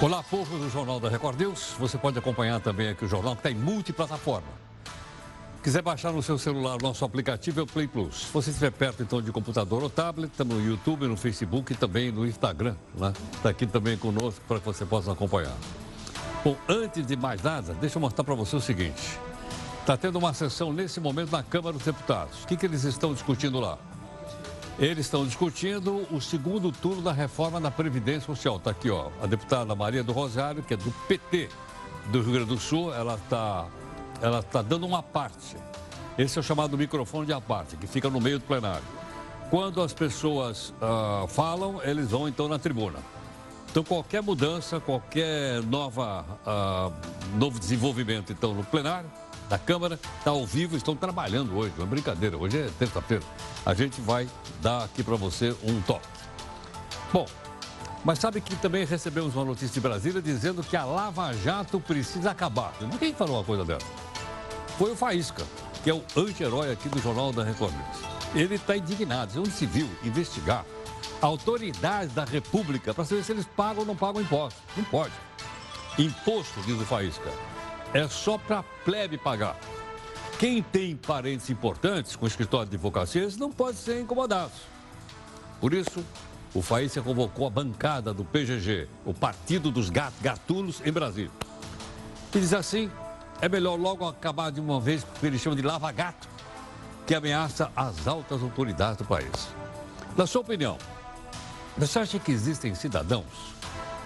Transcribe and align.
Olá, 0.00 0.22
povo 0.22 0.56
do 0.56 0.70
Jornal 0.70 1.00
da 1.00 1.08
Record 1.08 1.40
News. 1.40 1.74
Você 1.76 1.98
pode 1.98 2.16
acompanhar 2.16 2.60
também 2.60 2.88
aqui 2.88 3.04
o 3.04 3.08
jornal 3.08 3.34
que 3.34 3.40
está 3.40 3.50
em 3.50 3.56
multiplataforma. 3.56 4.46
Quiser 5.60 5.82
baixar 5.82 6.12
no 6.12 6.22
seu 6.22 6.38
celular 6.38 6.76
o 6.76 6.78
nosso 6.80 7.04
aplicativo 7.04 7.58
é 7.58 7.62
o 7.64 7.66
Play 7.66 7.88
Plus. 7.88 8.26
Se 8.26 8.32
você 8.32 8.50
estiver 8.50 8.70
perto 8.70 9.02
então 9.02 9.20
de 9.20 9.32
computador 9.32 9.82
ou 9.82 9.90
tablet, 9.90 10.30
estamos 10.30 10.56
no 10.56 10.64
YouTube, 10.64 11.08
no 11.08 11.16
Facebook 11.16 11.72
e 11.72 11.76
também 11.76 12.12
no 12.12 12.24
Instagram. 12.24 12.76
Está 12.94 13.08
né? 13.08 13.50
aqui 13.50 13.66
também 13.66 13.98
conosco 13.98 14.40
para 14.46 14.60
que 14.60 14.66
você 14.66 14.86
possa 14.86 15.10
acompanhar. 15.10 15.56
Bom, 16.44 16.56
antes 16.68 17.04
de 17.04 17.16
mais 17.16 17.42
nada, 17.42 17.74
deixa 17.74 17.98
eu 17.98 18.00
mostrar 18.00 18.22
para 18.22 18.36
você 18.36 18.54
o 18.54 18.60
seguinte. 18.60 19.18
Está 19.80 19.96
tendo 19.96 20.16
uma 20.16 20.32
sessão 20.32 20.72
nesse 20.72 21.00
momento 21.00 21.32
na 21.32 21.42
Câmara 21.42 21.72
dos 21.72 21.84
Deputados. 21.84 22.44
O 22.44 22.46
que, 22.46 22.56
que 22.56 22.66
eles 22.66 22.84
estão 22.84 23.12
discutindo 23.12 23.58
lá? 23.58 23.76
Eles 24.78 25.06
estão 25.06 25.26
discutindo 25.26 26.06
o 26.08 26.20
segundo 26.20 26.70
turno 26.70 27.02
da 27.02 27.12
reforma 27.12 27.60
da 27.60 27.68
Previdência 27.68 28.20
Social. 28.20 28.58
Está 28.58 28.70
aqui, 28.70 28.88
ó, 28.88 29.10
a 29.20 29.26
deputada 29.26 29.74
Maria 29.74 30.04
do 30.04 30.12
Rosário, 30.12 30.62
que 30.62 30.72
é 30.72 30.76
do 30.76 30.92
PT 31.08 31.48
do 32.12 32.22
Rio 32.22 32.34
Grande 32.34 32.50
do 32.50 32.60
Sul, 32.60 32.94
ela 32.94 33.16
está 33.16 33.66
ela 34.22 34.40
tá 34.40 34.62
dando 34.62 34.86
uma 34.86 35.02
parte. 35.02 35.56
Esse 36.16 36.38
é 36.38 36.40
o 36.40 36.44
chamado 36.44 36.78
microfone 36.78 37.26
de 37.26 37.32
aparte, 37.32 37.76
que 37.76 37.88
fica 37.88 38.08
no 38.08 38.20
meio 38.20 38.38
do 38.38 38.44
plenário. 38.44 38.84
Quando 39.50 39.82
as 39.82 39.92
pessoas 39.92 40.72
uh, 40.80 41.26
falam, 41.26 41.80
eles 41.82 42.10
vão 42.10 42.28
então 42.28 42.48
na 42.48 42.58
tribuna. 42.58 42.98
Então, 43.70 43.82
qualquer 43.82 44.22
mudança, 44.22 44.80
qualquer 44.80 45.62
nova, 45.62 46.24
uh, 46.46 47.36
novo 47.36 47.58
desenvolvimento 47.58 48.32
então 48.32 48.54
no 48.54 48.64
plenário, 48.64 49.10
da 49.48 49.58
Câmara, 49.58 49.98
está 50.18 50.30
ao 50.30 50.44
vivo, 50.46 50.76
estão 50.76 50.94
trabalhando 50.94 51.56
hoje, 51.56 51.72
não 51.76 51.84
é 51.84 51.88
brincadeira, 51.88 52.36
hoje 52.36 52.58
é 52.58 52.70
terça-feira. 52.78 53.24
A 53.64 53.74
gente 53.74 54.00
vai 54.00 54.28
dar 54.60 54.84
aqui 54.84 55.02
para 55.02 55.16
você 55.16 55.54
um 55.62 55.80
toque. 55.82 56.06
Bom, 57.12 57.26
mas 58.04 58.18
sabe 58.18 58.40
que 58.40 58.54
também 58.56 58.84
recebemos 58.84 59.34
uma 59.34 59.44
notícia 59.44 59.68
de 59.68 59.80
Brasília 59.80 60.20
dizendo 60.20 60.62
que 60.62 60.76
a 60.76 60.84
Lava 60.84 61.32
Jato 61.32 61.80
precisa 61.80 62.30
acabar. 62.30 62.72
Quem 62.98 63.14
falou 63.14 63.36
uma 63.36 63.44
coisa 63.44 63.64
dessa? 63.64 63.86
Foi 64.78 64.92
o 64.92 64.96
Faísca, 64.96 65.44
que 65.82 65.90
é 65.90 65.94
o 65.94 66.04
anti-herói 66.16 66.70
aqui 66.70 66.88
do 66.88 67.00
Jornal 67.00 67.32
da 67.32 67.42
Record 67.42 67.74
Ele 68.34 68.54
está 68.54 68.76
indignado, 68.76 69.44
se 69.50 69.66
viu 69.66 69.88
investigar 70.04 70.64
autoridades 71.20 72.14
da 72.14 72.24
República 72.24 72.94
para 72.94 73.04
saber 73.04 73.24
se 73.24 73.32
eles 73.32 73.46
pagam 73.56 73.80
ou 73.80 73.86
não 73.86 73.96
pagam 73.96 74.22
imposto. 74.22 74.60
Não 74.76 74.84
pode. 74.84 75.12
Imposto, 75.98 76.60
diz 76.64 76.80
o 76.80 76.84
Faísca, 76.84 77.30
é 77.92 78.06
só 78.08 78.38
para 78.38 78.62
plebe 78.84 79.16
pagar. 79.16 79.56
Quem 80.38 80.62
tem 80.62 80.96
parentes 80.96 81.50
importantes 81.50 82.14
com 82.14 82.26
escritório 82.26 82.68
de 82.68 82.76
advocacia, 82.76 83.28
não 83.38 83.50
pode 83.50 83.76
ser 83.76 84.00
incomodados. 84.00 84.56
Por 85.60 85.74
isso, 85.74 86.04
o 86.54 86.62
Faísca 86.62 87.02
convocou 87.02 87.46
a 87.46 87.50
bancada 87.50 88.14
do 88.14 88.24
PGG, 88.24 88.88
o 89.04 89.12
Partido 89.12 89.70
dos 89.70 89.90
Gatunos, 89.90 90.80
em 90.84 90.92
Brasília. 90.92 91.30
E 92.32 92.38
diz 92.38 92.52
assim, 92.52 92.90
é 93.40 93.48
melhor 93.48 93.78
logo 93.78 94.06
acabar 94.06 94.52
de 94.52 94.60
uma 94.60 94.80
vez 94.80 95.02
com 95.02 95.10
o 95.10 95.20
que 95.20 95.26
eles 95.26 95.40
chamam 95.40 95.56
de 95.56 95.62
lava-gato, 95.62 96.28
que 97.06 97.14
ameaça 97.14 97.72
as 97.74 98.06
altas 98.06 98.42
autoridades 98.42 98.98
do 98.98 99.04
país. 99.04 99.48
Na 100.16 100.26
sua 100.26 100.42
opinião, 100.42 100.78
você 101.76 101.98
acha 101.98 102.18
que 102.18 102.30
existem 102.30 102.74
cidadãos 102.74 103.24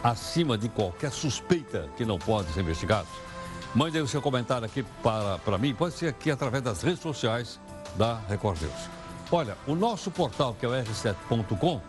acima 0.03 0.57
de 0.57 0.69
qualquer 0.69 1.11
suspeita 1.11 1.89
que 1.97 2.05
não 2.05 2.19
podem 2.19 2.53
ser 2.53 2.61
investigados? 2.61 3.11
Mande 3.75 3.97
aí 3.97 4.03
o 4.03 4.09
seu 4.09 4.21
comentário 4.21 4.67
aqui 4.67 4.83
para, 5.03 5.39
para 5.39 5.57
mim, 5.57 5.75
pode 5.75 5.95
ser 5.95 6.09
aqui 6.09 6.31
através 6.31 6.63
das 6.63 6.83
redes 6.83 7.01
sociais 7.01 7.59
da 7.97 8.21
Record 8.29 8.61
News. 8.61 8.91
Olha, 9.31 9.57
o 9.67 9.75
nosso 9.75 10.11
portal, 10.11 10.55
que 10.59 10.67
é 10.67 10.69
o 10.69 10.73
r7.com, 10.73 11.81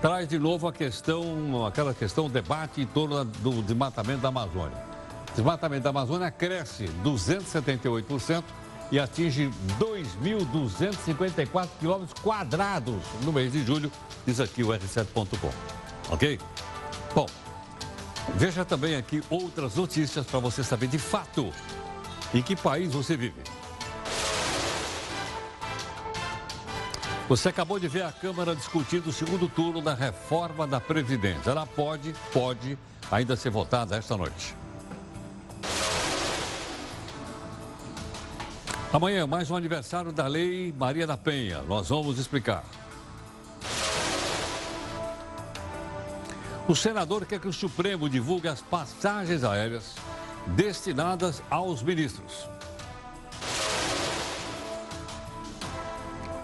traz 0.00 0.28
de 0.28 0.38
novo 0.38 0.68
a 0.68 0.72
questão, 0.72 1.66
aquela 1.66 1.92
questão, 1.92 2.30
debate 2.30 2.80
em 2.80 2.86
torno 2.86 3.24
do 3.24 3.60
desmatamento 3.62 4.20
da 4.20 4.28
Amazônia. 4.28 4.78
O 5.32 5.34
desmatamento 5.34 5.82
da 5.82 5.90
Amazônia 5.90 6.30
cresce 6.30 6.84
278% 7.02 8.44
e 8.92 9.00
atinge 9.00 9.50
2.254 9.80 11.68
quilômetros 11.80 12.20
quadrados 12.22 13.02
no 13.22 13.32
mês 13.32 13.50
de 13.50 13.64
julho, 13.64 13.90
diz 14.24 14.38
aqui 14.38 14.62
o 14.62 14.68
r7.com. 14.68 15.50
Ok? 16.08 16.38
Bom, 17.12 17.26
Veja 18.34 18.64
também 18.64 18.96
aqui 18.96 19.22
outras 19.30 19.76
notícias 19.76 20.26
para 20.26 20.40
você 20.40 20.62
saber 20.62 20.88
de 20.88 20.98
fato 20.98 21.52
em 22.34 22.42
que 22.42 22.56
país 22.56 22.92
você 22.92 23.16
vive. 23.16 23.40
Você 27.28 27.48
acabou 27.48 27.78
de 27.78 27.88
ver 27.88 28.04
a 28.04 28.12
Câmara 28.12 28.54
discutindo 28.54 29.08
o 29.08 29.12
segundo 29.12 29.48
turno 29.48 29.80
da 29.80 29.94
reforma 29.94 30.66
da 30.66 30.80
Previdência. 30.80 31.50
Ela 31.50 31.66
pode, 31.66 32.14
pode 32.32 32.78
ainda 33.10 33.34
ser 33.34 33.50
votada 33.50 33.96
esta 33.96 34.16
noite. 34.16 34.54
Amanhã, 38.92 39.26
mais 39.26 39.50
um 39.50 39.56
aniversário 39.56 40.12
da 40.12 40.26
Lei 40.28 40.72
Maria 40.78 41.06
da 41.06 41.16
Penha. 41.16 41.62
Nós 41.62 41.88
vamos 41.88 42.18
explicar. 42.18 42.64
O 46.68 46.74
senador 46.74 47.24
quer 47.24 47.38
que 47.38 47.46
o 47.46 47.52
Supremo 47.52 48.08
divulgue 48.08 48.48
as 48.48 48.60
passagens 48.60 49.44
aéreas 49.44 49.94
destinadas 50.48 51.40
aos 51.48 51.80
ministros. 51.80 52.48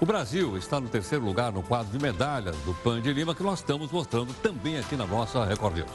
O 0.00 0.06
Brasil 0.06 0.56
está 0.56 0.80
no 0.80 0.88
terceiro 0.88 1.24
lugar 1.24 1.52
no 1.52 1.62
quadro 1.62 1.90
de 1.90 1.98
medalhas 2.00 2.56
do 2.58 2.72
PAN 2.74 3.00
de 3.00 3.12
Lima, 3.12 3.34
que 3.34 3.42
nós 3.42 3.58
estamos 3.60 3.90
mostrando 3.90 4.32
também 4.34 4.78
aqui 4.78 4.96
na 4.96 5.06
nossa 5.06 5.44
Record 5.44 5.76
News. 5.76 5.90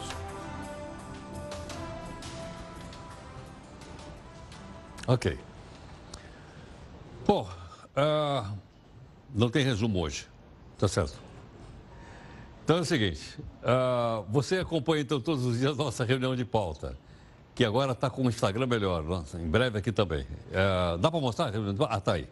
Ok. 5.08 5.40
Bom, 7.26 7.50
uh, 7.96 8.58
não 9.34 9.50
tem 9.50 9.64
resumo 9.64 10.02
hoje, 10.02 10.28
tá 10.78 10.88
certo? 10.88 11.27
Então 12.68 12.80
é 12.80 12.82
o 12.82 12.84
seguinte, 12.84 13.22
uh, 13.64 14.26
você 14.30 14.58
acompanha 14.58 15.02
então 15.02 15.22
todos 15.22 15.46
os 15.46 15.58
dias 15.58 15.78
nossa 15.78 16.04
reunião 16.04 16.36
de 16.36 16.44
pauta, 16.44 16.98
que 17.56 17.64
agora 17.64 17.94
está 17.94 18.10
com 18.10 18.24
o 18.24 18.28
Instagram 18.28 18.68
melhor, 18.68 19.04
nossa, 19.04 19.40
em 19.40 19.48
breve 19.48 19.80
aqui 19.80 19.90
também. 19.90 20.24
Uh, 20.24 20.98
dá 20.98 21.10
para 21.10 21.22
mostrar? 21.22 21.54
Ah, 21.90 22.02
tá 22.02 22.16
aí. 22.16 22.28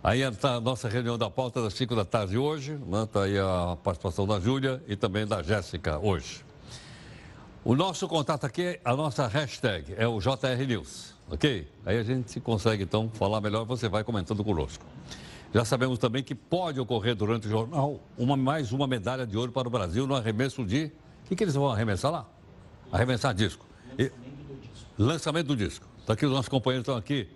Aí 0.00 0.20
está 0.22 0.54
a 0.54 0.60
nossa 0.60 0.88
reunião 0.88 1.18
da 1.18 1.28
pauta 1.28 1.60
das 1.60 1.74
5 1.74 1.96
da 1.96 2.04
tarde 2.04 2.38
hoje, 2.38 2.74
está 2.74 3.22
né? 3.22 3.26
aí 3.26 3.38
a 3.40 3.76
participação 3.82 4.24
da 4.24 4.38
Júlia 4.38 4.80
e 4.86 4.94
também 4.94 5.26
da 5.26 5.42
Jéssica 5.42 5.98
hoje. 5.98 6.44
O 7.64 7.74
nosso 7.74 8.06
contato 8.06 8.44
aqui, 8.44 8.78
a 8.84 8.94
nossa 8.94 9.26
hashtag 9.26 9.96
é 9.98 10.06
o 10.06 10.20
JR 10.20 10.64
News, 10.64 11.12
ok? 11.28 11.68
Aí 11.84 11.98
a 11.98 12.04
gente 12.04 12.38
consegue 12.38 12.84
então 12.84 13.10
falar 13.14 13.40
melhor, 13.40 13.64
você 13.64 13.88
vai 13.88 14.04
comentando 14.04 14.44
conosco. 14.44 14.84
Já 15.54 15.64
sabemos 15.64 15.98
também 15.98 16.22
que 16.22 16.34
pode 16.34 16.80
ocorrer 16.80 17.14
durante 17.14 17.46
o 17.46 17.50
jornal 17.50 18.00
uma, 18.16 18.36
mais 18.36 18.72
uma 18.72 18.86
medalha 18.86 19.26
de 19.26 19.36
ouro 19.36 19.52
para 19.52 19.68
o 19.68 19.70
Brasil 19.70 20.06
no 20.06 20.14
arremesso 20.14 20.64
de. 20.64 20.86
O 21.24 21.28
que, 21.28 21.36
que 21.36 21.44
eles 21.44 21.54
vão 21.54 21.70
arremessar 21.70 22.10
lá? 22.10 22.26
Arremessar 22.90 23.34
disco. 23.34 23.66
E... 23.98 24.10
Lançamento 24.98 25.48
do 25.48 25.56
disco. 25.56 25.86
Está 25.98 26.14
aqui 26.14 26.24
os 26.24 26.32
nossos 26.32 26.48
companheiros 26.48 26.84
estão 26.84 26.96
aqui. 26.96 27.28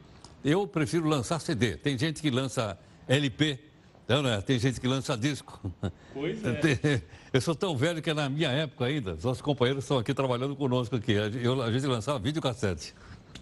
Eu 0.45 0.67
prefiro 0.67 1.07
lançar 1.09 1.41
CD. 1.41 1.77
Tem 1.77 1.99
gente 1.99 2.23
que 2.23 2.31
lança 2.31 2.79
LP, 3.07 3.59
não, 4.09 4.27
é? 4.29 4.41
tem 4.41 4.59
gente 4.59 4.81
que 4.81 4.87
lança 4.87 5.17
disco. 5.17 5.61
Pois 6.15 6.39
é. 6.45 7.03
Eu 7.33 7.41
sou 7.41 7.55
tão 7.55 7.77
velho 7.77 8.01
que 8.01 8.09
é 8.09 8.15
na 8.15 8.29
minha 8.29 8.49
época 8.51 8.85
ainda, 8.85 9.15
os 9.15 9.25
nossos 9.25 9.43
companheiros 9.43 9.85
estão 9.85 9.99
aqui 9.99 10.15
trabalhando 10.15 10.55
conosco 10.55 10.97
aqui. 10.97 11.13
Eu, 11.13 11.61
a 11.61 11.71
gente 11.73 11.87
lançava 11.87 12.19
videocassete. 12.19 12.95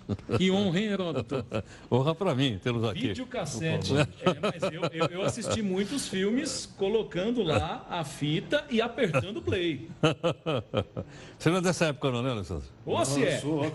Que 0.39 0.51
honra, 0.51 0.79
hein, 0.79 0.87
Heródoto? 0.87 1.45
honra 1.91 2.15
para 2.15 2.35
mim 2.35 2.59
tê-los 2.63 2.85
aqui. 2.85 3.09
Videocassete. 3.09 3.93
É, 3.97 4.07
mas 4.41 4.63
eu, 4.73 4.83
eu, 4.93 5.07
eu, 5.07 5.23
assisti 5.23 5.63
muitos 5.63 6.09
filmes 6.09 6.67
colocando 6.77 7.43
lá 7.43 7.87
a 7.89 8.05
fita 8.05 8.65
e 8.71 8.81
apertando 8.81 9.41
play. 9.41 9.89
Você 11.39 11.51
não 11.51 11.59
é 11.59 11.61
dessa 11.61 11.87
época, 11.87 12.11
não, 12.11 12.23
né, 12.23 12.31
Alessandro? 12.31 12.65
Ou 12.85 13.05
se 13.05 13.25
é. 13.25 13.39
Sou. 13.39 13.63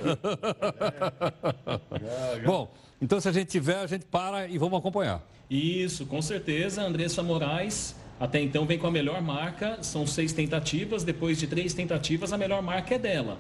Bom, 2.46 2.72
então 3.02 3.20
se 3.20 3.28
a 3.28 3.32
gente 3.32 3.48
tiver, 3.48 3.78
a 3.78 3.88
gente 3.88 4.06
para 4.06 4.48
e 4.48 4.58
vamos 4.58 4.80
acompanhar. 4.80 5.22
Isso, 5.50 6.06
com 6.06 6.22
certeza. 6.22 6.84
Andressa 6.84 7.24
Moraes 7.24 7.96
até 8.20 8.42
então 8.42 8.66
vem 8.66 8.78
com 8.78 8.86
a 8.86 8.92
melhor 8.92 9.22
marca, 9.22 9.82
são 9.82 10.06
seis 10.06 10.34
tentativas, 10.34 11.06
depois 11.06 11.40
de 11.40 11.48
três 11.48 11.74
tentativas, 11.74 12.34
a 12.34 12.38
melhor 12.38 12.62
marca 12.62 12.96
é 12.96 13.00
dela 13.00 13.38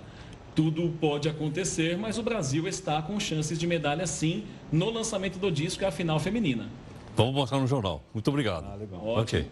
tudo 0.60 0.94
pode 1.00 1.30
acontecer, 1.30 1.98
mas 1.98 2.18
o 2.18 2.22
Brasil 2.22 2.68
está 2.68 3.02
com 3.02 3.18
chances 3.18 3.58
de 3.58 3.66
medalha 3.66 4.06
sim 4.06 4.44
no 4.70 4.90
lançamento 4.90 5.40
do 5.40 5.50
disco 5.50 5.84
e 5.84 5.86
a 5.86 5.92
final 5.92 6.20
feminina. 6.20 6.68
Vamos 7.16 7.34
mostrar 7.34 7.60
no 7.60 7.66
jornal. 7.66 8.04
Muito 8.14 8.28
obrigado. 8.28 8.66
Ah, 8.70 8.76
legal. 8.76 9.00
Ok. 9.08 9.50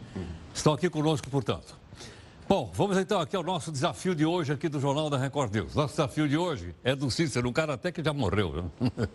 Estão 0.53 0.73
aqui 0.73 0.89
conosco, 0.89 1.29
portanto. 1.29 1.77
Bom, 2.45 2.69
vamos 2.73 2.97
então 2.97 3.21
aqui 3.21 3.37
ao 3.37 3.43
nosso 3.43 3.71
desafio 3.71 4.13
de 4.13 4.25
hoje 4.25 4.51
aqui 4.51 4.67
do 4.67 4.81
Jornal 4.81 5.09
da 5.09 5.17
Record 5.17 5.55
News. 5.55 5.75
Nosso 5.75 5.93
desafio 5.93 6.27
de 6.27 6.35
hoje 6.35 6.75
é 6.83 6.93
do 6.93 7.09
Cícero, 7.09 7.47
um 7.47 7.53
cara 7.53 7.75
até 7.75 7.89
que 7.89 8.03
já 8.03 8.11
morreu. 8.11 8.69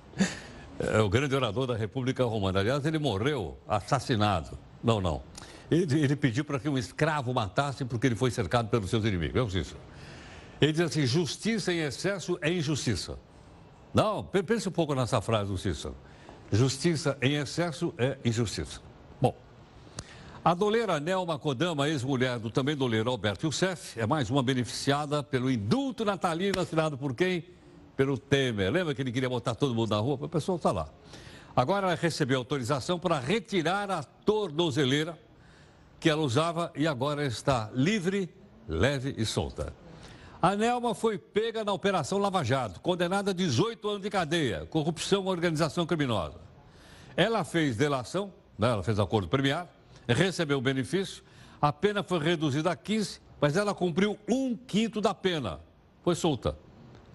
É 0.78 1.00
o 1.00 1.08
grande 1.08 1.34
orador 1.34 1.66
da 1.66 1.76
República 1.76 2.24
Romana. 2.24 2.58
Aliás, 2.58 2.84
ele 2.86 2.98
morreu 2.98 3.58
assassinado. 3.68 4.58
Não, 4.82 5.00
não. 5.00 5.22
Ele, 5.70 6.00
ele 6.00 6.16
pediu 6.16 6.44
para 6.44 6.58
que 6.58 6.68
um 6.68 6.78
escravo 6.78 7.32
matasse 7.32 7.84
porque 7.84 8.06
ele 8.06 8.16
foi 8.16 8.30
cercado 8.30 8.68
pelos 8.68 8.88
seus 8.88 9.04
inimigos. 9.04 9.36
É 9.36 9.42
o 9.42 9.50
Cícero. 9.50 9.78
Ele 10.62 10.70
diz 10.70 10.80
assim: 10.80 11.04
justiça 11.04 11.72
em 11.72 11.80
excesso 11.80 12.38
é 12.40 12.48
injustiça. 12.48 13.18
Não, 13.92 14.22
pense 14.22 14.68
um 14.68 14.72
pouco 14.72 14.94
nessa 14.94 15.20
frase 15.20 15.50
do 15.50 15.58
Cícero. 15.58 15.96
Justiça 16.52 17.18
em 17.20 17.34
excesso 17.34 17.92
é 17.98 18.16
injustiça. 18.24 18.80
Bom, 19.20 19.34
a 20.44 20.54
doleira 20.54 21.00
Nelma 21.00 21.36
Kodama, 21.36 21.88
ex-mulher 21.88 22.38
do 22.38 22.48
também 22.48 22.76
doleiro 22.76 23.10
Alberto 23.10 23.46
Youssef, 23.46 23.98
é 23.98 24.06
mais 24.06 24.30
uma 24.30 24.40
beneficiada 24.40 25.20
pelo 25.20 25.50
indulto 25.50 26.04
natalino 26.04 26.60
assinado 26.60 26.96
por 26.96 27.12
quem? 27.12 27.44
Pelo 27.96 28.16
Temer. 28.16 28.70
Lembra 28.70 28.94
que 28.94 29.02
ele 29.02 29.10
queria 29.10 29.28
botar 29.28 29.56
todo 29.56 29.74
mundo 29.74 29.90
na 29.90 29.98
rua? 29.98 30.16
O 30.20 30.28
pessoal 30.28 30.56
está 30.56 30.70
lá. 30.70 30.88
Agora 31.56 31.88
ela 31.88 31.96
recebeu 31.96 32.38
autorização 32.38 33.00
para 33.00 33.18
retirar 33.18 33.90
a 33.90 34.04
tornozeleira 34.04 35.18
que 35.98 36.08
ela 36.08 36.22
usava 36.22 36.72
e 36.76 36.86
agora 36.86 37.26
está 37.26 37.68
livre, 37.74 38.30
leve 38.68 39.12
e 39.18 39.26
solta. 39.26 39.81
A 40.42 40.56
Nelma 40.56 40.92
foi 40.92 41.18
pega 41.18 41.62
na 41.62 41.72
Operação 41.72 42.18
Lava 42.18 42.42
Jato, 42.42 42.80
condenada 42.80 43.30
a 43.30 43.32
18 43.32 43.88
anos 43.88 44.02
de 44.02 44.10
cadeia, 44.10 44.66
corrupção 44.66 45.26
e 45.26 45.28
organização 45.28 45.86
criminosa. 45.86 46.40
Ela 47.16 47.44
fez 47.44 47.76
delação, 47.76 48.32
né, 48.58 48.68
ela 48.68 48.82
fez 48.82 48.98
acordo 48.98 49.28
premiado, 49.28 49.68
recebeu 50.08 50.58
o 50.58 50.60
benefício, 50.60 51.22
a 51.60 51.72
pena 51.72 52.02
foi 52.02 52.18
reduzida 52.18 52.72
a 52.72 52.74
15, 52.74 53.20
mas 53.40 53.56
ela 53.56 53.72
cumpriu 53.72 54.18
um 54.28 54.56
quinto 54.56 55.00
da 55.00 55.14
pena. 55.14 55.60
Foi 56.02 56.16
solta. 56.16 56.58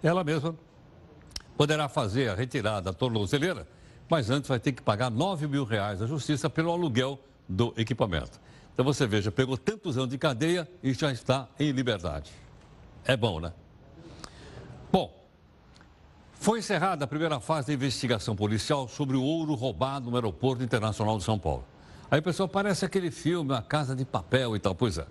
Ela 0.01 0.23
mesma 0.23 0.55
poderá 1.57 1.89
fazer 1.89 2.29
a 2.29 2.33
retirada 2.33 2.91
da 2.91 2.93
tornozeleira, 2.93 3.67
mas 4.09 4.29
antes 4.29 4.47
vai 4.47 4.57
ter 4.57 4.71
que 4.71 4.81
pagar 4.81 5.11
9 5.11 5.47
mil 5.47 5.65
reais 5.65 6.01
à 6.01 6.07
justiça 6.07 6.49
pelo 6.49 6.71
aluguel 6.71 7.19
do 7.45 7.73
equipamento. 7.75 8.39
Então 8.73 8.85
você 8.85 9.05
veja, 9.05 9.33
pegou 9.33 9.57
tantos 9.57 9.97
anos 9.97 10.11
de 10.11 10.17
cadeia 10.17 10.65
e 10.81 10.93
já 10.93 11.11
está 11.11 11.49
em 11.59 11.71
liberdade. 11.71 12.46
É 13.05 13.15
bom, 13.15 13.39
né? 13.39 13.53
Bom, 14.91 15.13
foi 16.33 16.59
encerrada 16.59 17.05
a 17.05 17.07
primeira 17.07 17.39
fase 17.39 17.67
da 17.67 17.73
investigação 17.73 18.35
policial 18.35 18.87
sobre 18.87 19.17
o 19.17 19.23
ouro 19.23 19.53
roubado 19.53 20.09
no 20.09 20.15
Aeroporto 20.15 20.63
Internacional 20.63 21.17
de 21.17 21.23
São 21.23 21.37
Paulo. 21.37 21.65
Aí, 22.09 22.21
pessoal, 22.21 22.47
parece 22.47 22.85
aquele 22.85 23.11
filme 23.11 23.53
A 23.53 23.61
Casa 23.61 23.95
de 23.95 24.05
Papel 24.05 24.55
e 24.55 24.59
tal. 24.59 24.73
Pois 24.73 24.97
é. 24.97 25.05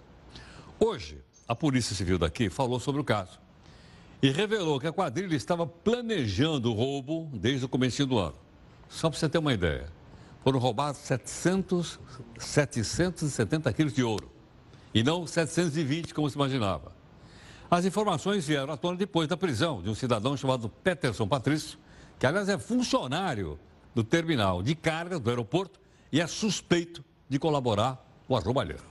Hoje, 0.78 1.22
a 1.46 1.54
Polícia 1.54 1.94
Civil 1.94 2.18
daqui 2.18 2.48
falou 2.48 2.80
sobre 2.80 3.00
o 3.00 3.04
caso 3.04 3.38
e 4.22 4.30
revelou 4.30 4.80
que 4.80 4.86
a 4.86 4.92
quadrilha 4.92 5.36
estava 5.36 5.66
planejando 5.66 6.70
o 6.70 6.74
roubo 6.74 7.30
desde 7.34 7.66
o 7.66 7.68
começo 7.68 8.06
do 8.06 8.18
ano. 8.18 8.36
Só 8.88 9.10
para 9.10 9.18
você 9.18 9.28
ter 9.28 9.38
uma 9.38 9.52
ideia, 9.52 9.86
foram 10.42 10.58
roubados 10.58 11.00
700, 11.00 12.00
770 12.38 13.72
quilos 13.72 13.92
de 13.92 14.02
ouro 14.02 14.30
e 14.94 15.02
não 15.02 15.26
720 15.26 16.14
como 16.14 16.30
se 16.30 16.36
imaginava. 16.36 16.95
As 17.70 17.84
informações 17.84 18.46
vieram 18.46 18.72
à 18.72 18.76
tona 18.76 18.96
depois 18.96 19.26
da 19.26 19.36
prisão 19.36 19.82
de 19.82 19.90
um 19.90 19.94
cidadão 19.94 20.36
chamado 20.36 20.68
Peterson 20.68 21.26
Patrício, 21.26 21.78
que 22.18 22.26
aliás 22.26 22.48
é 22.48 22.56
funcionário 22.58 23.58
do 23.94 24.04
terminal 24.04 24.62
de 24.62 24.74
carga 24.74 25.18
do 25.18 25.28
aeroporto 25.28 25.80
e 26.12 26.20
é 26.20 26.26
suspeito 26.26 27.04
de 27.28 27.38
colaborar 27.38 28.04
com 28.28 28.36
a 28.36 28.40
roubalheira. 28.40 28.84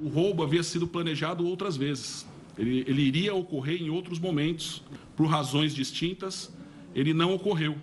O 0.00 0.08
roubo 0.08 0.42
havia 0.42 0.62
sido 0.64 0.88
planejado 0.88 1.46
outras 1.46 1.76
vezes. 1.76 2.26
Ele, 2.58 2.84
ele 2.88 3.02
iria 3.02 3.34
ocorrer 3.34 3.80
em 3.80 3.88
outros 3.88 4.18
momentos, 4.18 4.82
por 5.16 5.26
razões 5.26 5.72
distintas. 5.74 6.52
Ele 6.92 7.14
não 7.14 7.32
ocorreu. 7.34 7.76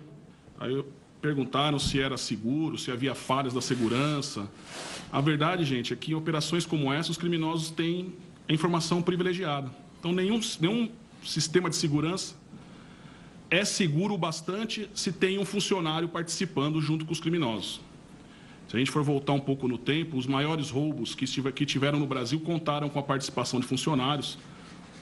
Aí 0.60 0.84
perguntaram 1.20 1.78
se 1.78 2.00
era 2.00 2.18
seguro, 2.18 2.76
se 2.76 2.90
havia 2.90 3.14
falhas 3.14 3.54
da 3.54 3.60
segurança. 3.62 4.50
A 5.10 5.20
verdade, 5.20 5.64
gente, 5.64 5.92
é 5.92 5.96
que 5.96 6.12
em 6.12 6.14
operações 6.14 6.66
como 6.66 6.92
essa, 6.92 7.10
os 7.10 7.16
criminosos 7.16 7.70
têm 7.70 8.12
é 8.48 8.54
informação 8.54 9.02
privilegiada. 9.02 9.70
Então, 9.98 10.12
nenhum, 10.12 10.40
nenhum 10.60 10.90
sistema 11.24 11.70
de 11.70 11.76
segurança 11.76 12.34
é 13.50 13.64
seguro 13.64 14.14
o 14.14 14.18
bastante 14.18 14.88
se 14.94 15.12
tem 15.12 15.38
um 15.38 15.44
funcionário 15.44 16.08
participando 16.08 16.80
junto 16.80 17.04
com 17.04 17.12
os 17.12 17.20
criminosos. 17.20 17.80
Se 18.66 18.76
a 18.76 18.78
gente 18.78 18.90
for 18.90 19.02
voltar 19.02 19.34
um 19.34 19.40
pouco 19.40 19.68
no 19.68 19.76
tempo, 19.76 20.16
os 20.16 20.26
maiores 20.26 20.70
roubos 20.70 21.14
que, 21.14 21.26
que 21.52 21.66
tiveram 21.66 21.98
no 21.98 22.06
Brasil 22.06 22.40
contaram 22.40 22.88
com 22.88 22.98
a 22.98 23.02
participação 23.02 23.60
de 23.60 23.66
funcionários, 23.66 24.38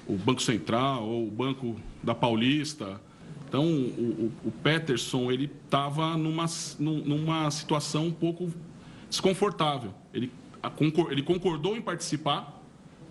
o 0.09 0.17
Banco 0.17 0.43
Central 0.43 1.05
ou 1.05 1.29
o 1.29 1.31
Banco 1.31 1.77
da 2.03 2.13
Paulista. 2.13 3.01
Então, 3.49 3.65
o, 3.65 4.33
o, 4.45 4.49
o 4.49 4.51
Peterson 4.51 5.31
ele 5.31 5.51
estava 5.65 6.17
numa, 6.17 6.47
numa 6.81 7.51
situação 7.53 8.07
um 8.07 8.13
pouco 8.13 8.53
desconfortável. 9.09 9.95
Ele, 10.13 10.33
ele 11.11 11.23
concordou 11.23 11.77
em 11.77 11.81
participar, 11.81 12.60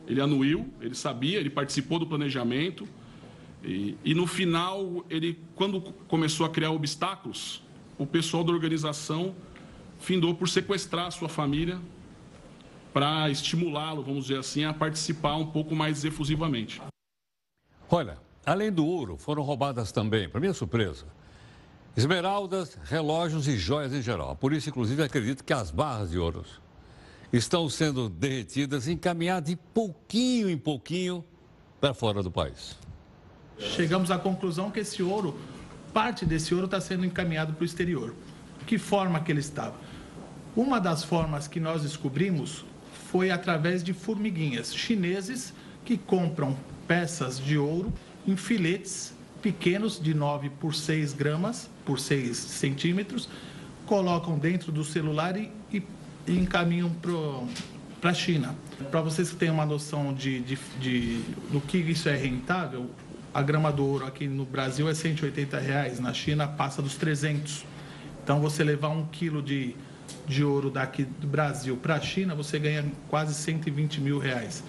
ele 0.10 0.20
anuiu, 0.20 0.74
ele 0.82 0.96
sabia, 0.96 1.40
ele 1.40 1.52
participou 1.52 2.00
do 2.00 2.08
planejamento. 2.08 2.88
E, 3.64 3.96
e, 4.04 4.16
no 4.16 4.26
final, 4.26 5.06
ele, 5.08 5.40
quando 5.56 5.80
começou 6.08 6.48
a 6.48 6.50
criar 6.50 6.72
obstáculos, 6.72 7.62
o 7.98 8.08
pessoal 8.08 8.44
da 8.44 8.52
organização 8.52 9.36
findou 10.00 10.34
por 10.34 10.50
sequestrar 10.50 11.06
a 11.08 11.12
sua 11.12 11.30
família 11.30 11.80
para 12.92 13.30
estimulá-lo, 13.30 14.02
vamos 14.02 14.26
dizer 14.26 14.40
assim, 14.40 14.64
a 14.64 14.74
participar 14.74 15.36
um 15.36 15.46
pouco 15.46 15.76
mais 15.76 16.04
efusivamente. 16.04 16.82
Olha, 17.88 18.18
além 18.44 18.72
do 18.72 18.84
ouro, 18.86 19.16
foram 19.16 19.44
roubadas 19.44 19.92
também, 19.92 20.28
para 20.28 20.40
minha 20.40 20.54
surpresa, 20.54 21.06
esmeraldas, 21.96 22.80
relógios 22.84 23.48
e 23.48 23.58
joias 23.58 23.94
em 23.94 24.02
geral. 24.02 24.32
A 24.32 24.36
polícia, 24.36 24.72
inclusive, 24.72 25.04
acredita 25.04 25.44
que 25.44 25.54
as 25.54 25.70
barras 25.70 26.10
de 26.10 26.18
ouros 26.18 26.60
estão 27.32 27.70
sendo 27.70 28.10
derretidas, 28.10 28.88
encaminhadas 28.88 29.50
de 29.50 29.56
pouquinho 29.56 30.50
em 30.50 30.58
pouquinho 30.58 31.24
para 31.80 31.94
fora 31.94 32.24
do 32.24 32.32
país. 32.32 32.78
Chegamos 33.58 34.10
à 34.10 34.18
conclusão 34.18 34.72
que 34.72 34.80
esse 34.80 35.04
ouro, 35.04 35.38
parte 35.94 36.26
desse 36.26 36.54
ouro 36.54 36.66
está 36.66 36.80
sendo 36.80 37.06
encaminhado 37.06 37.54
para 37.54 37.62
o 37.62 37.66
exterior. 37.66 38.16
Que 38.66 38.78
forma 38.78 39.20
que 39.20 39.32
ele 39.32 39.40
estava? 39.40 39.76
Uma 40.56 40.80
das 40.80 41.04
formas 41.04 41.48
que 41.48 41.60
nós 41.60 41.84
descobrimos 41.84 42.66
foi 43.12 43.32
através 43.32 43.84
de 43.84 43.94
formiguinhas 43.94 44.74
chineses 44.74 45.54
que 45.86 45.98
compram 45.98 46.58
peças 46.88 47.40
de 47.40 47.58
ouro 47.58 47.94
em 48.28 48.36
filetes 48.36 49.14
pequenos 49.42 50.00
de 50.00 50.14
9 50.14 50.50
por 50.52 50.76
6 50.76 51.14
gramas, 51.14 51.70
por 51.86 52.00
6 52.00 52.36
centímetros, 52.36 53.30
colocam 53.86 54.38
dentro 54.38 54.72
do 54.72 54.84
celular 54.84 55.36
e, 55.38 55.52
e 56.30 56.40
encaminham 56.40 56.92
para 58.00 58.12
a 58.12 58.14
China. 58.14 58.56
Para 58.92 59.02
vocês 59.02 59.32
que 59.32 59.36
tenham 59.36 59.56
uma 59.56 59.66
noção 59.66 60.14
de, 60.14 60.40
de, 60.42 60.58
de, 60.80 61.22
do 61.52 61.60
que 61.60 61.78
isso 61.78 62.08
é 62.08 62.16
rentável, 62.16 62.90
a 63.34 63.42
grama 63.42 63.72
do 63.72 63.86
ouro 63.86 64.06
aqui 64.06 64.28
no 64.28 64.46
Brasil 64.46 64.88
é 64.88 64.94
180 64.94 65.60
reais, 65.60 66.00
na 66.00 66.14
China 66.14 66.48
passa 66.48 66.82
dos 66.82 66.96
300. 66.96 67.66
Então, 68.24 68.40
você 68.40 68.64
levar 68.64 68.90
um 68.90 69.08
quilo 69.08 69.42
de, 69.42 69.76
de 70.28 70.44
ouro 70.44 70.70
daqui 70.70 71.04
do 71.04 71.28
Brasil 71.28 71.76
para 71.76 71.96
a 71.96 72.00
China, 72.00 72.36
você 72.36 72.60
ganha 72.60 72.86
quase 73.10 73.34
120 73.34 74.00
mil 74.00 74.20
reais. 74.20 74.64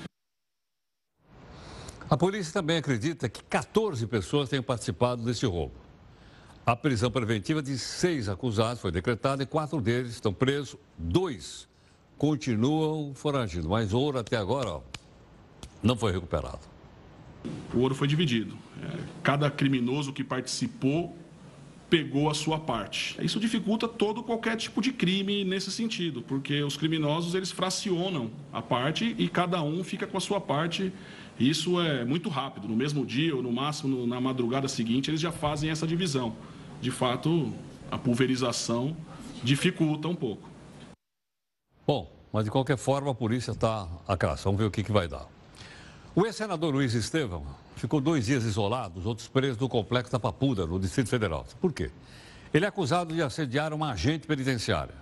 A 2.09 2.17
polícia 2.17 2.53
também 2.53 2.79
acredita 2.79 3.29
que 3.29 3.43
14 3.45 4.07
pessoas 4.07 4.49
tenham 4.49 4.63
participado 4.63 5.23
desse 5.23 5.47
roubo. 5.47 5.75
A 6.71 6.77
prisão 6.77 7.11
preventiva 7.11 7.61
de 7.61 7.77
seis 7.77 8.29
acusados 8.29 8.81
foi 8.81 8.93
decretada 8.93 9.43
e 9.43 9.47
quatro 9.47 9.81
deles 9.81 10.13
estão 10.13 10.33
presos. 10.33 10.77
Dois 10.97 11.69
continuam 12.17 13.13
foragidos, 13.13 13.67
mas 13.67 13.93
ouro 13.93 14.21
até 14.21 14.37
agora 14.37 14.75
ó, 14.75 14.81
não 15.83 15.97
foi 15.97 16.13
recuperado. 16.13 16.61
O 17.75 17.81
ouro 17.81 17.93
foi 17.97 18.07
dividido. 18.07 18.57
É, 18.85 18.99
cada 19.21 19.51
criminoso 19.51 20.13
que 20.13 20.23
participou 20.23 21.19
pegou 21.91 22.31
a 22.31 22.35
sua 22.35 22.61
parte. 22.61 23.17
Isso 23.21 23.41
dificulta 23.41 23.89
todo 23.89 24.23
qualquer 24.23 24.57
tipo 24.57 24.81
de 24.81 24.93
crime 24.93 25.43
nesse 25.43 25.73
sentido, 25.73 26.23
porque 26.23 26.63
os 26.63 26.77
criminosos 26.77 27.35
eles 27.35 27.51
fracionam 27.51 28.31
a 28.53 28.63
parte 28.63 29.13
e 29.19 29.29
cada 29.29 29.61
um 29.61 29.83
fica 29.83 30.07
com 30.07 30.17
a 30.17 30.21
sua 30.21 30.41
parte. 30.41 30.93
Isso 31.37 31.81
é 31.81 32.05
muito 32.05 32.29
rápido, 32.29 32.69
no 32.69 32.77
mesmo 32.77 33.05
dia 33.05 33.35
ou 33.35 33.43
no 33.43 33.51
máximo 33.51 34.07
na 34.07 34.21
madrugada 34.21 34.69
seguinte 34.69 35.11
eles 35.11 35.21
já 35.21 35.33
fazem 35.33 35.69
essa 35.69 35.85
divisão 35.85 36.37
de 36.81 36.91
fato, 36.91 37.53
a 37.91 37.99
pulverização 37.99 38.97
dificulta 39.43 40.09
um 40.09 40.15
pouco. 40.15 40.49
Bom, 41.87 42.11
mas 42.33 42.45
de 42.45 42.51
qualquer 42.51 42.77
forma 42.77 43.11
a 43.11 43.15
polícia 43.15 43.51
está 43.51 43.89
a 44.07 44.17
caça. 44.17 44.45
Vamos 44.45 44.61
ver 44.61 44.67
o 44.67 44.71
que, 44.71 44.83
que 44.83 44.93
vai 44.93 45.09
dar. 45.09 45.27
O 46.15 46.27
ex-senador 46.27 46.73
Luiz 46.73 46.95
Estevam 46.95 47.45
ficou 47.77 48.01
dois 48.01 48.27
dias 48.27 48.45
isolado, 48.45 48.99
os 48.99 49.07
outros 49.07 49.29
presos 49.29 49.57
do 49.57 49.69
complexo 49.69 50.13
da 50.13 50.19
Papuda, 50.19 50.67
no 50.67 50.79
Distrito 50.79 51.09
Federal. 51.09 51.47
Por 51.61 51.73
quê? 51.73 51.91
Ele 52.53 52.65
é 52.65 52.69
acusado 52.69 53.15
de 53.15 53.23
assediar 53.23 53.73
uma 53.73 53.93
agente 53.93 54.27
penitenciária. 54.27 54.95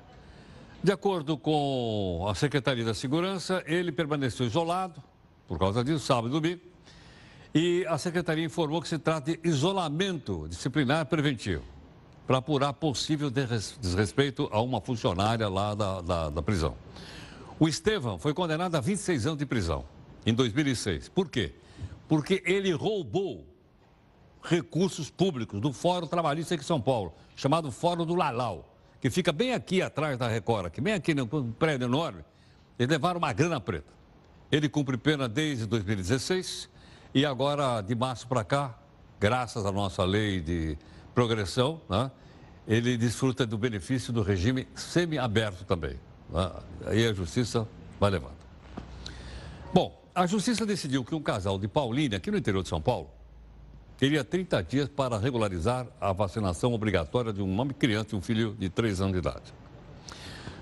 De 0.83 0.93
acordo 0.93 1.37
com 1.37 2.27
a 2.29 2.35
Secretaria 2.35 2.85
da 2.85 2.95
Segurança, 2.95 3.63
ele 3.67 3.91
permaneceu 3.91 4.47
isolado, 4.47 5.03
por 5.49 5.59
causa 5.59 5.83
disso, 5.83 6.01
sábado 6.01 6.29
e 6.29 6.31
domingo, 6.31 6.61
e 7.55 7.85
a 7.87 7.97
secretaria 7.99 8.45
informou 8.45 8.81
que 8.81 8.89
se 8.89 8.99
trata 8.99 9.33
de 9.33 9.41
isolamento 9.49 10.47
disciplinar 10.49 11.07
preventivo 11.07 11.65
para 12.27 12.39
apurar 12.39 12.73
possível 12.75 13.31
desrespeito 13.31 14.49
a 14.53 14.61
uma 14.61 14.81
funcionária 14.81 15.49
lá 15.49 15.75
da, 15.75 16.01
da, 16.01 16.31
da 16.31 16.43
prisão. 16.43 16.75
O 17.59 17.67
Estevam 17.67 18.19
foi 18.19 18.35
condenado 18.35 18.75
a 18.75 18.81
26 18.81 19.27
anos 19.27 19.39
de 19.39 19.47
prisão 19.47 19.85
em 20.27 20.35
2006. 20.35 21.09
Por 21.09 21.31
quê? 21.31 21.55
porque 22.09 22.43
ele 22.47 22.73
roubou 22.73 23.47
recursos 24.43 25.11
públicos 25.11 25.61
do 25.61 25.73
Fórum 25.73 26.07
Trabalhista 26.07 26.55
aqui 26.55 26.65
em 26.65 26.67
São 26.67 26.81
Paulo, 26.81 27.13
chamado 27.37 27.71
Fórum 27.71 28.07
do 28.07 28.15
Lalau, 28.15 28.75
que 29.01 29.11
fica 29.11 29.31
bem 29.31 29.53
aqui 29.53 29.83
atrás 29.83 30.17
da 30.17 30.27
Record, 30.27 30.67
aqui, 30.67 30.81
bem 30.81 30.95
aqui 30.95 31.13
no 31.13 31.27
prédio 31.27 31.85
enorme. 31.85 32.25
Eles 32.79 32.91
levaram 32.91 33.19
uma 33.19 33.33
grana 33.33 33.61
preta. 33.61 33.93
Ele 34.51 34.69
cumpre 34.69 34.97
pena 34.97 35.29
desde 35.29 35.67
2016 35.67 36.71
e 37.15 37.25
agora, 37.25 37.81
de 37.81 37.95
março 37.95 38.27
para 38.27 38.45
cá, 38.45 38.79
graças 39.19 39.65
à 39.65 39.73
nossa 39.73 40.05
lei 40.05 40.41
de 40.41 40.77
progressão, 41.15 41.81
né, 41.89 42.11
ele 42.67 42.97
desfruta 42.97 43.47
do 43.47 43.57
benefício 43.57 44.13
do 44.13 44.23
regime 44.23 44.69
semi-aberto 44.75 45.65
também. 45.65 45.97
Né? 46.31 46.53
Aí 46.87 47.07
a 47.07 47.13
justiça 47.13 47.67
vai 47.99 48.11
levando. 48.11 48.37
Bom, 49.73 50.01
a 50.15 50.27
justiça 50.27 50.67
decidiu 50.67 51.05
que 51.05 51.15
um 51.15 51.23
casal 51.23 51.59
de 51.59 51.67
Paulínia, 51.67 52.19
aqui 52.19 52.31
no 52.31 52.37
interior 52.37 52.63
de 52.63 52.69
São 52.69 52.81
Paulo, 52.81 53.11
teria 53.97 54.23
30 54.23 54.63
dias 54.63 54.89
para 54.89 55.19
regularizar 55.19 55.87
a 56.01 56.13
vacinação 56.13 56.73
obrigatória 56.73 57.33
de 57.33 57.43
uma 57.43 57.67
criança 57.67 58.15
e 58.15 58.19
um 58.19 58.21
filho 58.21 58.55
de 58.59 58.69
3 58.69 59.01
anos 59.01 59.13
de 59.13 59.19
idade. 59.19 59.55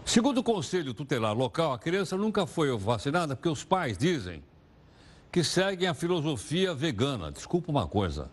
Segundo 0.04 0.38
o 0.38 0.42
Conselho 0.42 0.94
Tutelar 0.94 1.34
Local, 1.34 1.72
a 1.72 1.78
criança 1.78 2.16
nunca 2.16 2.46
foi 2.46 2.74
vacinada 2.78 3.34
porque 3.34 3.48
os 3.48 3.64
pais 3.64 3.98
dizem 3.98 4.42
que 5.36 5.44
seguem 5.44 5.86
a 5.86 5.92
filosofia 5.92 6.74
vegana. 6.74 7.30
Desculpa 7.30 7.70
uma 7.70 7.86
coisa. 7.86 8.30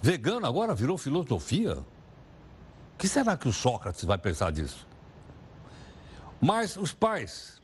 Vegano 0.00 0.46
agora 0.46 0.74
virou 0.74 0.96
filosofia? 0.96 1.74
O 1.74 2.96
que 2.96 3.06
será 3.06 3.36
que 3.36 3.46
o 3.46 3.52
Sócrates 3.52 4.02
vai 4.04 4.16
pensar 4.16 4.50
disso? 4.50 4.86
Mas 6.40 6.78
os 6.78 6.94
pais 6.94 7.60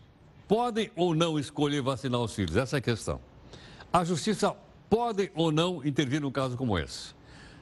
podem 0.47 0.91
ou 0.95 1.15
não 1.15 1.39
escolher 1.39 1.81
vacinar 1.81 2.21
os 2.21 2.35
filhos? 2.35 2.55
Essa 2.55 2.77
é 2.77 2.81
a 2.81 2.83
questão. 2.83 3.19
A 3.91 4.05
justiça 4.05 4.55
pode 4.91 5.33
ou 5.35 5.51
não 5.51 5.83
intervir 5.83 6.21
num 6.21 6.31
caso 6.31 6.55
como 6.55 6.79
esse. 6.79 7.15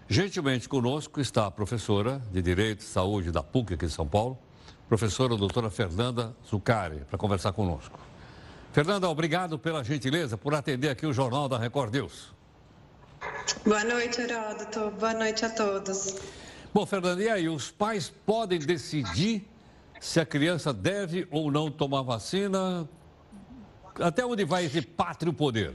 Gentilmente 0.09 0.69
conosco 0.69 1.21
está 1.21 1.47
a 1.47 1.51
professora 1.53 2.21
de 2.33 2.43
Direito 2.43 2.81
e 2.81 2.85
Saúde 2.87 3.31
da 3.31 3.41
PUC 3.41 3.75
aqui 3.75 3.87
de 3.87 3.93
São 3.93 4.09
Paulo, 4.09 4.37
professora 4.89 5.37
doutora 5.37 5.71
Fernanda 5.71 6.35
Zucari, 6.45 7.05
para 7.09 7.17
conversar 7.17 7.53
conosco. 7.53 8.10
Fernanda, 8.73 9.09
obrigado 9.09 9.59
pela 9.59 9.83
gentileza 9.83 10.39
por 10.39 10.55
atender 10.55 10.91
aqui 10.91 11.05
o 11.05 11.13
Jornal 11.13 11.49
da 11.49 11.59
Record 11.59 11.93
News. 11.93 12.33
Boa 13.67 13.83
noite, 13.83 14.21
Heródoto. 14.21 14.93
Boa 14.93 15.13
noite 15.13 15.45
a 15.45 15.51
todos. 15.51 16.17
Bom, 16.73 16.87
Fernanda, 16.87 17.21
e 17.21 17.29
aí, 17.29 17.49
os 17.49 17.69
pais 17.69 18.13
podem 18.25 18.61
decidir 18.61 19.45
se 20.01 20.21
a 20.21 20.25
criança 20.25 20.73
deve 20.73 21.27
ou 21.33 21.51
não 21.51 21.69
tomar 21.69 22.03
vacina? 22.03 22.89
Até 23.97 24.25
onde 24.25 24.45
vai 24.45 24.67
esse 24.67 24.81
pátrio 24.81 25.33
poder? 25.33 25.75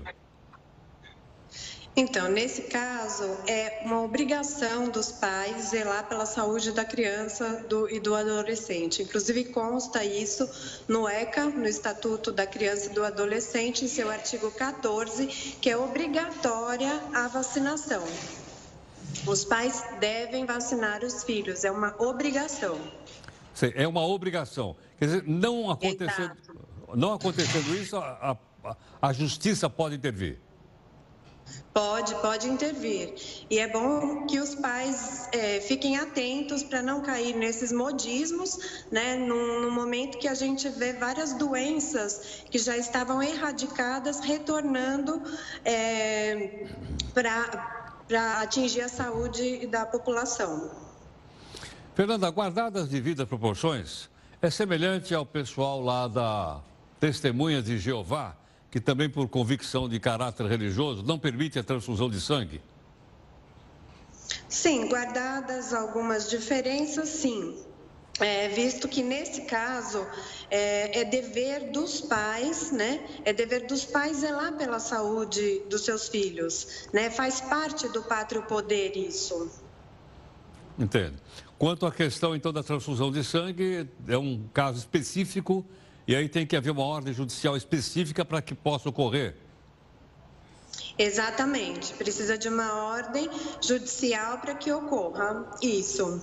Então, 1.97 2.27
nesse 2.27 2.63
caso, 2.63 3.23
é 3.47 3.81
uma 3.85 4.01
obrigação 4.01 4.89
dos 4.89 5.13
pais 5.13 5.69
zelar 5.69 6.05
pela 6.09 6.25
saúde 6.25 6.73
da 6.73 6.83
criança 6.83 7.63
do, 7.69 7.89
e 7.89 8.01
do 8.01 8.13
adolescente. 8.13 9.01
Inclusive, 9.01 9.45
consta 9.45 10.03
isso 10.03 10.49
no 10.89 11.07
ECA, 11.07 11.45
no 11.45 11.65
Estatuto 11.65 12.33
da 12.33 12.45
Criança 12.45 12.87
e 12.87 12.89
do 12.89 13.01
Adolescente, 13.01 13.85
em 13.85 13.87
seu 13.87 14.11
artigo 14.11 14.51
14, 14.51 15.27
que 15.61 15.69
é 15.69 15.77
obrigatória 15.77 17.01
a 17.13 17.29
vacinação. 17.29 18.03
Os 19.25 19.45
pais 19.45 19.81
devem 19.97 20.45
vacinar 20.45 21.01
os 21.01 21.23
filhos, 21.23 21.63
é 21.63 21.71
uma 21.71 21.95
obrigação. 21.97 22.77
Sim, 23.53 23.71
é 23.73 23.87
uma 23.87 24.05
obrigação. 24.05 24.75
Quer 24.99 25.05
dizer, 25.05 25.23
não 25.25 25.71
acontecendo, 25.71 26.35
não 26.93 27.13
acontecendo 27.13 27.73
isso, 27.73 27.95
a, 27.95 28.37
a, 28.65 28.75
a 29.01 29.13
justiça 29.13 29.69
pode 29.69 29.95
intervir. 29.95 30.44
Pode, 31.73 32.15
pode 32.15 32.47
intervir. 32.47 33.13
E 33.49 33.59
é 33.59 33.67
bom 33.67 34.25
que 34.25 34.39
os 34.39 34.55
pais 34.55 35.27
é, 35.33 35.59
fiquem 35.59 35.97
atentos 35.97 36.63
para 36.63 36.81
não 36.81 37.01
cair 37.01 37.35
nesses 37.35 37.69
modismos, 37.69 38.85
né? 38.89 39.17
No, 39.17 39.61
no, 39.61 39.71
momento 39.71 40.17
que 40.17 40.27
a 40.27 40.33
gente 40.33 40.69
vê 40.69 40.93
várias 40.93 41.33
doenças 41.33 42.43
que 42.49 42.57
já 42.57 42.77
estavam 42.77 43.21
erradicadas 43.21 44.21
retornando 44.21 45.21
é, 45.65 46.65
para 47.13 48.41
atingir 48.41 48.81
a 48.81 48.89
saúde 48.89 49.67
da 49.67 49.85
população. 49.85 50.71
Fernanda, 51.93 52.29
guardadas 52.29 52.87
devidas 52.87 53.27
proporções, 53.27 54.09
é 54.41 54.49
semelhante 54.49 55.13
ao 55.13 55.25
pessoal 55.25 55.81
lá 55.81 56.07
da 56.07 56.61
Testemunhas 57.01 57.65
de 57.65 57.77
Jeová 57.77 58.44
que 58.75 58.81
também 58.81 59.09
por 59.09 59.29
convicção 59.29 59.87
de 59.87 59.97
caráter 60.01 60.47
religioso 60.47 61.01
não 61.01 61.17
permite 61.17 61.57
a 61.57 61.63
transfusão 61.63 62.09
de 62.09 62.19
sangue? 62.19 62.61
Sim, 64.49 64.89
guardadas 64.89 65.73
algumas 65.73 66.29
diferenças, 66.29 67.07
sim. 67.07 67.57
É, 68.19 68.49
visto 68.49 68.89
que 68.89 69.01
nesse 69.01 69.43
caso 69.43 70.05
é, 70.51 70.99
é, 70.99 71.05
dever 71.05 71.71
dos 71.71 72.01
pais, 72.01 72.73
né? 72.73 72.99
É 73.23 73.31
dever 73.31 73.65
dos 73.65 73.85
pais 73.85 74.17
zelar 74.17 74.51
pela 74.57 74.79
saúde 74.79 75.61
dos 75.69 75.85
seus 75.85 76.09
filhos, 76.09 76.89
né? 76.91 77.09
Faz 77.09 77.39
parte 77.39 77.87
do 77.87 78.03
pátrio 78.03 78.41
poder 78.43 78.97
isso. 78.97 79.49
Entendo. 80.77 81.15
Quanto 81.57 81.85
à 81.85 81.91
questão 81.93 82.35
então 82.35 82.51
da 82.51 82.61
transfusão 82.61 83.09
de 83.09 83.23
sangue, 83.23 83.89
é 84.05 84.17
um 84.17 84.49
caso 84.53 84.79
específico 84.79 85.65
e 86.07 86.15
aí 86.15 86.29
tem 86.29 86.45
que 86.45 86.55
haver 86.55 86.71
uma 86.71 86.83
ordem 86.83 87.13
judicial 87.13 87.57
específica 87.57 88.23
para 88.23 88.41
que 88.41 88.53
possa 88.53 88.89
ocorrer. 88.89 89.35
Exatamente, 90.97 91.93
precisa 91.93 92.37
de 92.37 92.47
uma 92.47 92.85
ordem 92.85 93.29
judicial 93.61 94.37
para 94.37 94.55
que 94.55 94.71
ocorra 94.71 95.45
isso, 95.61 96.21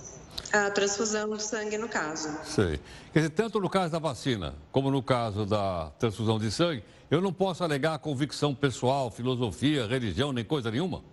a 0.51 0.71
transfusão 0.71 1.35
de 1.35 1.43
sangue 1.43 1.77
no 1.77 1.87
caso. 1.87 2.29
Sei. 2.43 2.79
Quer 3.11 3.19
dizer, 3.19 3.29
tanto 3.31 3.59
no 3.59 3.69
caso 3.69 3.91
da 3.91 3.99
vacina, 3.99 4.55
como 4.71 4.89
no 4.89 5.03
caso 5.03 5.45
da 5.45 5.91
transfusão 5.99 6.39
de 6.39 6.49
sangue, 6.49 6.83
eu 7.11 7.21
não 7.21 7.31
posso 7.31 7.63
alegar 7.63 7.99
convicção 7.99 8.55
pessoal, 8.55 9.11
filosofia, 9.11 9.85
religião, 9.85 10.33
nem 10.33 10.43
coisa 10.43 10.71
nenhuma? 10.71 11.03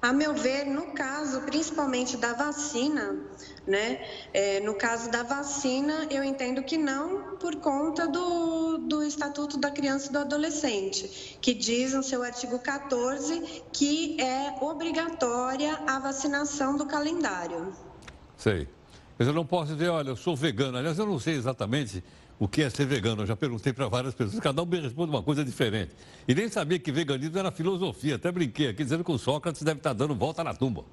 A 0.00 0.12
meu 0.12 0.34
ver, 0.34 0.66
no 0.66 0.92
caso, 0.92 1.40
principalmente 1.42 2.16
da 2.16 2.32
vacina, 2.34 3.16
né? 3.66 4.06
É, 4.32 4.60
no 4.60 4.74
caso 4.74 5.10
da 5.10 5.22
vacina, 5.22 6.06
eu 6.10 6.22
entendo 6.22 6.62
que 6.62 6.76
não, 6.76 7.36
por 7.36 7.56
conta 7.56 8.06
do, 8.06 8.78
do 8.78 9.02
Estatuto 9.02 9.58
da 9.58 9.70
Criança 9.70 10.08
e 10.08 10.12
do 10.12 10.18
Adolescente, 10.18 11.38
que 11.40 11.54
diz 11.54 11.94
no 11.94 12.02
seu 12.02 12.22
artigo 12.22 12.58
14 12.58 13.64
que 13.72 14.20
é 14.20 14.54
obrigatória 14.60 15.80
a 15.86 15.98
vacinação 15.98 16.76
do 16.76 16.86
calendário. 16.86 17.72
Sei. 18.36 18.68
Mas 19.18 19.26
eu 19.26 19.34
não 19.34 19.46
posso 19.46 19.72
dizer, 19.72 19.88
olha, 19.88 20.10
eu 20.10 20.16
sou 20.16 20.36
vegano. 20.36 20.76
Aliás, 20.76 20.98
eu 20.98 21.06
não 21.06 21.18
sei 21.18 21.34
exatamente 21.34 22.04
o 22.38 22.46
que 22.46 22.62
é 22.62 22.70
ser 22.70 22.86
vegano. 22.86 23.22
Eu 23.22 23.26
já 23.26 23.36
perguntei 23.36 23.72
para 23.72 23.88
várias 23.88 24.14
pessoas, 24.14 24.40
cada 24.40 24.62
um 24.62 24.66
me 24.66 24.80
responde 24.80 25.10
uma 25.10 25.22
coisa 25.22 25.44
diferente. 25.44 25.92
E 26.26 26.34
nem 26.34 26.48
sabia 26.48 26.78
que 26.78 26.92
veganismo 26.92 27.38
era 27.38 27.50
filosofia. 27.50 28.16
Até 28.16 28.30
brinquei 28.30 28.68
aqui 28.68 28.84
dizendo 28.84 29.04
que 29.04 29.12
o 29.12 29.18
Sócrates 29.18 29.62
deve 29.62 29.78
estar 29.78 29.92
dando 29.92 30.14
volta 30.14 30.44
na 30.44 30.54
tumba. 30.54 30.84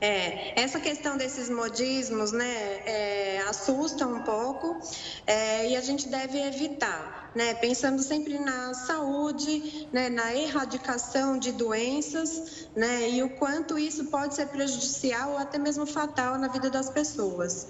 É, 0.00 0.60
essa 0.60 0.80
questão 0.80 1.16
desses 1.16 1.50
modismos, 1.50 2.32
né, 2.32 2.80
é, 2.86 3.44
assusta 3.48 4.06
um 4.06 4.22
pouco 4.22 4.80
é, 5.26 5.70
e 5.70 5.76
a 5.76 5.80
gente 5.80 6.08
deve 6.08 6.38
evitar, 6.38 7.30
né, 7.34 7.54
pensando 7.54 8.02
sempre 8.02 8.38
na 8.38 8.74
saúde, 8.74 9.86
né, 9.92 10.08
na 10.08 10.34
erradicação 10.34 11.38
de 11.38 11.52
doenças, 11.52 12.68
né, 12.74 13.10
e 13.10 13.22
o 13.22 13.30
quanto 13.36 13.78
isso 13.78 14.06
pode 14.06 14.34
ser 14.34 14.46
prejudicial 14.46 15.32
ou 15.32 15.38
até 15.38 15.58
mesmo 15.58 15.86
fatal 15.86 16.38
na 16.38 16.48
vida 16.48 16.70
das 16.70 16.90
pessoas. 16.90 17.68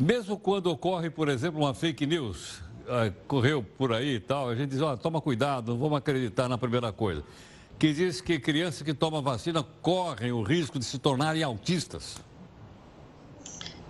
Mesmo 0.00 0.36
quando 0.36 0.66
ocorre, 0.66 1.08
por 1.08 1.28
exemplo, 1.28 1.60
uma 1.60 1.72
fake 1.72 2.04
news, 2.04 2.60
ah, 2.88 3.12
correu 3.28 3.62
por 3.62 3.92
aí 3.92 4.16
e 4.16 4.20
tal, 4.20 4.48
a 4.48 4.54
gente 4.56 4.70
diz, 4.70 4.80
ó, 4.80 4.96
toma 4.96 5.20
cuidado, 5.20 5.72
não 5.72 5.78
vamos 5.78 5.96
acreditar 5.98 6.48
na 6.48 6.58
primeira 6.58 6.92
coisa. 6.92 7.22
Que 7.78 7.92
diz 7.92 8.20
que 8.20 8.40
crianças 8.40 8.82
que 8.82 8.92
tomam 8.92 9.22
vacina 9.22 9.62
correm 9.80 10.32
o 10.32 10.42
risco 10.42 10.78
de 10.78 10.84
se 10.84 10.98
tornarem 10.98 11.42
autistas. 11.42 12.16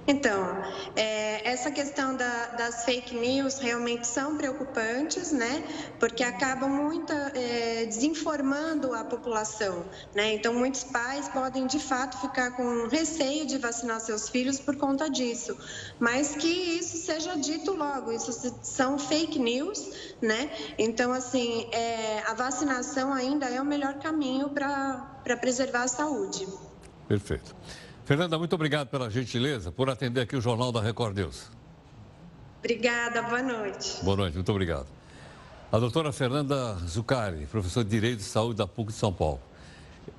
Então, 0.07 0.63
é, 0.97 1.49
essa 1.49 1.71
questão 1.71 2.15
da, 2.15 2.47
das 2.49 2.85
fake 2.85 3.15
news 3.15 3.59
realmente 3.59 4.07
são 4.07 4.37
preocupantes, 4.37 5.33
né? 5.33 5.65
Porque 5.99 6.23
acabam 6.23 6.69
muito 6.69 7.13
é, 7.13 7.87
desinformando 7.87 8.93
a 8.93 9.03
população, 9.05 9.85
né? 10.15 10.35
Então, 10.35 10.53
muitos 10.53 10.85
pais 10.85 11.29
podem 11.29 11.67
de 11.67 11.79
fato 11.79 12.21
ficar 12.21 12.51
com 12.51 12.87
receio 12.89 13.47
de 13.47 13.57
vacinar 13.57 13.99
seus 14.01 14.29
filhos 14.29 14.61
por 14.61 14.77
conta 14.77 15.09
disso, 15.09 15.57
mas 15.99 16.37
que 16.37 16.49
isso 16.49 16.99
seja 16.99 17.35
dito 17.37 17.73
logo. 17.73 18.13
Isso 18.13 18.33
são 18.63 18.99
fake 18.99 19.39
news, 19.39 20.15
né? 20.21 20.51
Então, 20.79 21.13
assim, 21.13 21.67
é, 21.73 22.23
a 22.27 22.35
vacinação 22.35 23.13
ainda 23.13 23.47
é 23.47 23.61
o 23.61 23.65
melhor 23.65 23.95
caminho 24.01 24.51
para 24.51 25.37
preservar 25.41 25.85
a 25.85 25.89
saúde. 25.89 26.47
Perfeito. 27.09 27.55
Fernanda, 28.05 28.39
muito 28.39 28.55
obrigado 28.55 28.89
pela 28.89 29.09
gentileza, 29.09 29.73
por 29.73 29.89
atender 29.89 30.21
aqui 30.21 30.37
o 30.37 30.41
Jornal 30.41 30.71
da 30.71 30.81
Record 30.81 31.17
News. 31.17 31.51
Obrigada, 32.59 33.23
boa 33.23 33.43
noite. 33.43 34.05
Boa 34.05 34.17
noite, 34.17 34.35
muito 34.35 34.53
obrigado. 34.53 34.87
A 35.73 35.79
doutora 35.79 36.13
Fernanda 36.13 36.75
Zucari, 36.87 37.47
professora 37.47 37.83
de 37.83 37.91
Direito 37.91 38.19
de 38.19 38.25
Saúde 38.25 38.59
da 38.59 38.67
PUC 38.67 38.93
de 38.93 38.99
São 38.99 39.11
Paulo. 39.11 39.41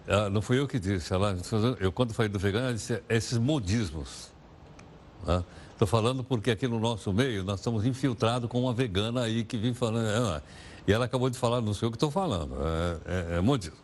Ah, 0.08 0.32
não 0.32 0.42
fui 0.42 0.60
eu 0.60 0.68
que 0.68 0.80
disse, 0.80 1.14
ela, 1.14 1.38
eu 1.80 1.92
quando 1.92 2.12
falei 2.12 2.28
do 2.28 2.40
vegano, 2.40 2.66
ela 2.66 2.74
disse 2.74 3.04
esses 3.08 3.38
modismos. 3.38 4.32
Estou 5.20 5.38
né? 5.82 5.88
falando 5.88 6.24
porque 6.24 6.50
aqui 6.50 6.68
no 6.68 6.80
nosso 6.80 7.14
meio 7.14 7.44
nós 7.44 7.60
estamos 7.60 7.86
infiltrados 7.86 8.50
com 8.50 8.62
uma 8.62 8.74
vegana 8.74 9.22
aí 9.22 9.44
que 9.44 9.58
vem 9.58 9.76
falando. 9.76 10.08
É, 10.08 10.42
e 10.88 10.92
ela 10.92 11.06
acabou 11.06 11.30
de 11.30 11.38
falar, 11.38 11.62
não 11.62 11.74
sei 11.74 11.88
o 11.88 11.92
que 11.92 11.98
estou 11.98 12.10
falando, 12.10 12.56
é, 13.06 13.36
é, 13.36 13.38
é 13.38 13.42
modismo. 13.42 13.78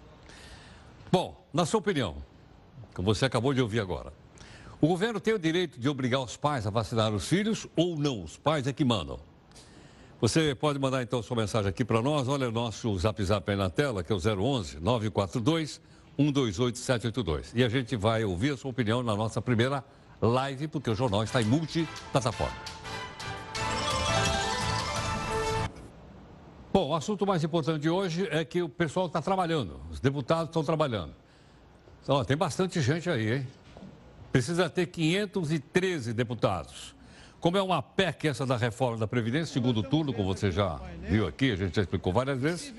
Bom, 1.11 1.39
na 1.53 1.67
sua 1.67 1.79
opinião, 1.79 2.17
que 2.93 3.01
você 3.01 3.25
acabou 3.25 3.53
de 3.53 3.61
ouvir 3.61 3.79
agora, 3.79 4.13
o 4.79 4.87
governo 4.87 5.19
tem 5.19 5.33
o 5.33 5.39
direito 5.39 5.79
de 5.79 5.87
obrigar 5.87 6.21
os 6.21 6.35
pais 6.35 6.65
a 6.65 6.69
vacinar 6.69 7.13
os 7.13 7.27
filhos 7.27 7.67
ou 7.75 7.95
não? 7.95 8.23
Os 8.23 8.37
pais 8.37 8.65
é 8.65 8.73
que 8.73 8.83
mandam. 8.83 9.19
Você 10.19 10.53
pode 10.53 10.77
mandar 10.79 11.01
então 11.01 11.21
sua 11.21 11.37
mensagem 11.37 11.69
aqui 11.69 11.83
para 11.85 12.01
nós. 12.01 12.27
Olha 12.27 12.49
o 12.49 12.51
nosso 12.51 12.97
zap 12.97 13.23
zap 13.23 13.49
aí 13.49 13.57
na 13.57 13.69
tela, 13.69 14.03
que 14.03 14.11
é 14.11 14.15
o 14.15 14.19
011 14.19 14.79
942 14.79 15.81
128 16.17 16.77
782. 16.77 17.51
E 17.55 17.63
a 17.63 17.69
gente 17.69 17.95
vai 17.95 18.23
ouvir 18.23 18.53
a 18.53 18.57
sua 18.57 18.71
opinião 18.71 19.01
na 19.01 19.15
nossa 19.15 19.41
primeira 19.41 19.83
live, 20.21 20.67
porque 20.67 20.89
o 20.89 20.95
jornal 20.95 21.23
está 21.23 21.41
em 21.41 21.45
multiplataforma. 21.45 22.55
Bom, 26.73 26.89
o 26.89 26.95
assunto 26.95 27.25
mais 27.25 27.43
importante 27.43 27.81
de 27.81 27.89
hoje 27.89 28.27
é 28.31 28.45
que 28.45 28.61
o 28.61 28.69
pessoal 28.69 29.07
está 29.07 29.21
trabalhando, 29.21 29.81
os 29.89 29.99
deputados 29.99 30.45
estão 30.45 30.63
trabalhando. 30.63 31.20
Tem 32.25 32.35
bastante 32.35 32.81
gente 32.81 33.09
aí, 33.09 33.33
hein? 33.33 33.47
Precisa 34.31 34.69
ter 34.69 34.87
513 34.87 36.13
deputados. 36.13 36.95
Como 37.39 37.57
é 37.57 37.61
uma 37.61 37.81
PEC 37.81 38.27
essa 38.27 38.45
da 38.45 38.55
reforma 38.55 38.97
da 38.97 39.07
Previdência, 39.07 39.51
segundo 39.51 39.81
turno, 39.81 40.13
como 40.13 40.33
você 40.33 40.51
já 40.51 40.79
viu 41.01 41.27
aqui, 41.27 41.51
a 41.51 41.55
gente 41.55 41.75
já 41.75 41.81
explicou 41.81 42.13
várias 42.13 42.39
vezes. 42.39 42.73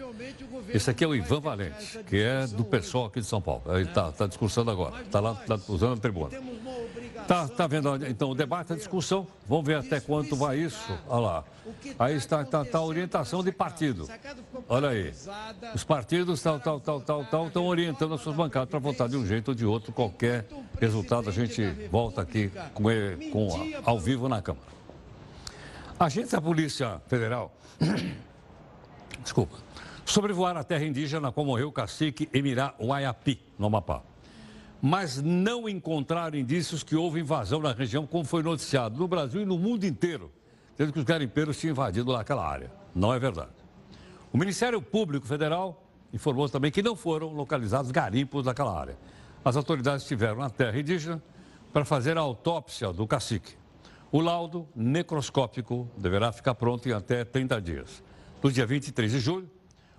Esse 0.68 0.88
aqui 0.88 1.02
é 1.02 1.06
o 1.06 1.14
Ivan 1.14 1.40
Valente, 1.40 1.98
que 2.06 2.16
é 2.16 2.46
do 2.46 2.64
pessoal 2.64 3.06
aqui 3.06 3.20
de 3.20 3.26
São 3.26 3.42
Paulo. 3.42 3.62
Ele 3.66 3.88
está 3.88 4.12
tá 4.12 4.26
discursando 4.26 4.70
agora, 4.70 5.02
está 5.02 5.18
lá 5.18 5.34
tá 5.34 5.58
usando 5.68 5.94
a 5.94 5.96
tribuna. 5.96 6.30
Tá, 7.26 7.48
tá 7.48 7.66
vendo 7.66 7.94
então 8.06 8.30
o 8.30 8.34
debate, 8.34 8.72
a 8.72 8.76
discussão. 8.76 9.26
Vamos 9.48 9.66
ver 9.66 9.76
até 9.76 10.00
quanto 10.00 10.34
vai 10.36 10.58
isso. 10.58 10.92
Olha 11.06 11.20
lá. 11.20 11.44
Aí 11.98 12.16
está, 12.16 12.44
tá, 12.44 12.64
tá 12.64 12.78
a 12.78 12.82
orientação 12.82 13.42
de 13.42 13.52
partido. 13.52 14.08
Olha 14.68 14.88
aí. 14.88 15.12
Os 15.74 15.84
partidos 15.84 16.42
tal, 16.42 16.58
tal, 16.58 16.80
tal, 16.80 17.00
tal, 17.00 17.24
tal, 17.24 17.46
estão 17.46 17.66
orientando 17.66 18.14
as 18.14 18.20
suas 18.20 18.36
bancadas 18.36 18.68
para 18.68 18.78
votar 18.78 19.08
de 19.08 19.16
um 19.16 19.26
jeito 19.26 19.48
ou 19.48 19.54
de 19.54 19.64
outro. 19.64 19.92
Qualquer 19.92 20.46
resultado, 20.80 21.28
a 21.28 21.32
gente 21.32 21.62
volta 21.90 22.22
aqui 22.22 22.50
com, 22.74 22.90
ele, 22.90 23.30
com 23.30 23.48
ao 23.84 23.98
vivo 23.98 24.28
na 24.28 24.42
Câmara. 24.42 24.66
Agentes 25.98 26.32
da 26.32 26.40
Polícia 26.40 27.00
Federal, 27.06 27.52
desculpa, 29.22 29.56
sobrevoaram 30.04 30.60
a 30.60 30.64
terra 30.64 30.84
indígena 30.84 31.20
na 31.20 31.32
qual 31.32 31.46
morreu 31.46 31.68
o 31.68 31.72
cacique 31.72 32.28
Emirá 32.32 32.74
Uaiapi, 32.80 33.40
no 33.56 33.66
Amapá 33.66 34.11
mas 34.84 35.22
não 35.22 35.68
encontraram 35.68 36.36
indícios 36.36 36.82
que 36.82 36.96
houve 36.96 37.20
invasão 37.20 37.60
na 37.60 37.72
região, 37.72 38.04
como 38.04 38.24
foi 38.24 38.42
noticiado 38.42 38.98
no 38.98 39.06
Brasil 39.06 39.40
e 39.40 39.44
no 39.44 39.56
mundo 39.56 39.84
inteiro, 39.86 40.28
tendo 40.76 40.92
que 40.92 40.98
os 40.98 41.04
garimpeiros 41.04 41.56
tinham 41.56 41.70
invadido 41.70 42.16
aquela 42.16 42.44
área. 42.44 42.68
Não 42.92 43.14
é 43.14 43.18
verdade. 43.20 43.52
O 44.32 44.36
Ministério 44.36 44.82
Público 44.82 45.24
Federal 45.24 45.86
informou 46.12 46.48
também 46.48 46.72
que 46.72 46.82
não 46.82 46.96
foram 46.96 47.32
localizados 47.32 47.92
garimpos 47.92 48.44
naquela 48.44 48.76
área. 48.76 48.98
As 49.44 49.54
autoridades 49.54 50.02
estiveram 50.02 50.38
na 50.38 50.50
terra 50.50 50.76
indígena 50.76 51.22
para 51.72 51.84
fazer 51.84 52.18
a 52.18 52.20
autópsia 52.20 52.92
do 52.92 53.06
cacique. 53.06 53.54
O 54.10 54.20
laudo 54.20 54.68
necroscópico 54.74 55.88
deverá 55.96 56.32
ficar 56.32 56.56
pronto 56.56 56.88
em 56.88 56.92
até 56.92 57.24
30 57.24 57.60
dias. 57.60 58.02
No 58.42 58.50
dia 58.50 58.66
23 58.66 59.12
de 59.12 59.20
julho, 59.20 59.48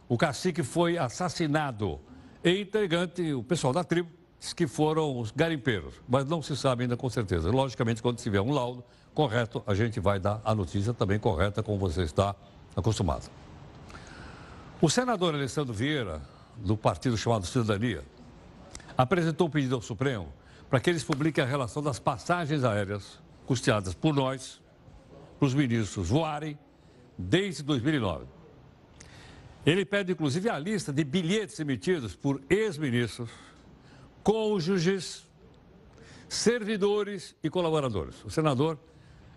o 0.09 0.17
cacique 0.17 0.61
foi 0.61 0.97
assassinado 0.97 2.01
e 2.43 2.59
integrante, 2.59 3.33
o 3.33 3.41
pessoal 3.41 3.71
da 3.71 3.85
tribo, 3.85 4.11
que 4.51 4.67
foram 4.67 5.17
os 5.17 5.31
garimpeiros, 5.31 5.93
mas 6.09 6.25
não 6.25 6.41
se 6.41 6.57
sabe 6.57 6.83
ainda 6.83 6.97
com 6.97 7.09
certeza. 7.09 7.49
Logicamente, 7.49 8.01
quando 8.01 8.17
tiver 8.17 8.41
um 8.41 8.51
laudo 8.51 8.83
correto, 9.13 9.63
a 9.65 9.73
gente 9.73 9.99
vai 9.99 10.19
dar 10.19 10.41
a 10.43 10.53
notícia 10.53 10.93
também 10.93 11.19
correta, 11.19 11.61
como 11.61 11.77
você 11.77 12.01
está 12.01 12.35
acostumado. 12.75 13.29
O 14.81 14.89
senador 14.89 15.33
Alessandro 15.33 15.73
Vieira, 15.73 16.21
do 16.57 16.75
partido 16.75 17.15
chamado 17.15 17.45
Cidadania, 17.45 18.03
apresentou 18.97 19.47
um 19.47 19.49
pedido 19.49 19.75
ao 19.75 19.81
Supremo 19.81 20.27
para 20.69 20.79
que 20.79 20.89
eles 20.89 21.03
publiquem 21.03 21.43
a 21.43 21.47
relação 21.47 21.81
das 21.81 21.99
passagens 21.99 22.63
aéreas 22.63 23.19
custeadas 23.45 23.93
por 23.93 24.13
nós, 24.13 24.61
para 25.37 25.45
os 25.45 25.53
ministros 25.53 26.09
voarem, 26.09 26.57
desde 27.17 27.61
2009. 27.63 28.25
Ele 29.65 29.85
pede, 29.85 30.11
inclusive, 30.11 30.49
a 30.49 30.59
lista 30.59 30.91
de 30.91 31.03
bilhetes 31.03 31.59
emitidos 31.59 32.15
por 32.15 32.41
ex-ministros 32.49 33.29
cônjuges, 34.23 35.27
servidores 36.29 37.35
e 37.43 37.49
colaboradores. 37.49 38.23
O 38.23 38.29
senador, 38.29 38.79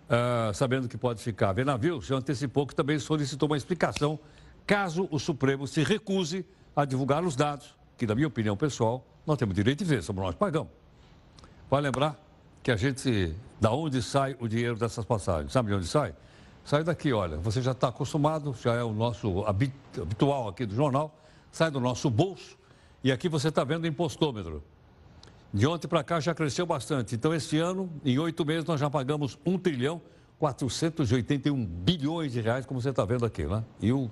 uh, 0.09 0.53
sabendo 0.53 0.87
que 0.87 0.97
pode 0.97 1.21
ficar 1.21 1.51
vendo 1.51 1.67
navio, 1.67 2.01
já 2.01 2.15
antecipou 2.15 2.65
que 2.65 2.73
também 2.73 2.97
solicitou 2.97 3.47
uma 3.47 3.57
explicação 3.57 4.19
caso 4.65 5.07
o 5.11 5.19
Supremo 5.19 5.67
se 5.67 5.83
recuse 5.83 6.45
a 6.75 6.85
divulgar 6.85 7.23
os 7.23 7.35
dados, 7.35 7.75
que, 7.97 8.05
na 8.05 8.15
minha 8.15 8.27
opinião 8.27 8.55
pessoal, 8.55 9.05
nós 9.25 9.37
temos 9.37 9.55
direito 9.55 9.79
de 9.79 9.85
ver, 9.85 10.03
somos 10.03 10.23
nós 10.23 10.35
pagamos. 10.35 10.71
Vai 11.69 11.81
lembrar 11.81 12.17
que 12.63 12.71
a 12.71 12.75
gente, 12.75 13.33
da 13.59 13.71
onde 13.71 14.01
sai 14.01 14.35
o 14.39 14.47
dinheiro 14.47 14.75
dessas 14.75 15.03
passagens? 15.03 15.51
Sabe 15.51 15.69
de 15.69 15.75
onde 15.75 15.87
sai? 15.87 16.13
Sai 16.63 16.83
daqui, 16.83 17.13
olha, 17.13 17.37
você 17.37 17.61
já 17.61 17.71
está 17.71 17.87
acostumado, 17.87 18.55
já 18.61 18.73
é 18.73 18.83
o 18.83 18.91
nosso 18.91 19.45
habitual 19.45 20.49
aqui 20.49 20.65
do 20.65 20.75
jornal, 20.75 21.17
sai 21.51 21.71
do 21.71 21.79
nosso 21.79 22.09
bolso 22.09 22.57
e 23.03 23.11
aqui 23.11 23.29
você 23.29 23.47
está 23.47 23.63
vendo 23.63 23.85
o 23.85 23.87
impostômetro. 23.87 24.61
De 25.57 25.65
ontem 25.65 25.87
para 25.87 26.03
cá 26.03 26.19
já 26.19 26.35
cresceu 26.35 26.67
bastante. 26.67 27.15
Então, 27.15 27.33
este 27.33 27.57
ano, 27.57 27.89
em 28.05 28.19
oito 28.19 28.45
meses, 28.45 28.63
nós 28.63 28.79
já 28.79 28.91
pagamos 28.91 29.39
1 29.43 29.57
trilhão 29.57 29.99
481 30.37 31.65
bilhões 31.65 32.31
de 32.31 32.41
reais, 32.41 32.63
como 32.63 32.79
você 32.79 32.91
está 32.91 33.03
vendo 33.03 33.25
aqui, 33.25 33.43
né? 33.43 33.63
E 33.81 33.91
o, 33.91 34.07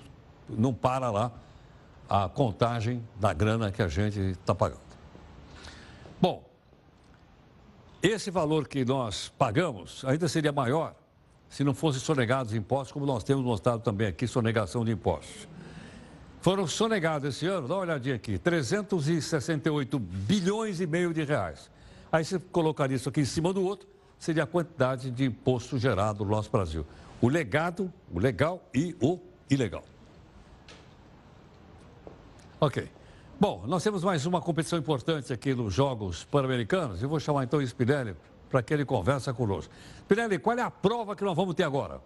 não 0.49 0.73
para 0.73 1.11
lá 1.11 1.31
a 2.09 2.27
contagem 2.27 3.07
da 3.19 3.31
grana 3.31 3.71
que 3.71 3.79
a 3.83 3.87
gente 3.87 4.19
está 4.19 4.55
pagando. 4.55 4.81
Bom, 6.19 6.43
esse 8.01 8.31
valor 8.31 8.67
que 8.67 8.83
nós 8.83 9.31
pagamos 9.37 10.03
ainda 10.03 10.27
seria 10.27 10.51
maior 10.51 10.95
se 11.47 11.63
não 11.63 11.75
fossem 11.75 12.01
sonegados 12.01 12.55
impostos, 12.55 12.91
como 12.91 13.05
nós 13.05 13.23
temos 13.23 13.45
mostrado 13.45 13.83
também 13.83 14.07
aqui, 14.07 14.25
sonegação 14.25 14.83
de 14.83 14.91
impostos. 14.91 15.47
Foram 16.45 16.67
sonegados 16.67 17.35
esse 17.35 17.47
ano, 17.47 17.67
dá 17.67 17.73
uma 17.73 17.81
olhadinha 17.81 18.13
aqui, 18.13 18.37
368 18.37 19.97
bilhões 19.97 20.79
e 20.79 20.85
meio 20.85 21.11
de 21.11 21.23
reais. 21.23 21.71
Aí 22.11 22.23
você 22.23 22.37
colocaria 22.37 22.95
isso 22.95 23.09
aqui 23.09 23.21
em 23.21 23.25
cima 23.25 23.51
do 23.51 23.63
outro, 23.63 23.87
seria 24.19 24.43
a 24.43 24.45
quantidade 24.45 25.09
de 25.09 25.25
imposto 25.25 25.75
gerado 25.79 26.23
no 26.23 26.29
nosso 26.29 26.51
Brasil. 26.51 26.85
O 27.19 27.27
legado, 27.27 27.91
o 28.13 28.19
legal 28.19 28.61
e 28.75 28.95
o 29.01 29.19
ilegal. 29.49 29.83
Ok. 32.61 32.91
Bom, 33.39 33.63
nós 33.65 33.81
temos 33.81 34.03
mais 34.03 34.27
uma 34.27 34.39
competição 34.39 34.77
importante 34.77 35.33
aqui 35.33 35.55
nos 35.55 35.73
Jogos 35.73 36.25
Pan-Americanos. 36.25 37.01
Eu 37.01 37.09
vou 37.09 37.19
chamar 37.19 37.45
então 37.45 37.57
o 37.57 37.63
Spinelli 37.63 38.15
para 38.51 38.61
que 38.61 38.71
ele 38.71 38.85
converse 38.85 39.33
conosco. 39.33 39.73
Spinelli, 40.01 40.37
qual 40.37 40.55
é 40.55 40.61
a 40.61 40.69
prova 40.69 41.15
que 41.15 41.23
nós 41.23 41.35
vamos 41.35 41.55
ter 41.55 41.63
agora? 41.63 41.99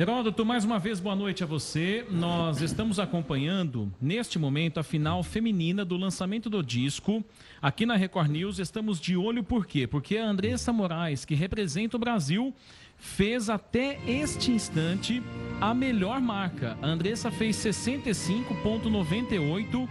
Heródoto, 0.00 0.46
mais 0.46 0.64
uma 0.64 0.78
vez 0.78 1.00
boa 1.00 1.16
noite 1.16 1.42
a 1.42 1.46
você. 1.46 2.06
Nós 2.08 2.62
estamos 2.62 3.00
acompanhando 3.00 3.92
neste 4.00 4.38
momento 4.38 4.78
a 4.78 4.84
final 4.84 5.24
feminina 5.24 5.84
do 5.84 5.96
lançamento 5.96 6.48
do 6.48 6.62
disco. 6.62 7.24
Aqui 7.60 7.84
na 7.84 7.96
Record 7.96 8.30
News 8.30 8.60
estamos 8.60 9.00
de 9.00 9.16
olho 9.16 9.42
por 9.42 9.66
quê? 9.66 9.88
Porque 9.88 10.16
a 10.16 10.24
Andressa 10.24 10.72
Moraes, 10.72 11.24
que 11.24 11.34
representa 11.34 11.96
o 11.96 11.98
Brasil, 11.98 12.54
fez 12.96 13.50
até 13.50 13.98
este 14.06 14.52
instante 14.52 15.20
a 15.60 15.74
melhor 15.74 16.20
marca. 16.20 16.78
A 16.80 16.86
Andressa 16.86 17.32
fez 17.32 17.56
65.98. 17.56 19.88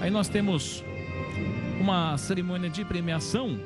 Aí 0.00 0.10
nós 0.10 0.28
temos 0.28 0.82
uma 1.80 2.18
cerimônia 2.18 2.68
de 2.68 2.84
premiação 2.84 3.56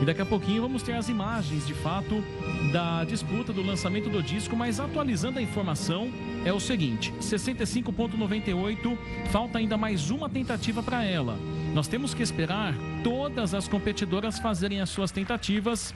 e 0.00 0.04
daqui 0.04 0.22
a 0.22 0.26
pouquinho 0.26 0.62
vamos 0.62 0.82
ter 0.82 0.92
as 0.92 1.10
imagens, 1.10 1.66
de 1.66 1.74
fato, 1.74 2.24
da 2.72 3.04
disputa 3.04 3.52
do 3.52 3.62
lançamento 3.62 4.08
do 4.08 4.22
disco, 4.22 4.56
mas 4.56 4.80
atualizando 4.80 5.38
a 5.38 5.42
informação, 5.42 6.10
é 6.44 6.52
o 6.52 6.58
seguinte: 6.58 7.12
65,98, 7.20 8.96
falta 9.30 9.58
ainda 9.58 9.76
mais 9.76 10.10
uma 10.10 10.28
tentativa 10.28 10.82
para 10.82 11.04
ela. 11.04 11.38
Nós 11.74 11.86
temos 11.86 12.14
que 12.14 12.22
esperar 12.22 12.74
todas 13.04 13.52
as 13.52 13.68
competidoras 13.68 14.38
fazerem 14.38 14.80
as 14.80 14.88
suas 14.88 15.10
tentativas. 15.10 15.94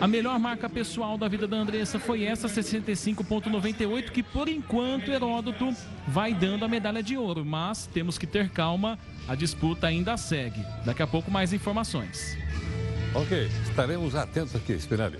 A 0.00 0.08
melhor 0.08 0.38
marca 0.38 0.68
pessoal 0.68 1.16
da 1.16 1.28
vida 1.28 1.46
da 1.46 1.58
Andressa 1.58 1.98
foi 1.98 2.24
essa 2.24 2.48
65.98 2.48 4.10
que 4.10 4.22
por 4.22 4.48
enquanto 4.48 5.12
Heródoto 5.12 5.72
vai 6.08 6.34
dando 6.34 6.64
a 6.64 6.68
medalha 6.68 7.02
de 7.02 7.16
ouro, 7.16 7.44
mas 7.44 7.86
temos 7.86 8.18
que 8.18 8.26
ter 8.26 8.48
calma, 8.48 8.98
a 9.28 9.34
disputa 9.34 9.86
ainda 9.86 10.16
segue. 10.16 10.60
Daqui 10.84 11.02
a 11.02 11.06
pouco 11.06 11.30
mais 11.30 11.52
informações. 11.52 12.36
Ok, 13.16 13.48
estaremos 13.66 14.14
atentos 14.14 14.54
aqui, 14.54 14.74
Spinelli. 14.74 15.18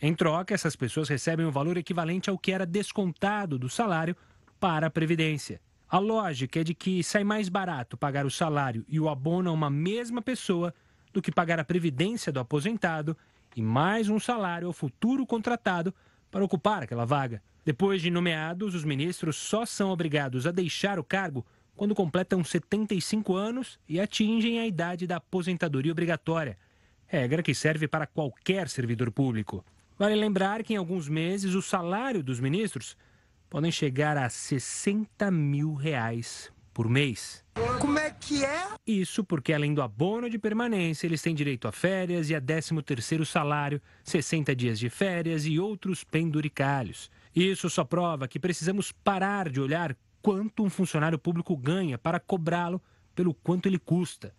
Em 0.00 0.14
troca, 0.14 0.54
essas 0.54 0.76
pessoas 0.76 1.08
recebem 1.08 1.44
um 1.44 1.50
valor 1.50 1.76
equivalente 1.76 2.30
ao 2.30 2.38
que 2.38 2.52
era 2.52 2.64
descontado 2.64 3.58
do 3.58 3.68
salário 3.68 4.16
para 4.60 4.86
a 4.86 4.90
Previdência. 4.90 5.60
A 5.90 5.98
lógica 5.98 6.60
é 6.60 6.64
de 6.64 6.74
que 6.74 7.02
sai 7.02 7.24
mais 7.24 7.48
barato 7.48 7.96
pagar 7.96 8.24
o 8.26 8.30
salário 8.30 8.84
e 8.86 9.00
o 9.00 9.08
abono 9.08 9.50
a 9.50 9.52
uma 9.52 9.70
mesma 9.70 10.22
pessoa 10.22 10.72
do 11.12 11.22
que 11.22 11.32
pagar 11.32 11.58
a 11.58 11.64
previdência 11.64 12.30
do 12.30 12.38
aposentado 12.38 13.16
e 13.56 13.62
mais 13.62 14.08
um 14.10 14.20
salário 14.20 14.68
ao 14.68 14.72
futuro 14.72 15.26
contratado 15.26 15.94
para 16.30 16.44
ocupar 16.44 16.82
aquela 16.82 17.06
vaga. 17.06 17.42
Depois 17.64 18.02
de 18.02 18.10
nomeados, 18.10 18.74
os 18.74 18.84
ministros 18.84 19.36
só 19.36 19.64
são 19.64 19.90
obrigados 19.90 20.46
a 20.46 20.52
deixar 20.52 20.98
o 20.98 21.04
cargo 21.04 21.44
quando 21.74 21.94
completam 21.94 22.44
75 22.44 23.34
anos 23.34 23.80
e 23.88 23.98
atingem 23.98 24.60
a 24.60 24.66
idade 24.66 25.06
da 25.06 25.16
aposentadoria 25.16 25.92
obrigatória, 25.92 26.58
regra 27.06 27.42
que 27.42 27.54
serve 27.54 27.88
para 27.88 28.06
qualquer 28.06 28.68
servidor 28.68 29.10
público. 29.10 29.64
Vale 29.98 30.14
lembrar 30.14 30.62
que 30.62 30.74
em 30.74 30.76
alguns 30.76 31.08
meses 31.08 31.54
o 31.54 31.60
salário 31.60 32.22
dos 32.22 32.38
ministros 32.38 32.96
podem 33.50 33.72
chegar 33.72 34.16
a 34.16 34.28
60 34.28 35.28
mil 35.30 35.74
reais 35.74 36.52
por 36.72 36.88
mês. 36.88 37.44
Como 37.80 37.98
é 37.98 38.10
que 38.10 38.44
é? 38.44 38.68
Isso 38.86 39.24
porque, 39.24 39.52
além 39.52 39.74
do 39.74 39.82
abono 39.82 40.30
de 40.30 40.38
permanência, 40.38 41.06
eles 41.06 41.20
têm 41.20 41.34
direito 41.34 41.66
a 41.66 41.72
férias 41.72 42.30
e 42.30 42.34
a 42.36 42.40
13º 42.40 43.24
salário, 43.24 43.82
60 44.04 44.54
dias 44.54 44.78
de 44.78 44.88
férias 44.88 45.44
e 45.44 45.58
outros 45.58 46.04
penduricalhos. 46.04 47.10
Isso 47.34 47.68
só 47.68 47.82
prova 47.82 48.28
que 48.28 48.38
precisamos 48.38 48.92
parar 48.92 49.48
de 49.48 49.60
olhar 49.60 49.96
quanto 50.22 50.62
um 50.62 50.70
funcionário 50.70 51.18
público 51.18 51.56
ganha 51.56 51.98
para 51.98 52.20
cobrá-lo 52.20 52.80
pelo 53.16 53.34
quanto 53.34 53.66
ele 53.66 53.78
custa. 53.80 54.32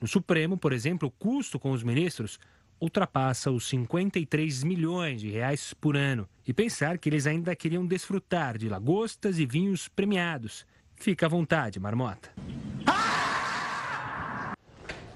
No 0.00 0.08
Supremo, 0.08 0.56
por 0.56 0.72
exemplo, 0.72 1.08
o 1.08 1.10
custo 1.10 1.58
com 1.58 1.72
os 1.72 1.82
ministros 1.82 2.38
ultrapassa 2.80 3.50
os 3.50 3.68
53 3.68 4.64
milhões 4.64 5.20
de 5.20 5.30
reais 5.30 5.74
por 5.74 5.96
ano. 5.96 6.28
E 6.46 6.52
pensar 6.52 6.98
que 6.98 7.08
eles 7.08 7.26
ainda 7.26 7.56
queriam 7.56 7.86
desfrutar 7.86 8.58
de 8.58 8.68
lagostas 8.68 9.38
e 9.38 9.46
vinhos 9.46 9.88
premiados 9.88 10.64
Fica 10.96 11.26
à 11.26 11.28
vontade, 11.28 11.78
marmota. 11.78 12.30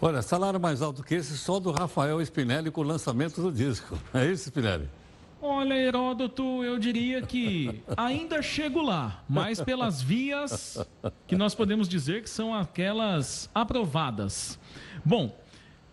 Olha, 0.03 0.23
salário 0.23 0.61
mais 0.61 0.81
alto 0.81 1.03
que 1.03 1.15
esse 1.15 1.37
só 1.37 1.59
do 1.59 1.73
Rafael 1.73 2.21
Spinelli 2.23 2.71
com 2.71 2.81
o 2.81 2.85
lançamento 2.85 3.43
do 3.43 3.51
disco. 3.51 3.99
É 4.15 4.27
isso, 4.27 4.45
Spinelli? 4.49 4.89
Olha, 5.43 5.75
Heródoto, 5.75 6.63
eu 6.63 6.79
diria 6.79 7.23
que 7.23 7.83
ainda 7.97 8.43
chego 8.43 8.83
lá, 8.83 9.25
mas 9.27 9.59
pelas 9.61 10.03
vias 10.03 10.79
que 11.27 11.35
nós 11.35 11.55
podemos 11.55 11.89
dizer 11.89 12.23
que 12.23 12.29
são 12.29 12.55
aquelas 12.55 13.49
aprovadas. 13.55 14.59
Bom, 15.03 15.35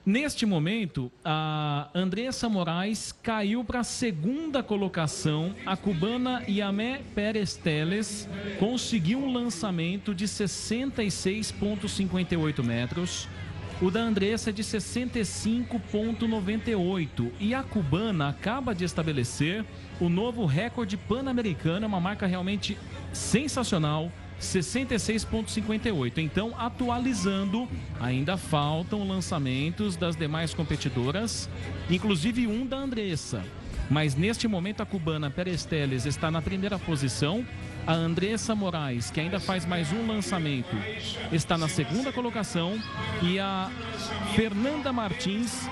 Neste 0.08 0.43
momento, 0.46 1.12
a 1.22 1.89
Andressa 1.93 2.48
Moraes 2.48 3.12
caiu 3.12 3.62
para 3.62 3.82
a 3.82 3.84
segunda 3.84 4.63
colocação. 4.63 5.54
A 5.65 5.76
cubana 5.76 6.41
Yamé 6.48 7.02
Pérez 7.13 7.58
Teles 7.58 8.26
conseguiu 8.58 9.20
um 9.20 9.34
lançamento 9.34 10.15
de 10.15 10.26
66,58 10.26 12.63
metros. 12.63 13.28
O 13.82 13.91
da 13.91 14.00
Andressa 14.00 14.52
é 14.52 14.54
de 14.54 14.63
65,98. 14.63 17.30
E 17.38 17.54
a 17.54 17.62
cubana 17.62 18.30
acaba 18.30 18.74
de 18.74 18.86
estabelecer 18.86 19.65
o 20.00 20.08
novo 20.08 20.46
recorde 20.46 20.96
pan-americano, 20.96 21.86
uma 21.86 22.00
marca 22.00 22.26
realmente 22.26 22.78
sensacional 23.12 24.10
66,58. 24.39 26.17
Então, 26.19 26.54
atualizando, 26.58 27.67
ainda 28.00 28.38
faltam 28.38 29.08
lançamentos 29.08 29.95
das 29.95 30.15
demais 30.15 30.54
competidoras, 30.54 31.50
inclusive 31.89 32.47
um 32.47 32.65
da 32.65 32.78
Andressa. 32.78 33.43
Mas 33.89 34.15
neste 34.15 34.47
momento 34.47 34.82
a 34.82 34.86
cubana 34.86 35.30
Peresteles 35.30 36.06
está 36.06 36.30
na 36.30 36.41
primeira 36.41 36.78
posição. 36.78 37.45
A 37.86 37.93
Andressa 37.93 38.54
Moraes, 38.54 39.10
que 39.10 39.21
ainda 39.21 39.39
faz 39.39 39.65
mais 39.65 39.93
um 39.93 40.06
lançamento, 40.06 40.76
está 41.32 41.58
na 41.58 41.69
segunda 41.69 42.12
colocação. 42.12 42.78
E 43.21 43.39
a 43.39 43.71
Fernanda 44.36 44.91
Martins, 44.91 45.69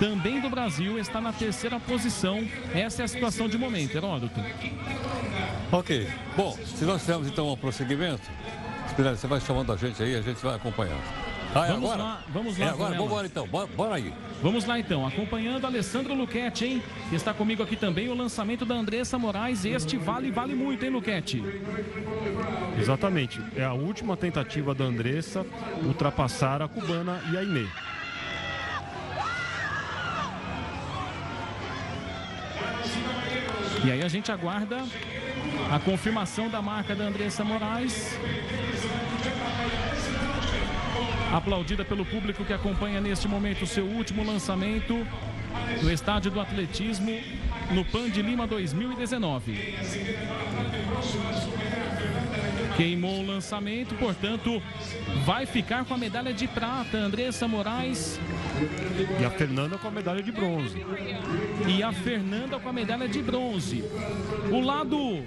também 0.00 0.40
do 0.40 0.50
Brasil, 0.50 0.98
está 0.98 1.20
na 1.20 1.32
terceira 1.32 1.78
posição. 1.78 2.44
Essa 2.74 3.02
é 3.02 3.04
a 3.04 3.08
situação 3.08 3.48
de 3.48 3.56
momento, 3.56 3.96
Heródoto. 3.96 4.40
Ok. 5.72 6.06
Bom, 6.36 6.54
se 6.66 6.84
nós 6.84 7.00
tivermos 7.00 7.26
então 7.26 7.50
um 7.50 7.56
prosseguimento, 7.56 8.30
Espinelli, 8.86 9.16
você 9.16 9.26
vai 9.26 9.40
chamando 9.40 9.72
a 9.72 9.76
gente 9.76 10.02
aí, 10.02 10.14
a 10.14 10.20
gente 10.20 10.36
vai 10.44 10.54
acompanhando. 10.54 11.00
Ah, 11.54 11.66
é 11.66 11.68
vamos 11.68 11.90
agora? 11.90 12.02
lá, 12.02 12.24
vamos 12.28 12.58
lá. 12.58 12.66
É 12.66 12.68
agora, 12.68 12.90
vamos 12.90 13.06
embora 13.06 13.26
então, 13.26 13.46
bora, 13.46 13.66
bora, 13.66 13.94
aí. 13.94 14.12
Vamos 14.42 14.66
lá 14.66 14.78
então, 14.78 15.06
acompanhando 15.06 15.66
Alessandro 15.66 16.14
Luquete, 16.14 16.66
hein? 16.66 16.82
Está 17.10 17.32
comigo 17.32 17.62
aqui 17.62 17.74
também 17.74 18.10
o 18.10 18.14
lançamento 18.14 18.66
da 18.66 18.74
Andressa 18.74 19.18
Moraes. 19.18 19.64
Este 19.64 19.96
vale, 19.96 20.30
vale 20.30 20.54
muito, 20.54 20.84
hein, 20.84 20.90
Luquete? 20.90 21.42
Exatamente. 22.78 23.40
É 23.56 23.64
a 23.64 23.72
última 23.72 24.14
tentativa 24.14 24.74
da 24.74 24.84
Andressa 24.84 25.44
ultrapassar 25.84 26.60
a 26.60 26.68
cubana 26.68 27.22
e 27.32 27.36
a 27.38 27.42
Inê. 27.42 27.66
E 33.84 33.90
aí 33.90 34.02
a 34.02 34.08
gente 34.08 34.30
aguarda 34.30 34.84
a 35.70 35.78
confirmação 35.78 36.48
da 36.48 36.60
marca 36.60 36.94
da 36.94 37.04
Andressa 37.04 37.44
Moraes. 37.44 38.18
Aplaudida 41.32 41.84
pelo 41.84 42.04
público 42.04 42.44
que 42.44 42.52
acompanha 42.52 43.00
neste 43.00 43.26
momento 43.26 43.62
o 43.62 43.66
seu 43.66 43.84
último 43.86 44.24
lançamento 44.24 45.06
no 45.82 45.90
Estádio 45.90 46.30
do 46.30 46.40
Atletismo 46.40 47.18
no 47.70 47.84
Pan 47.84 48.10
de 48.10 48.20
Lima 48.20 48.46
2019. 48.46 49.52
Queimou 52.76 53.20
o 53.20 53.26
lançamento, 53.26 53.94
portanto, 53.96 54.62
vai 55.24 55.44
ficar 55.46 55.84
com 55.84 55.94
a 55.94 55.98
medalha 55.98 56.32
de 56.32 56.48
prata. 56.48 56.96
Andressa 56.96 57.46
Moraes. 57.46 58.18
E 59.20 59.24
a 59.24 59.30
Fernanda 59.30 59.76
com 59.76 59.88
a 59.88 59.90
medalha 59.90 60.22
de 60.22 60.32
bronze. 60.32 60.84
E 61.66 61.82
a 61.82 61.92
Fernanda 61.92 62.58
com 62.58 62.68
a 62.68 62.72
medalha 62.72 63.08
de 63.08 63.22
bronze. 63.22 63.84
O 64.50 64.60
lado 64.60 65.22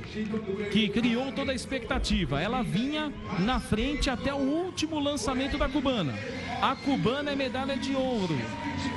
que 0.71 0.89
criou 0.89 1.31
toda 1.31 1.51
a 1.51 1.55
expectativa. 1.55 2.41
Ela 2.41 2.62
vinha 2.63 3.12
na 3.39 3.60
frente 3.60 4.10
até 4.10 4.34
o 4.34 4.38
último 4.38 4.99
lançamento 4.99 5.58
da 5.58 5.69
cubana. 5.69 6.13
A 6.62 6.75
cubana 6.75 7.31
é 7.31 7.36
medalha 7.36 7.77
de 7.77 7.95
ouro. 7.95 8.38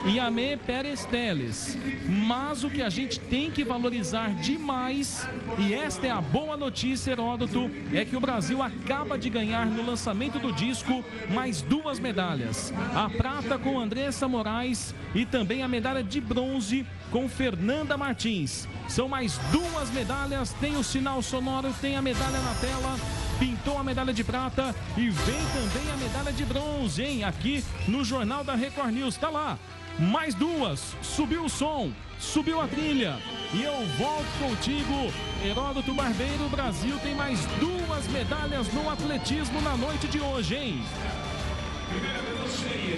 E 0.06 0.18
a 0.18 0.30
Me 0.30 0.56
Pérez 0.56 1.04
Teles. 1.04 1.76
Mas 2.06 2.64
o 2.64 2.70
que 2.70 2.82
a 2.82 2.88
gente 2.88 3.20
tem 3.20 3.50
que 3.50 3.64
valorizar 3.64 4.32
demais, 4.34 5.28
e 5.58 5.74
esta 5.74 6.06
é 6.06 6.10
a 6.10 6.20
boa 6.20 6.56
notícia, 6.56 7.10
Heródoto, 7.10 7.70
é 7.92 8.04
que 8.04 8.16
o 8.16 8.20
Brasil 8.20 8.37
Brasil 8.38 8.62
acaba 8.62 9.18
de 9.18 9.28
ganhar 9.28 9.66
no 9.66 9.84
lançamento 9.84 10.38
do 10.38 10.52
disco 10.52 11.04
mais 11.28 11.60
duas 11.60 11.98
medalhas. 11.98 12.72
A 12.94 13.10
prata 13.10 13.58
com 13.58 13.80
Andressa 13.80 14.28
Moraes 14.28 14.94
e 15.12 15.26
também 15.26 15.64
a 15.64 15.66
medalha 15.66 16.04
de 16.04 16.20
bronze 16.20 16.86
com 17.10 17.28
Fernanda 17.28 17.96
Martins. 17.96 18.68
São 18.86 19.08
mais 19.08 19.38
duas 19.50 19.90
medalhas, 19.90 20.52
tem 20.52 20.76
o 20.76 20.84
sinal 20.84 21.20
sonoro, 21.20 21.74
tem 21.80 21.96
a 21.96 22.02
medalha 22.02 22.38
na 22.38 22.54
tela 22.54 22.96
pintou 23.40 23.78
a 23.78 23.84
medalha 23.84 24.12
de 24.12 24.24
prata 24.24 24.74
e 24.96 25.10
vem 25.10 25.36
também 25.54 25.92
a 25.92 25.96
medalha 25.96 26.32
de 26.32 26.44
bronze, 26.44 27.02
hein? 27.02 27.22
Aqui 27.22 27.64
no 27.86 28.04
Jornal 28.04 28.42
da 28.42 28.54
Record 28.54 28.92
News. 28.92 29.16
Tá 29.16 29.30
lá. 29.30 29.58
Mais 29.98 30.34
duas. 30.34 30.94
Subiu 31.02 31.44
o 31.44 31.48
som, 31.48 31.90
subiu 32.20 32.60
a 32.60 32.68
trilha. 32.68 33.16
E 33.52 33.62
eu 33.62 33.86
volto 33.98 34.26
contigo, 34.38 35.12
Heródoto 35.44 35.92
Barbeiro. 35.92 36.46
O 36.46 36.48
Brasil 36.48 36.96
tem 37.00 37.14
mais 37.14 37.44
duas 37.58 38.06
medalhas 38.08 38.72
no 38.72 38.88
atletismo 38.88 39.60
na 39.60 39.76
noite 39.76 40.06
de 40.06 40.20
hoje, 40.20 40.54
hein? 40.54 40.82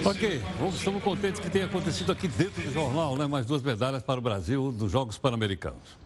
Ok, 0.05 0.41
estamos 0.73 1.01
contentes 1.01 1.39
que 1.39 1.49
tenha 1.49 1.65
acontecido 1.65 2.11
aqui 2.11 2.27
dentro 2.27 2.61
do 2.61 2.71
jornal, 2.71 3.15
né? 3.15 3.25
Mais 3.25 3.45
duas 3.45 3.61
medalhas 3.63 4.03
para 4.03 4.19
o 4.19 4.21
Brasil 4.21 4.71
nos 4.77 4.91
Jogos 4.91 5.17
Pan-Americanos. 5.17 5.97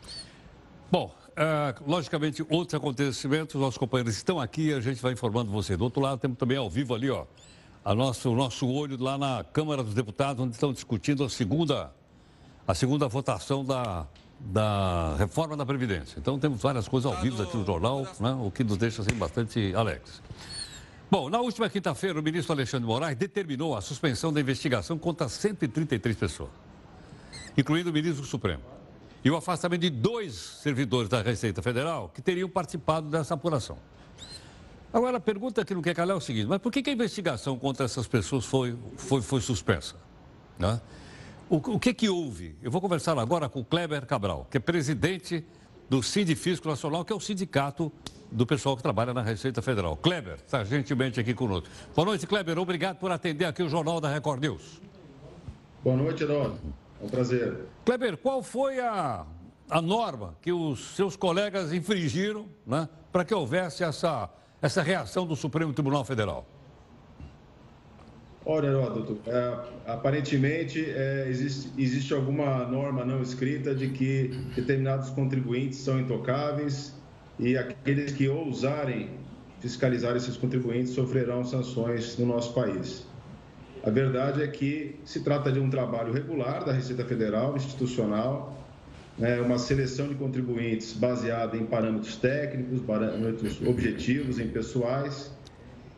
Bom, 0.91 1.13
é, 1.36 1.75
logicamente, 1.86 2.45
outros 2.49 2.75
acontecimentos, 2.75 3.60
nossos 3.60 3.77
companheiros 3.77 4.15
estão 4.15 4.39
aqui 4.39 4.73
a 4.73 4.79
gente 4.79 5.01
vai 5.01 5.12
informando 5.12 5.51
você. 5.51 5.75
Do 5.75 5.84
outro 5.84 6.01
lado, 6.01 6.19
temos 6.19 6.38
também 6.38 6.58
ao 6.58 6.69
vivo 6.69 6.95
ali, 6.95 7.10
ó, 7.10 7.25
nosso, 7.93 8.31
o 8.31 8.35
nosso 8.35 8.67
olho 8.67 8.97
lá 9.01 9.17
na 9.17 9.43
Câmara 9.43 9.83
dos 9.83 9.93
Deputados, 9.93 10.43
onde 10.43 10.53
estão 10.53 10.73
discutindo 10.73 11.23
a 11.23 11.29
segunda, 11.29 11.93
a 12.67 12.73
segunda 12.73 13.07
votação 13.07 13.63
da, 13.63 14.07
da 14.39 15.15
reforma 15.17 15.55
da 15.55 15.65
Previdência. 15.65 16.17
Então, 16.17 16.39
temos 16.39 16.61
várias 16.61 16.87
coisas 16.87 17.11
ao 17.11 17.21
vivo 17.21 17.43
aqui 17.43 17.55
no 17.55 17.65
jornal, 17.65 18.07
né, 18.19 18.33
o 18.41 18.49
que 18.49 18.63
nos 18.63 18.77
deixa 18.77 19.01
assim, 19.01 19.13
bastante 19.13 19.73
alegres. 19.75 20.21
Bom, 21.11 21.29
na 21.29 21.39
última 21.39 21.69
quinta-feira, 21.69 22.19
o 22.19 22.23
ministro 22.23 22.53
Alexandre 22.53 22.87
Moraes 22.87 23.15
determinou 23.15 23.75
a 23.77 23.81
suspensão 23.81 24.33
da 24.33 24.41
investigação 24.41 24.97
contra 24.97 25.29
133 25.29 26.15
pessoas, 26.15 26.49
incluindo 27.55 27.91
o 27.91 27.93
ministro 27.93 28.21
do 28.21 28.27
Supremo 28.27 28.63
e 29.23 29.29
o 29.29 29.35
afastamento 29.35 29.81
de 29.81 29.89
dois 29.89 30.33
servidores 30.33 31.09
da 31.09 31.21
Receita 31.21 31.61
Federal 31.61 32.09
que 32.09 32.21
teriam 32.21 32.49
participado 32.49 33.09
dessa 33.09 33.33
apuração. 33.35 33.77
Agora, 34.95 35.17
a 35.17 35.19
pergunta 35.19 35.65
que 35.65 35.75
não 35.75 35.81
quer 35.81 35.93
calar 35.93 36.15
é 36.15 36.17
o 36.17 36.21
seguinte: 36.21 36.47
mas 36.47 36.58
por 36.58 36.71
que, 36.71 36.89
a 36.89 36.93
investigação 36.93 37.60
contra 37.60 37.84
essas 37.84 38.08
pessoas 38.08 38.45
foi, 38.45 38.77
foi, 38.95 39.21
foi 39.21 39.41
suspensa? 39.41 39.97
Né? 40.58 40.79
O, 41.49 41.58
o, 41.58 41.77
que, 41.77 41.93
que 41.93 42.08
houve? 42.08 42.55
Eu 42.63 42.71
vou 42.71 42.79
conversar 42.79 43.19
agora 43.19 43.49
com 43.49 43.60
o 43.60 43.65
Kleber 43.65 44.05
Cabral, 44.05 44.47
que 44.49 44.55
é 44.55 44.60
presidente 44.60 45.45
do 45.89 46.01
Sindifisco 46.01 46.69
Nacional, 46.69 47.03
que 47.03 47.12
é 47.12 47.15
o 47.15 47.19
sindicato 47.19 47.91
do 48.31 48.47
pessoal 48.47 48.77
que 48.77 48.81
trabalha 48.81 49.13
na 49.13 49.21
Receita 49.21 49.62
Federal. 49.62 49.97
Kleber, 49.97 50.36
está 50.36 50.63
gentilmente 50.63 51.19
aqui 51.19 51.34
conosco. 51.34 51.67
Boa 51.93 52.05
noite, 52.05 52.25
Kleber. 52.25 52.58
Obrigado 52.58 52.95
por 52.95 53.12
atender 53.12 53.43
aqui 53.43 53.62
o 53.62 53.67
Jornal 53.67 53.99
da 53.99 54.08
Record 54.08 54.39
News. 54.39 54.81
Boa 55.84 55.97
noite, 55.97 56.23
Herói. 56.23 56.53
É 57.01 57.05
um 57.05 57.10
prazer. 57.10 57.65
Kleber, 57.84 58.15
qual 58.15 58.41
foi 58.41 58.79
a, 58.79 59.25
a 59.69 59.81
norma 59.81 60.38
que 60.41 60.53
os 60.53 60.95
seus 60.95 61.17
colegas 61.17 61.73
infringiram 61.73 62.47
né, 62.65 62.88
para 63.12 63.25
que 63.25 63.34
houvesse 63.34 63.84
essa, 63.84 64.29
essa 64.65 64.82
reação 64.82 65.28
do 65.28 65.36
Supremo 65.36 65.71
Tribunal 65.73 66.04
Federal? 66.04 66.45
Olha, 68.43 68.67
Heródoto, 68.67 69.19
é, 69.28 69.60
aparentemente 69.88 70.84
é, 70.88 71.28
existe, 71.30 71.71
existe 71.78 72.13
alguma 72.13 72.65
norma 72.65 73.04
não 73.04 73.21
escrita 73.21 73.73
de 73.73 73.89
que 73.89 74.28
determinados 74.56 75.10
contribuintes 75.10 75.80
são 75.80 75.99
intocáveis 75.99 76.93
e 77.39 77.58
aqueles 77.58 78.12
que 78.12 78.28
ousarem 78.30 79.10
fiscalizar 79.60 80.15
esses 80.15 80.38
contribuintes 80.38 80.93
sofrerão 80.93 81.43
sanções 81.43 82.17
no 82.17 82.25
nosso 82.25 82.54
país. 82.54 83.08
A 83.84 83.89
verdade 83.89 84.43
é 84.43 84.47
que 84.47 84.99
se 85.06 85.23
trata 85.23 85.51
de 85.51 85.60
um 85.60 85.69
trabalho 85.69 86.12
regular 86.12 86.63
da 86.63 86.71
Receita 86.71 87.06
Federal, 87.06 87.56
institucional, 87.56 88.64
né, 89.17 89.39
uma 89.39 89.58
seleção 89.58 90.08
de 90.08 90.15
contribuintes 90.15 90.93
baseada 90.93 91.56
em 91.56 91.65
parâmetros 91.65 92.17
técnicos, 92.17 92.82
parâmetros 92.82 93.62
objetivos, 93.62 94.39
em 94.39 94.47
pessoais, 94.47 95.32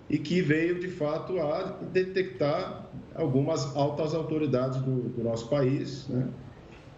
e 0.09 0.17
que 0.17 0.41
veio, 0.41 0.79
de 0.79 0.87
fato, 0.87 1.39
a 1.41 1.77
detectar 1.91 2.87
algumas 3.15 3.75
altas 3.75 4.13
autoridades 4.13 4.79
do, 4.79 5.09
do 5.09 5.23
nosso 5.23 5.49
país, 5.49 6.07
né, 6.07 6.27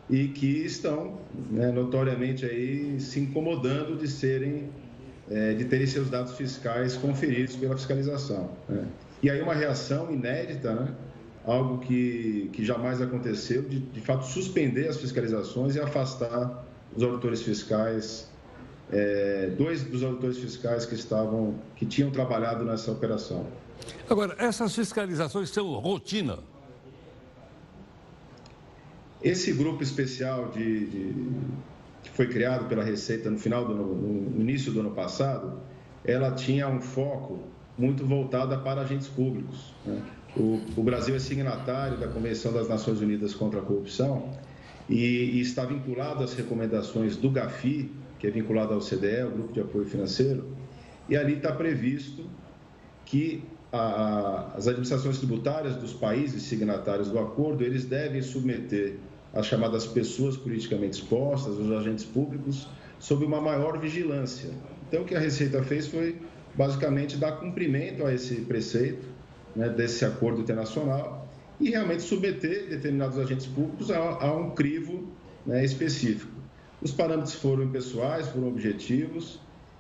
e 0.10 0.28
que 0.28 0.66
estão 0.66 1.20
né, 1.52 1.72
notoriamente 1.72 2.46
aí 2.46 3.00
se 3.00 3.20
incomodando 3.20 3.96
de 3.96 4.08
serem, 4.08 4.70
é, 5.30 5.54
de 5.54 5.66
terem 5.66 5.86
seus 5.86 6.10
dados 6.10 6.34
fiscais 6.34 6.98
conferidos 6.98 7.56
pela 7.56 7.78
fiscalização. 7.78 8.50
Né. 8.68 8.86
E 9.22 9.30
aí 9.30 9.42
uma 9.42 9.54
reação 9.54 10.12
inédita, 10.12 10.74
né? 10.74 10.94
Algo 11.52 11.80
que, 11.80 12.50
que 12.54 12.66
jamais 12.66 13.02
aconteceu, 13.02 13.62
de, 13.62 13.80
de 13.80 14.02
fato 14.02 14.26
suspender 14.26 14.88
as 14.88 14.98
fiscalizações 14.98 15.76
e 15.76 15.80
afastar 15.80 16.66
os 16.96 17.04
auditores 17.04 17.42
fiscais, 17.42 18.30
é, 18.92 19.52
dois 19.58 19.84
dos 19.84 20.04
auditores 20.04 20.38
fiscais 20.38 20.86
que 20.86 20.96
estavam, 20.96 21.56
que 21.76 21.86
tinham 21.86 22.10
trabalhado 22.12 22.66
nessa 22.66 22.92
operação. 22.92 23.46
Agora, 24.10 24.36
essas 24.38 24.76
fiscalizações 24.76 25.50
são 25.50 25.68
rotina? 25.80 26.40
Esse 29.22 29.52
grupo 29.54 29.84
especial 29.84 30.50
de, 30.50 30.86
de, 30.86 31.16
que 32.04 32.10
foi 32.12 32.28
criado 32.28 32.68
pela 32.68 32.84
Receita 32.84 33.30
no 33.30 33.38
final 33.38 33.66
do 33.66 33.76
no 33.76 34.42
início 34.42 34.72
do 34.72 34.80
ano 34.80 34.92
passado, 34.92 35.60
ela 36.06 36.32
tinha 36.32 36.68
um 36.68 36.82
foco 36.82 37.40
muito 37.78 38.06
voltada 38.06 38.58
para 38.58 38.82
agentes 38.82 39.08
públicos. 39.08 39.74
Né? 39.86 40.02
O, 40.38 40.60
o, 40.78 40.84
Brasil 40.84 41.16
é 41.16 41.20
signatário 41.20 41.98
da 41.98 42.08
Convenção 42.08 42.54
das 42.54 42.70
Nações 42.70 43.02
Unidas 43.02 43.34
contra 43.34 43.60
a 43.60 43.64
Corrupção 43.64 44.30
e, 44.88 44.96
e, 44.96 45.42
está 45.42 45.66
vinculado 45.66 46.24
às 46.24 46.34
recomendações 46.34 47.18
do 47.18 47.30
GAFI, 47.30 47.92
que 48.20 48.28
é 48.28 48.30
vinculado 48.30 48.74
ao 48.74 48.80
CDE, 48.80 49.24
o 49.24 49.32
Grupo 49.32 49.54
de 49.54 49.62
Apoio 49.62 49.86
Financeiro, 49.86 50.56
e 51.08 51.18
ali 51.18 51.38
está 51.38 51.52
previsto 51.52 52.26
que 53.06 53.44
a, 53.74 54.52
as 54.56 54.68
administrações 54.68 55.18
tributárias 55.18 55.76
dos 55.76 55.94
países 55.94 56.44
signatários 56.44 57.10
do 57.10 57.18
acordo, 57.18 57.64
eles 57.64 57.86
devem 57.86 58.22
submeter 58.22 58.98
as 59.34 59.46
chamadas 59.46 59.86
pessoas 59.86 60.38
politicamente 60.38 61.02
expostas, 61.02 61.58
os 61.58 61.72
agentes 61.72 62.06
públicos, 62.06 62.68
sob 63.00 63.26
uma 63.26 63.40
maior 63.42 63.80
vigilância. 63.80 64.50
Então, 64.88 65.04
o 65.04 65.06
que 65.06 65.16
a 65.16 65.20
Receita 65.20 65.62
fez 65.64 65.88
foi 65.88 66.18
basicamente 66.56 67.16
dar 67.18 67.34
cumprimento 67.34 68.06
a 68.06 68.14
esse 68.14 68.36
preceito 68.42 69.19
né, 69.56 69.70
desse 69.70 70.06
acordo 70.06 70.42
internacional 70.42 71.28
e 71.60 71.70
realmente 71.70 72.04
submeter 72.04 72.70
determinados 72.70 73.18
agentes 73.18 73.46
públicos 73.46 73.92
a, 73.92 73.98
a 73.98 74.34
um 74.34 74.52
crivo 74.52 75.10
né, 75.46 75.64
específico. 75.64 76.32
Os 76.82 76.92
parâmetros 76.92 77.34
foram 77.36 77.64
impessoais, 77.64 78.28
foram 78.28 78.48
objetivos 78.48 79.40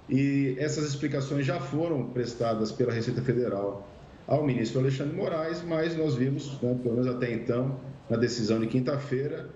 e 0.09 0.55
essas 0.59 0.85
explicações 0.85 1.45
já 1.45 1.59
foram 1.59 2.09
prestadas 2.09 2.71
pela 2.71 2.91
Receita 2.91 3.21
Federal 3.21 3.87
ao 4.27 4.45
ministro 4.45 4.79
Alexandre 4.79 5.15
Moraes, 5.15 5.63
mas 5.63 5.95
nós 5.95 6.15
vimos, 6.15 6.61
né, 6.61 6.77
pelo 6.83 6.95
menos 6.95 7.07
até 7.07 7.31
então, 7.31 7.79
na 8.09 8.17
decisão 8.17 8.59
de 8.59 8.67
quinta-feira, 8.67 9.49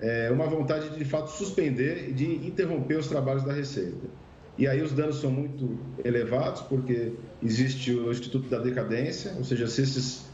é, 0.00 0.30
uma 0.30 0.46
vontade 0.46 0.90
de, 0.90 0.98
de 0.98 1.04
fato, 1.04 1.30
suspender 1.30 2.08
e 2.08 2.12
de 2.12 2.46
interromper 2.46 2.98
os 2.98 3.08
trabalhos 3.08 3.44
da 3.44 3.52
Receita. 3.52 4.06
E 4.58 4.66
aí 4.66 4.80
os 4.80 4.92
danos 4.92 5.20
são 5.20 5.30
muito 5.30 5.78
elevados, 6.04 6.62
porque 6.62 7.12
existe 7.42 7.92
o 7.92 8.10
Instituto 8.10 8.48
da 8.48 8.58
Decadência, 8.58 9.34
ou 9.36 9.44
seja, 9.44 9.66
se 9.66 9.82
esses 9.82 10.30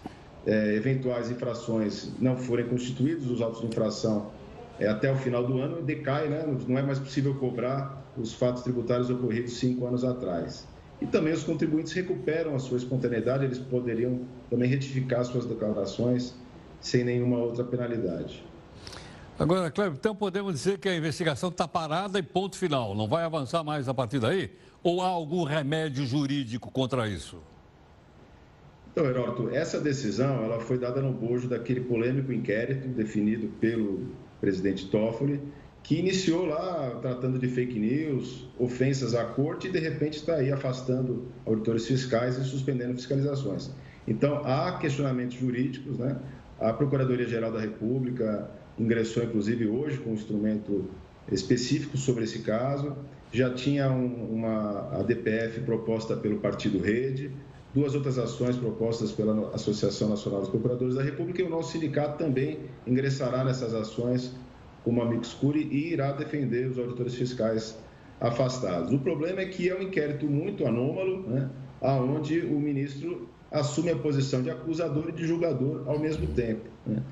é, 0.47 0.75
eventuais 0.75 1.31
infrações 1.31 2.13
não 2.21 2.37
forem 2.37 2.67
constituídos, 2.67 3.31
os 3.31 3.41
autos 3.41 3.61
de 3.61 3.67
infração 3.67 4.31
é, 4.79 4.89
até 4.89 5.11
o 5.11 5.17
final 5.17 5.45
do 5.45 5.59
ano, 5.59 5.83
decai, 5.83 6.29
né? 6.29 6.45
não 6.69 6.79
é 6.79 6.83
mais 6.83 6.99
possível 6.99 7.35
cobrar 7.35 8.13
os 8.17 8.33
fatos 8.35 8.63
tributários 8.63 9.11
ocorridos 9.11 9.59
cinco 9.59 9.87
anos 9.87 10.05
atrás. 10.05 10.69
E 11.01 11.07
também 11.07 11.33
os 11.33 11.43
contribuintes 11.43 11.93
recuperam 11.93 12.55
a 12.55 12.59
sua 12.61 12.79
espontaneidade, 12.79 13.45
eles 13.45 13.59
poderiam 13.59 14.21
também 14.49 14.69
retificar 14.69 15.25
suas 15.25 15.47
declarações 15.47 16.35
sem 16.81 17.03
nenhuma 17.03 17.39
outra 17.39 17.65
penalidade. 17.65 18.52
Agora, 19.43 19.73
Cleber, 19.73 19.95
então 19.99 20.15
podemos 20.15 20.55
dizer 20.55 20.79
que 20.79 20.89
a 20.89 20.95
investigação 20.95 21.49
está 21.49 21.67
parada 21.67 22.17
e 22.17 22.23
ponto 22.23 22.57
final. 22.57 22.95
Não 22.95 23.09
vai 23.09 23.25
avançar 23.25 23.65
mais 23.65 23.89
a 23.89 23.95
partir 23.95 24.21
daí? 24.21 24.53
Ou 24.85 25.03
há 25.03 25.07
algum 25.09 25.43
remédio 25.43 26.07
jurídico 26.07 26.71
contra 26.71 27.09
isso? 27.09 27.39
Então, 28.93 29.05
Heródoto, 29.05 29.51
essa 29.53 29.81
decisão 29.81 30.45
ela 30.45 30.61
foi 30.61 30.79
dada 30.79 31.03
no 31.03 31.13
bojo 31.13 31.49
daquele 31.49 31.81
polêmico 31.81 32.33
inquérito 32.33 32.87
definido 32.87 33.49
pelo 33.61 34.07
presidente 34.41 34.87
Toffoli, 34.87 35.41
que 35.83 35.99
iniciou 35.99 36.47
lá 36.47 36.99
tratando 37.03 37.37
de 37.37 37.49
fake 37.49 37.77
news, 37.81 38.47
ofensas 38.61 39.13
à 39.13 39.25
corte 39.25 39.67
e 39.67 39.73
de 39.73 39.81
repente 39.81 40.19
está 40.19 40.37
aí 40.37 40.53
afastando 40.53 41.27
auditores 41.45 41.85
fiscais 41.85 42.39
e 42.39 42.45
suspendendo 42.45 42.95
fiscalizações. 42.95 43.73
Então, 44.07 44.41
há 44.45 44.79
questionamentos 44.79 45.37
jurídicos, 45.37 45.99
né? 45.99 46.17
A 46.61 46.73
Procuradoria-Geral 46.73 47.51
da 47.51 47.59
República, 47.59 48.49
ingressou 48.79 49.25
inclusive 49.25 49.67
hoje 49.67 49.99
com 49.99 50.11
um 50.11 50.15
instrumento 50.15 50.91
específicos 51.31 52.01
sobre 52.01 52.25
esse 52.25 52.41
caso. 52.41 52.97
Já 53.33 53.53
tinha 53.55 53.91
um, 53.91 54.35
uma 54.35 54.89
a 54.93 55.03
DPF 55.03 55.61
proposta 55.61 56.17
pelo 56.17 56.39
Partido 56.39 56.79
Rede, 56.79 57.31
duas 57.75 57.95
outras 57.95 58.19
ações 58.19 58.57
propostas 58.57 59.13
pela 59.13 59.55
Associação 59.55 60.09
Nacional 60.09 60.41
dos 60.41 60.51
Procuradores 60.51 60.95
da 60.95 61.03
República 61.03 61.41
e 61.41 61.45
o 61.45 61.49
nosso 61.49 61.73
sindicato 61.73 62.19
também 62.19 62.61
ingressará 62.87 63.45
nessas 63.45 63.75
ações 63.75 64.35
como 64.85 65.01
amicus 65.01 65.33
curiae 65.35 65.69
e 65.71 65.93
irá 65.93 66.13
defender 66.13 66.69
os 66.69 66.79
auditores 66.79 67.15
fiscais 67.15 67.79
afastados. 68.21 68.93
O 68.93 68.99
problema 68.99 69.41
é 69.41 69.47
que 69.47 69.69
é 69.69 69.75
um 69.75 69.83
inquérito 69.83 70.27
muito 70.27 70.67
anômalo, 70.67 71.29
né, 71.29 71.49
aonde 71.81 72.41
o 72.41 72.61
ministro 72.61 73.29
assume 73.51 73.91
a 73.91 73.97
posição 73.97 74.43
de 74.43 74.51
acusador 74.51 75.09
e 75.09 75.13
de 75.13 75.27
julgador 75.27 75.83
ao 75.87 75.99
mesmo 75.99 76.27
tempo. 76.29 76.63
Né? 76.87 77.03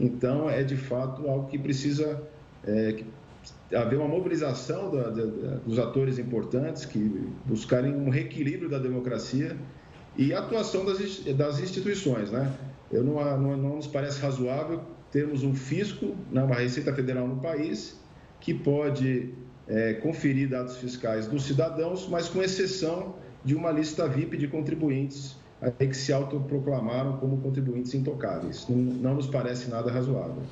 Então, 0.00 0.48
é 0.48 0.64
de 0.64 0.76
fato 0.76 1.28
algo 1.28 1.46
que 1.48 1.58
precisa 1.58 2.22
é, 2.64 3.04
haver 3.74 3.98
uma 3.98 4.08
mobilização 4.08 4.90
da, 4.90 5.10
da, 5.10 5.24
dos 5.66 5.78
atores 5.78 6.18
importantes 6.18 6.86
que 6.86 6.98
buscarem 7.44 7.94
um 7.94 8.08
reequilíbrio 8.08 8.68
da 8.68 8.78
democracia 8.78 9.56
e 10.16 10.32
atuação 10.32 10.84
das, 10.86 10.98
das 11.36 11.60
instituições. 11.60 12.30
Né? 12.30 12.50
Eu 12.90 13.04
não, 13.04 13.38
não, 13.38 13.56
não 13.56 13.76
nos 13.76 13.86
parece 13.86 14.20
razoável 14.20 14.80
termos 15.12 15.42
um 15.42 15.54
fisco, 15.54 16.14
né, 16.30 16.42
uma 16.42 16.54
Receita 16.54 16.94
Federal 16.94 17.26
no 17.26 17.36
país, 17.36 17.98
que 18.40 18.54
pode 18.54 19.34
é, 19.68 19.94
conferir 19.94 20.48
dados 20.48 20.76
fiscais 20.76 21.26
dos 21.26 21.44
cidadãos, 21.44 22.08
mas 22.08 22.28
com 22.28 22.42
exceção 22.42 23.16
de 23.44 23.54
uma 23.54 23.70
lista 23.70 24.08
VIP 24.08 24.36
de 24.36 24.48
contribuintes 24.48 25.36
aí 25.60 25.88
que 25.88 25.94
se 25.94 26.12
autoproclamaram 26.12 27.18
como 27.18 27.38
contribuintes 27.38 27.94
intocáveis. 27.94 28.66
Não, 28.68 28.76
não 28.76 29.14
nos 29.14 29.26
parece 29.26 29.68
nada 29.68 29.90
razoável. 29.90 30.42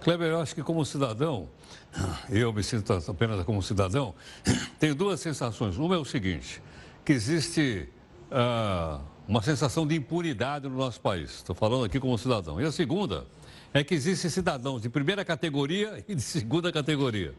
Kleber, 0.00 0.28
eu 0.28 0.40
acho 0.40 0.54
que 0.54 0.62
como 0.62 0.84
cidadão, 0.84 1.48
eu 2.30 2.52
me 2.52 2.62
sinto 2.62 2.92
apenas 2.92 3.42
como 3.44 3.62
cidadão, 3.62 4.14
tenho 4.78 4.94
duas 4.94 5.20
sensações. 5.20 5.76
Uma 5.76 5.94
é 5.94 5.98
o 5.98 6.04
seguinte, 6.04 6.62
que 7.04 7.12
existe 7.12 7.88
uh, 8.30 9.00
uma 9.26 9.42
sensação 9.42 9.86
de 9.86 9.94
impunidade 9.94 10.68
no 10.68 10.76
nosso 10.76 11.00
país. 11.00 11.36
Estou 11.36 11.54
falando 11.54 11.84
aqui 11.84 12.00
como 12.00 12.16
cidadão. 12.18 12.60
E 12.60 12.64
a 12.64 12.72
segunda 12.72 13.26
é 13.72 13.82
que 13.82 13.94
existem 13.94 14.30
cidadãos 14.30 14.82
de 14.82 14.88
primeira 14.88 15.24
categoria 15.24 16.04
e 16.08 16.14
de 16.14 16.22
segunda 16.22 16.72
categoria. 16.72 17.34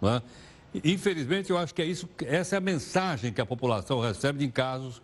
Né? 0.00 0.22
Infelizmente, 0.84 1.50
eu 1.50 1.58
acho 1.58 1.74
que 1.74 1.82
é 1.82 1.84
isso, 1.84 2.08
essa 2.26 2.56
é 2.56 2.58
a 2.58 2.60
mensagem 2.60 3.32
que 3.32 3.40
a 3.40 3.46
população 3.46 4.00
recebe 4.00 4.44
em 4.44 4.50
casos 4.50 5.02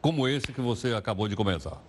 como 0.00 0.28
esse 0.28 0.52
que 0.52 0.60
você 0.60 0.94
acabou 0.94 1.28
de 1.28 1.36
comentar. 1.36 1.82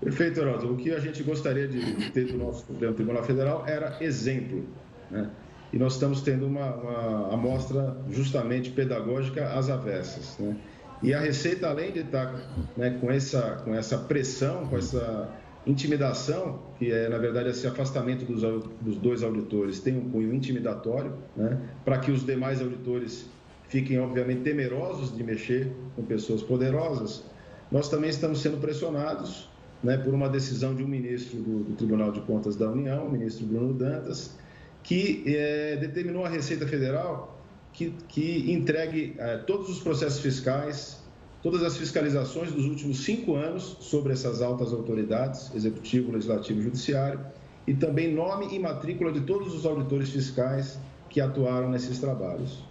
Perfeito, 0.00 0.40
Heródoto. 0.40 0.72
O 0.72 0.76
que 0.76 0.92
a 0.92 1.00
gente 1.00 1.22
gostaria 1.22 1.66
de 1.66 2.10
ter 2.10 2.26
do 2.26 2.38
nosso 2.38 2.66
Supremo 2.66 2.94
Tribunal 2.94 3.24
Federal 3.24 3.64
era 3.66 3.96
exemplo. 4.00 4.64
Né? 5.10 5.28
E 5.72 5.78
nós 5.78 5.94
estamos 5.94 6.22
tendo 6.22 6.46
uma, 6.46 6.74
uma 6.74 7.34
amostra 7.34 7.96
justamente 8.10 8.70
pedagógica 8.70 9.52
às 9.52 9.68
avessas. 9.68 10.38
Né? 10.38 10.56
E 11.02 11.12
a 11.12 11.20
Receita, 11.20 11.68
além 11.68 11.92
de 11.92 12.00
estar 12.00 12.32
né, 12.76 12.96
com, 13.00 13.10
essa, 13.10 13.60
com 13.64 13.74
essa 13.74 13.98
pressão, 13.98 14.66
com 14.66 14.76
essa 14.76 15.28
intimidação, 15.66 16.60
que 16.78 16.90
é, 16.90 17.08
na 17.08 17.18
verdade, 17.18 17.50
esse 17.50 17.66
afastamento 17.66 18.24
dos, 18.24 18.42
dos 18.80 18.96
dois 18.96 19.22
auditores, 19.22 19.80
tem 19.80 19.96
um 19.96 20.08
cunho 20.10 20.32
intimidatório, 20.32 21.12
né, 21.36 21.58
para 21.84 21.98
que 21.98 22.10
os 22.10 22.24
demais 22.24 22.60
auditores 22.60 23.28
fiquem, 23.68 23.98
obviamente, 23.98 24.42
temerosos 24.42 25.14
de 25.14 25.22
mexer 25.22 25.70
com 25.94 26.02
pessoas 26.02 26.42
poderosas, 26.42 27.24
nós 27.70 27.88
também 27.88 28.10
estamos 28.10 28.40
sendo 28.40 28.56
pressionados 28.58 29.48
né, 29.82 29.96
por 29.98 30.14
uma 30.14 30.28
decisão 30.28 30.74
de 30.74 30.82
um 30.82 30.88
ministro 30.88 31.38
do, 31.38 31.64
do, 31.64 31.74
Tribunal 31.74 32.10
de 32.10 32.20
Contas 32.22 32.56
da 32.56 32.68
União, 32.70 33.06
o 33.06 33.12
ministro 33.12 33.46
Bruno 33.46 33.74
Dantas, 33.74 34.36
que 34.82 35.22
é, 35.26 35.76
determinou 35.76 36.24
à 36.24 36.28
Receita 36.28 36.66
Federal 36.66 37.38
que, 37.72 37.92
que 38.08 38.50
entregue 38.50 39.14
é, 39.18 39.36
todos 39.38 39.68
os 39.68 39.80
processos 39.80 40.20
fiscais, 40.20 41.02
todas 41.42 41.62
as 41.62 41.76
fiscalizações 41.76 42.50
dos 42.50 42.64
últimos 42.64 43.04
cinco 43.04 43.36
anos 43.36 43.76
sobre 43.80 44.12
essas 44.12 44.40
altas 44.40 44.72
autoridades, 44.72 45.54
executivo, 45.54 46.10
legislativo 46.12 46.60
e 46.60 46.62
judiciário, 46.62 47.20
e 47.66 47.74
também 47.74 48.12
nome 48.12 48.48
e 48.54 48.58
matrícula 48.58 49.12
de 49.12 49.20
todos 49.20 49.54
os 49.54 49.66
auditores 49.66 50.08
fiscais 50.08 50.78
que 51.10 51.20
atuaram 51.20 51.68
nesses 51.70 51.98
trabalhos. 51.98 52.64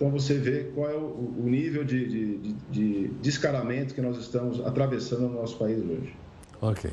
Então 0.00 0.10
você 0.10 0.38
vê 0.38 0.64
qual 0.74 0.88
é 0.88 0.94
o, 0.94 1.42
nível 1.44 1.84
de, 1.84 2.08
de, 2.08 2.38
de, 2.38 2.52
de, 2.70 3.08
descaramento 3.20 3.94
que 3.94 4.00
nós 4.00 4.16
estamos 4.16 4.58
atravessando 4.66 5.28
no 5.28 5.34
nosso 5.34 5.58
país 5.58 5.78
hoje. 5.78 6.16
Ok. 6.58 6.90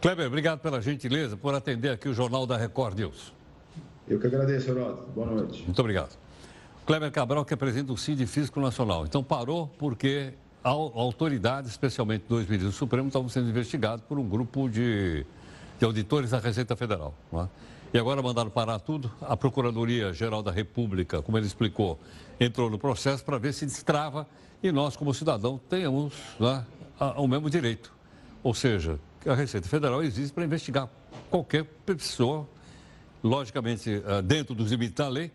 Kleber, 0.00 0.26
obrigado 0.26 0.58
pela 0.60 0.80
gentileza 0.80 1.36
por 1.36 1.54
atender 1.54 1.90
aqui 1.90 2.08
o 2.08 2.14
Jornal 2.14 2.46
da 2.46 2.56
Record 2.56 2.98
News. 2.98 3.34
Eu 4.08 4.18
que 4.18 4.28
agradeço, 4.28 4.70
Heródoto. 4.70 5.10
Boa 5.10 5.26
noite. 5.26 5.62
Muito 5.62 5.78
obrigado. 5.78 6.16
Kleber 6.86 7.12
Cabral, 7.12 7.44
que 7.44 7.52
é 7.52 7.56
presidente 7.56 7.88
do 7.88 7.98
CID 7.98 8.26
Físico 8.26 8.58
Nacional. 8.60 9.04
Então 9.04 9.22
parou 9.22 9.68
porque 9.76 10.32
a 10.64 10.70
autoridade, 10.70 11.68
especialmente 11.68 12.24
dois 12.26 12.46
ministros 12.46 12.72
do 12.72 12.78
Supremo, 12.78 13.08
estavam 13.08 13.28
sendo 13.28 13.50
investigados 13.50 14.02
por 14.08 14.18
um 14.18 14.26
grupo 14.26 14.70
de, 14.70 15.26
de 15.78 15.84
auditores 15.84 16.30
da 16.30 16.38
Receita 16.38 16.74
Federal. 16.74 17.12
É? 17.34 17.46
E 17.92 17.98
agora 17.98 18.22
mandaram 18.22 18.48
parar 18.48 18.78
tudo. 18.78 19.10
A 19.20 19.36
Procuradoria-Geral 19.36 20.42
da 20.42 20.50
República, 20.50 21.20
como 21.20 21.36
ele 21.36 21.46
explicou, 21.46 21.98
entrou 22.38 22.70
no 22.70 22.78
processo 22.78 23.24
para 23.24 23.38
ver 23.38 23.52
se 23.52 23.66
destrava 23.66 24.26
e 24.62 24.72
nós, 24.72 24.96
como 24.96 25.14
cidadão, 25.14 25.60
tenhamos 25.68 26.14
né, 26.38 26.64
o 27.16 27.26
mesmo 27.26 27.48
direito. 27.48 27.92
Ou 28.42 28.54
seja, 28.54 28.98
a 29.26 29.34
Receita 29.34 29.68
Federal 29.68 30.02
existe 30.02 30.32
para 30.32 30.44
investigar 30.44 30.88
qualquer 31.30 31.64
pessoa, 31.84 32.48
logicamente 33.22 34.02
eh, 34.04 34.22
dentro 34.22 34.54
dos 34.54 34.70
limites 34.70 34.94
da 34.94 35.08
lei, 35.08 35.30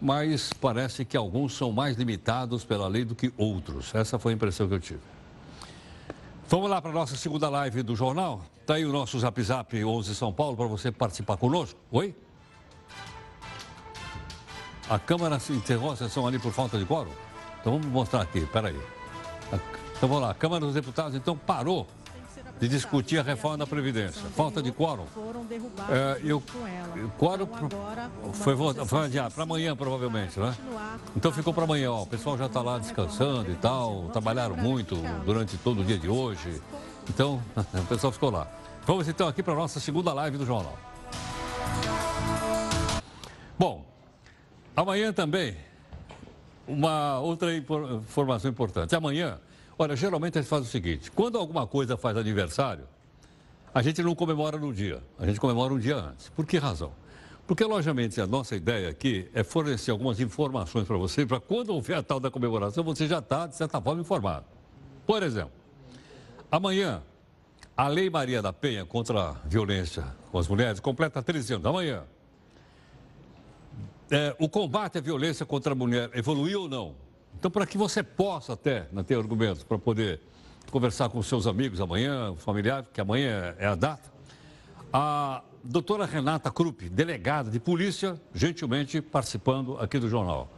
mas 0.00 0.52
parece 0.52 1.04
que 1.04 1.16
alguns 1.16 1.56
são 1.56 1.72
mais 1.72 1.96
limitados 1.96 2.64
pela 2.64 2.88
lei 2.88 3.04
do 3.04 3.14
que 3.14 3.32
outros. 3.36 3.94
Essa 3.94 4.18
foi 4.18 4.32
a 4.32 4.36
impressão 4.36 4.68
que 4.68 4.74
eu 4.74 4.80
tive. 4.80 5.00
Vamos 6.48 6.70
lá 6.70 6.80
para 6.80 6.90
a 6.90 6.94
nossa 6.94 7.16
segunda 7.16 7.48
live 7.48 7.82
do 7.82 7.96
jornal. 7.96 8.44
Está 8.60 8.74
aí 8.74 8.84
o 8.84 8.92
nosso 8.92 9.18
Zap 9.18 9.40
Zap 9.42 9.84
11 9.84 10.14
São 10.14 10.32
Paulo 10.32 10.56
para 10.56 10.66
você 10.66 10.92
participar 10.92 11.36
conosco. 11.36 11.78
Oi? 11.90 12.14
A 14.88 14.98
Câmara 14.98 15.38
se 15.38 15.52
encerrou 15.52 15.92
a 15.92 15.96
sessão 15.96 16.26
ali 16.26 16.38
por 16.38 16.52
falta 16.52 16.78
de 16.78 16.84
quórum? 16.84 17.10
Então 17.60 17.72
vamos 17.72 17.86
mostrar 17.88 18.22
aqui, 18.22 18.46
peraí. 18.46 18.78
Então 19.96 20.08
vamos 20.08 20.22
lá, 20.22 20.30
a 20.30 20.34
Câmara 20.34 20.64
dos 20.64 20.74
Deputados 20.74 21.14
então 21.14 21.36
parou 21.36 21.86
de 22.60 22.68
discutir 22.68 23.18
a 23.18 23.22
reforma 23.22 23.58
da 23.58 23.66
Previdência. 23.66 24.22
Falta 24.34 24.62
de 24.62 24.72
quórum. 24.72 25.04
É, 25.90 26.20
eu, 26.24 26.38
o 26.38 27.08
quórum 27.18 27.46
foi, 28.32 28.54
foi 28.86 29.04
adiado 29.04 29.34
para 29.34 29.42
amanhã, 29.42 29.76
provavelmente, 29.76 30.38
né? 30.38 30.54
Então 31.14 31.30
ficou 31.32 31.52
para 31.52 31.64
amanhã, 31.64 31.90
ó. 31.90 32.02
O 32.02 32.06
pessoal 32.06 32.38
já 32.38 32.46
está 32.46 32.62
lá 32.62 32.78
descansando 32.78 33.50
e 33.50 33.56
tal, 33.56 34.08
trabalharam 34.12 34.56
muito 34.56 34.96
durante 35.24 35.56
todo 35.58 35.82
o 35.82 35.84
dia 35.84 35.98
de 35.98 36.08
hoje. 36.08 36.60
Então, 37.08 37.42
o 37.56 37.86
pessoal 37.86 38.12
ficou 38.12 38.30
lá. 38.30 38.46
Vamos 38.86 39.08
então 39.08 39.28
aqui 39.28 39.42
para 39.42 39.52
a 39.52 39.56
nossa 39.56 39.80
segunda 39.80 40.12
live 40.12 40.38
do 40.38 40.46
jornal. 40.46 40.78
Bom, 43.58 43.84
amanhã 44.76 45.12
também, 45.12 45.56
uma 46.68 47.18
outra 47.18 47.56
informação 47.56 48.50
importante. 48.50 48.94
Amanhã 48.94 49.40
Olha, 49.78 49.94
geralmente 49.94 50.38
a 50.38 50.42
gente 50.42 50.48
faz 50.48 50.62
o 50.62 50.68
seguinte: 50.70 51.10
quando 51.10 51.38
alguma 51.38 51.66
coisa 51.66 51.96
faz 51.96 52.16
aniversário, 52.16 52.84
a 53.74 53.82
gente 53.82 54.02
não 54.02 54.14
comemora 54.14 54.58
no 54.58 54.72
dia, 54.72 55.02
a 55.18 55.26
gente 55.26 55.38
comemora 55.38 55.72
um 55.72 55.78
dia 55.78 55.96
antes. 55.96 56.28
Por 56.30 56.46
que 56.46 56.56
razão? 56.56 56.92
Porque, 57.46 57.62
logicamente, 57.62 58.20
a 58.20 58.26
nossa 58.26 58.56
ideia 58.56 58.88
aqui 58.88 59.28
é 59.32 59.44
fornecer 59.44 59.92
algumas 59.92 60.18
informações 60.18 60.86
para 60.86 60.96
você, 60.96 61.24
para 61.24 61.38
quando 61.38 61.70
houver 61.70 61.96
a 61.96 62.02
tal 62.02 62.18
da 62.18 62.28
comemoração, 62.28 62.82
você 62.82 63.06
já 63.06 63.20
está, 63.20 63.46
de 63.46 63.54
certa 63.54 63.80
forma, 63.80 64.00
informado. 64.00 64.46
Por 65.06 65.22
exemplo, 65.22 65.52
amanhã, 66.50 67.02
a 67.76 67.86
Lei 67.86 68.10
Maria 68.10 68.42
da 68.42 68.52
Penha 68.52 68.84
contra 68.84 69.30
a 69.30 69.32
violência 69.44 70.04
com 70.32 70.38
as 70.38 70.48
mulheres 70.48 70.80
completa 70.80 71.22
13 71.22 71.54
anos. 71.54 71.66
Amanhã. 71.66 72.02
É, 74.10 74.34
o 74.38 74.48
combate 74.48 74.98
à 74.98 75.00
violência 75.00 75.44
contra 75.44 75.72
a 75.72 75.76
mulher 75.76 76.10
evoluiu 76.14 76.62
ou 76.62 76.68
não? 76.68 76.94
Então, 77.38 77.50
para 77.50 77.66
que 77.66 77.76
você 77.76 78.02
possa 78.02 78.52
até 78.52 78.86
né, 78.92 79.02
ter 79.02 79.16
argumentos 79.16 79.62
para 79.62 79.78
poder 79.78 80.20
conversar 80.70 81.08
com 81.08 81.22
seus 81.22 81.46
amigos 81.46 81.80
amanhã, 81.80 82.34
familiares, 82.36 82.88
que 82.92 83.00
amanhã 83.00 83.54
é 83.58 83.66
a 83.66 83.74
data, 83.74 84.10
a 84.92 85.42
doutora 85.62 86.06
Renata 86.06 86.50
Krupp, 86.50 86.88
delegada 86.88 87.50
de 87.50 87.58
polícia, 87.60 88.20
gentilmente 88.34 89.00
participando 89.00 89.78
aqui 89.78 89.98
do 89.98 90.08
jornal. 90.08 90.48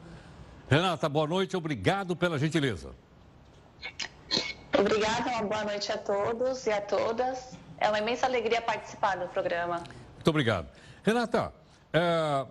Renata, 0.68 1.08
boa 1.08 1.26
noite, 1.26 1.56
obrigado 1.56 2.14
pela 2.14 2.38
gentileza. 2.38 2.90
Obrigada, 4.78 5.30
uma 5.30 5.42
boa 5.42 5.64
noite 5.64 5.90
a 5.90 5.98
todos 5.98 6.66
e 6.66 6.70
a 6.70 6.80
todas. 6.80 7.56
É 7.78 7.88
uma 7.88 7.98
imensa 7.98 8.26
alegria 8.26 8.60
participar 8.60 9.16
do 9.16 9.26
programa. 9.28 9.82
Muito 10.14 10.28
obrigado. 10.28 10.68
Renata, 11.02 11.52
é, 11.92 12.46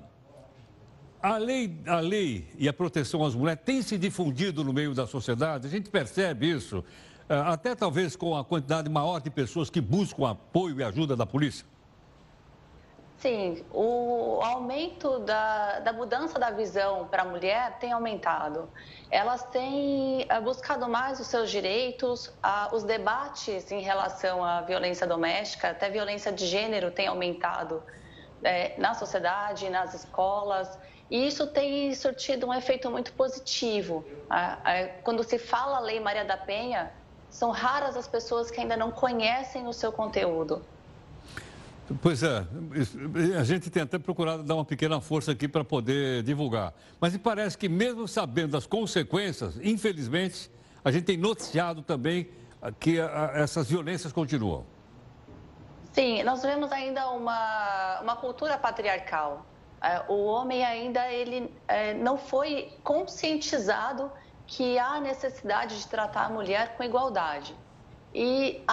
a 1.28 1.38
lei, 1.38 1.78
a 1.86 2.00
lei 2.00 2.48
e 2.58 2.70
a 2.70 2.74
proteção 2.74 3.24
às 3.26 3.36
mulheres 3.36 3.62
têm 3.66 3.82
se 3.82 3.98
difundido 3.98 4.64
no 4.64 4.72
meio 4.72 4.94
da 4.94 5.06
sociedade, 5.06 5.68
a 5.68 5.70
gente 5.70 5.90
percebe 5.90 6.50
isso, 6.50 6.84
eh, 7.28 7.36
até 7.36 7.76
talvez 7.76 8.16
com 8.16 8.36
a 8.36 8.46
quantidade 8.46 8.90
maior 8.90 9.20
de 9.20 9.30
pessoas 9.30 9.70
que 9.70 9.82
buscam 9.82 10.30
apoio 10.30 10.80
e 10.80 10.84
ajuda 10.84 11.16
da 11.16 11.26
polícia. 11.26 11.66
Sim, 13.18 13.66
o 13.74 14.40
aumento 14.44 15.20
da, 15.20 15.80
da 15.80 15.92
mudança 15.92 16.38
da 16.40 16.52
visão 16.52 17.08
para 17.08 17.24
a 17.24 17.26
mulher 17.26 17.78
tem 17.80 17.92
aumentado. 17.92 18.70
Elas 19.10 19.44
têm 19.44 20.26
eh, 20.30 20.40
buscado 20.40 20.88
mais 20.88 21.20
os 21.20 21.28
seus 21.28 21.52
direitos, 21.52 22.32
os 22.72 22.84
debates 22.84 23.70
em 23.72 23.82
relação 23.82 24.46
à 24.46 24.62
violência 24.62 25.06
doméstica, 25.06 25.72
até 25.72 25.90
violência 25.90 26.32
de 26.32 26.46
gênero, 26.46 26.90
tem 26.92 27.08
aumentado 27.08 27.84
é, 28.44 28.76
na 28.78 28.94
sociedade, 28.94 29.70
nas 29.70 29.94
escolas. 29.94 30.78
E 31.10 31.28
isso 31.28 31.48
tem 31.48 31.94
surtido 31.96 32.48
um 32.48 32.54
efeito 32.54 32.92
muito 32.92 33.14
positivo. 33.14 34.06
Quando 35.04 35.24
se 35.24 35.38
fala 35.38 35.78
a 35.78 35.80
Lei 35.80 36.00
Maria 36.00 36.26
da 36.26 36.36
Penha, 36.38 36.92
são 37.30 37.52
raras 37.52 37.96
as 37.96 38.08
pessoas 38.08 38.52
que 38.52 38.60
ainda 38.60 38.76
não 38.76 38.92
conhecem 38.92 39.68
o 39.68 39.74
seu 39.74 39.92
conteúdo. 39.92 40.62
Pois 42.02 42.22
é, 42.22 42.46
a 43.40 43.44
gente 43.46 43.70
tem 43.70 43.84
até 43.84 43.98
procurado 43.98 44.44
dar 44.44 44.56
uma 44.56 44.66
pequena 44.66 45.00
força 45.00 45.32
aqui 45.32 45.48
para 45.48 45.64
poder 45.64 46.22
divulgar. 46.24 46.74
Mas 47.00 47.14
me 47.14 47.20
parece 47.20 47.58
que, 47.58 47.70
mesmo 47.70 48.06
sabendo 48.06 48.52
das 48.52 48.68
consequências, 48.68 49.58
infelizmente, 49.64 50.52
a 50.84 50.92
gente 50.92 51.06
tem 51.06 51.16
noticiado 51.16 51.82
também 51.82 52.30
que 52.82 52.98
essas 53.34 53.70
violências 53.70 54.12
continuam. 54.12 54.66
Sim, 55.94 56.24
nós 56.24 56.42
vemos 56.42 56.72
ainda 56.74 57.10
uma, 57.10 58.02
uma 58.02 58.16
cultura 58.18 58.58
patriarcal. 58.58 59.46
É, 59.88 60.04
o 60.10 60.26
homem 60.26 60.66
ainda 60.66 61.10
ele 61.10 61.56
é, 61.66 61.94
não 61.94 62.18
foi 62.18 62.78
conscientizado 62.84 64.12
que 64.46 64.78
há 64.78 65.00
necessidade 65.00 65.80
de 65.80 65.88
tratar 65.88 66.26
a 66.26 66.30
mulher 66.30 66.76
com 66.76 66.84
igualdade. 66.84 67.56
E, 68.14 68.64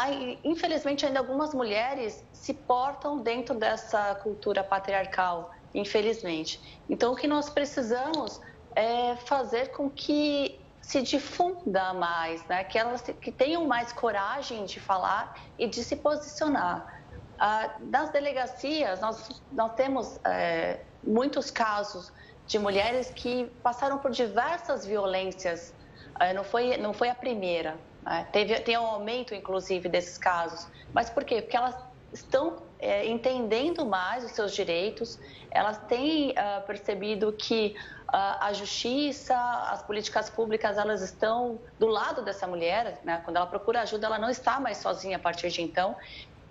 infelizmente, 0.43 1.07
ainda 1.07 1.21
algumas 1.21 1.55
mulheres 1.55 2.25
se 2.33 2.53
portam 2.53 3.19
dentro 3.19 3.55
dessa 3.55 4.15
cultura 4.17 4.65
patriarcal, 4.65 5.53
infelizmente. 5.73 6.81
Então, 6.89 7.13
o 7.13 7.17
que 7.17 7.29
nós 7.29 7.49
precisamos 7.49 8.41
é 8.75 9.15
fazer 9.15 9.69
com 9.69 9.89
que 9.89 10.61
se 10.81 11.01
difunda 11.01 11.93
mais, 11.93 12.45
né? 12.47 12.65
que 12.65 12.77
elas 12.77 13.03
que 13.03 13.31
tenham 13.31 13.67
mais 13.67 13.93
coragem 13.93 14.65
de 14.65 14.81
falar 14.81 15.35
e 15.59 15.69
de 15.69 15.85
se 15.85 15.95
posicionar. 15.95 17.03
Ah, 17.39 17.77
nas 17.81 18.11
delegacias, 18.11 19.01
nós, 19.01 19.43
nós 19.51 19.75
temos 19.75 20.19
é, 20.25 20.81
muitos 21.07 21.51
casos 21.51 22.13
de 22.47 22.59
mulheres 22.59 23.11
que 23.11 23.47
passaram 23.63 23.99
por 23.99 24.11
diversas 24.11 24.85
violências, 24.85 25.75
é, 26.21 26.33
não, 26.33 26.45
foi, 26.45 26.77
não 26.77 26.93
foi 26.93 27.09
a 27.09 27.15
primeira. 27.15 27.77
Né? 28.05 28.27
Teve, 28.33 28.61
tem 28.61 28.77
um 28.79 28.87
aumento, 28.87 29.35
inclusive, 29.35 29.89
desses 29.89 30.19
casos. 30.19 30.67
Mas 30.93 31.09
por 31.11 31.25
quê? 31.25 31.41
Porque 31.41 31.57
elas 31.57 31.77
estão 32.13 32.63
é, 32.79 33.07
entendendo 33.07 33.85
mais 33.85 34.25
os 34.25 34.33
seus 34.33 34.55
direitos, 34.55 35.19
elas 35.51 35.79
têm 35.87 36.31
uh, 36.31 36.65
percebido 36.67 37.33
que 37.33 37.75
uh, 38.09 38.39
a 38.41 38.53
justiça, 38.53 39.37
as 39.71 39.83
políticas 39.83 40.31
públicas, 40.31 40.77
elas 40.79 41.03
estão 41.03 41.61
do 41.79 41.87
lado 41.87 42.23
dessa 42.23 42.47
mulher. 42.47 43.01
Né? 43.05 43.21
Quando 43.25 43.37
ela 43.37 43.47
procura 43.47 43.81
ajuda, 43.83 44.07
ela 44.07 44.19
não 44.19 44.31
está 44.31 44.61
mais 44.61 44.79
sozinha 44.79 45.17
a 45.17 45.21
partir 45.21 45.51
de 45.51 45.63
então, 45.63 45.97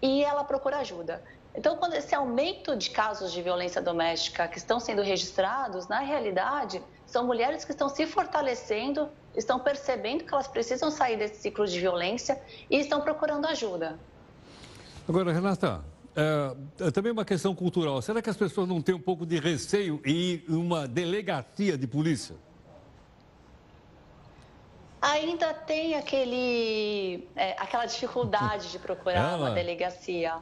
e 0.04 0.22
ela 0.22 0.44
procura 0.44 0.80
ajuda. 0.80 1.24
Então, 1.56 1.78
quando 1.78 1.94
esse 1.94 2.14
aumento 2.14 2.76
de 2.76 2.90
casos 2.90 3.32
de 3.32 3.42
violência 3.42 3.82
doméstica 3.82 4.50
que 4.50 4.58
estão 4.58 4.78
sendo 4.78 5.02
registrados, 5.02 5.88
na 5.88 6.00
realidade, 6.00 6.84
são 7.06 7.26
mulheres 7.26 7.64
que 7.64 7.72
estão 7.72 7.88
se 7.88 8.06
fortalecendo, 8.06 9.08
estão 9.34 9.60
percebendo 9.60 10.26
que 10.26 10.34
elas 10.34 10.48
precisam 10.48 10.92
sair 10.92 11.16
desse 11.16 11.42
ciclo 11.42 11.66
de 11.66 11.80
violência 11.80 12.42
e 12.70 12.80
estão 12.80 13.00
procurando 13.00 13.46
ajuda. 13.46 13.98
Agora, 15.08 15.32
Renata, 15.32 15.86
é, 16.16 16.88
é 16.88 16.92
também 16.92 17.12
uma 17.12 17.24
questão 17.24 17.56
cultural. 17.56 18.02
Será 18.02 18.22
que 18.22 18.30
as 18.30 18.36
pessoas 18.36 18.68
não 18.68 18.82
têm 18.82 18.96
um 18.96 19.02
pouco 19.02 19.26
de 19.26 19.40
receio 19.40 20.02
em 20.04 20.44
uma 20.50 20.86
delegacia 20.86 21.78
de 21.78 21.88
polícia? 21.88 22.36
Ainda 25.04 25.54
tem 25.54 25.96
aquele, 25.96 27.28
é, 27.36 27.58
aquela 27.60 27.86
dificuldade 27.86 28.72
de 28.72 28.80
procurar 28.80 29.34
Ela... 29.34 29.38
uma 29.38 29.52
delegacia. 29.52 30.36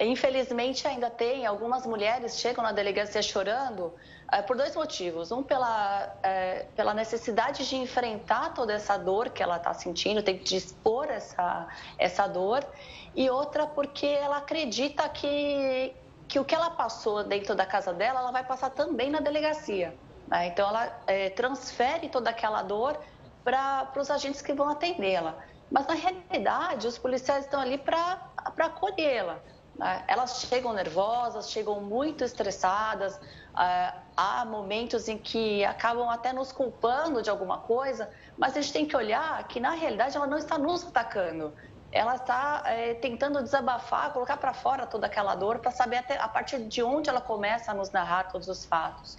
Infelizmente, 0.00 0.88
ainda 0.88 1.08
tem 1.08 1.46
algumas 1.46 1.86
mulheres 1.86 2.40
chegam 2.40 2.64
na 2.64 2.72
delegacia 2.72 3.22
chorando 3.22 3.94
é, 4.32 4.42
por 4.42 4.56
dois 4.56 4.74
motivos. 4.74 5.30
Um, 5.30 5.40
pela, 5.40 6.16
é, 6.20 6.66
pela 6.74 6.92
necessidade 6.92 7.68
de 7.68 7.76
enfrentar 7.76 8.52
toda 8.54 8.72
essa 8.72 8.96
dor 8.96 9.30
que 9.30 9.40
ela 9.40 9.58
está 9.58 9.72
sentindo, 9.72 10.20
tem 10.20 10.36
que 10.36 10.56
expor 10.56 11.08
essa, 11.08 11.68
essa 11.96 12.26
dor. 12.26 12.66
E 13.14 13.30
outra, 13.30 13.68
porque 13.68 14.06
ela 14.06 14.38
acredita 14.38 15.08
que, 15.10 15.94
que 16.26 16.40
o 16.40 16.44
que 16.44 16.56
ela 16.56 16.70
passou 16.70 17.22
dentro 17.22 17.54
da 17.54 17.64
casa 17.64 17.92
dela, 17.92 18.18
ela 18.18 18.32
vai 18.32 18.42
passar 18.42 18.70
também 18.70 19.10
na 19.10 19.20
delegacia. 19.20 19.94
Né? 20.26 20.48
Então, 20.48 20.68
ela 20.68 20.92
é, 21.06 21.30
transfere 21.30 22.08
toda 22.08 22.30
aquela 22.30 22.62
dor 22.62 22.98
para 23.44 23.92
os 23.96 24.10
agentes 24.10 24.42
que 24.42 24.52
vão 24.52 24.68
atendê-la. 24.68 25.34
Mas, 25.70 25.86
na 25.86 25.94
realidade, 25.94 26.86
os 26.86 26.98
policiais 26.98 27.44
estão 27.44 27.60
ali 27.60 27.78
para 27.78 28.20
acolhê-la. 28.58 29.38
Né? 29.76 30.04
Elas 30.06 30.40
chegam 30.42 30.72
nervosas, 30.72 31.50
chegam 31.50 31.80
muito 31.80 32.22
estressadas, 32.24 33.18
é, 33.58 33.92
há 34.16 34.44
momentos 34.44 35.08
em 35.08 35.16
que 35.16 35.64
acabam 35.64 36.08
até 36.08 36.32
nos 36.32 36.52
culpando 36.52 37.22
de 37.22 37.30
alguma 37.30 37.58
coisa, 37.58 38.10
mas 38.36 38.56
a 38.56 38.60
gente 38.60 38.72
tem 38.72 38.86
que 38.86 38.96
olhar 38.96 39.42
que, 39.48 39.60
na 39.60 39.70
realidade, 39.70 40.16
ela 40.16 40.26
não 40.26 40.38
está 40.38 40.58
nos 40.58 40.86
atacando. 40.86 41.52
Ela 41.90 42.16
está 42.16 42.62
é, 42.66 42.94
tentando 42.94 43.42
desabafar, 43.42 44.12
colocar 44.12 44.36
para 44.38 44.54
fora 44.54 44.86
toda 44.86 45.06
aquela 45.06 45.34
dor, 45.34 45.58
para 45.58 45.70
saber 45.70 45.98
até, 45.98 46.16
a 46.18 46.28
partir 46.28 46.58
de 46.66 46.82
onde 46.82 47.10
ela 47.10 47.20
começa 47.20 47.70
a 47.70 47.74
nos 47.74 47.90
narrar 47.90 48.30
todos 48.30 48.48
os 48.48 48.64
fatos. 48.64 49.18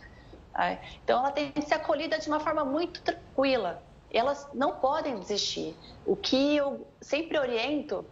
É, 0.58 0.78
então, 1.04 1.20
ela 1.20 1.32
tem 1.32 1.52
que 1.52 1.62
ser 1.64 1.76
acolhida 1.76 2.18
de 2.18 2.28
uma 2.28 2.40
forma 2.40 2.64
muito 2.64 3.02
tranquila. 3.02 3.82
Elas 4.14 4.48
não 4.54 4.80
podem 4.80 5.20
desistir. 5.20 5.76
O 6.06 6.16
que 6.16 6.56
eu 6.56 6.88
sempre 7.02 7.38
oriento 7.38 8.06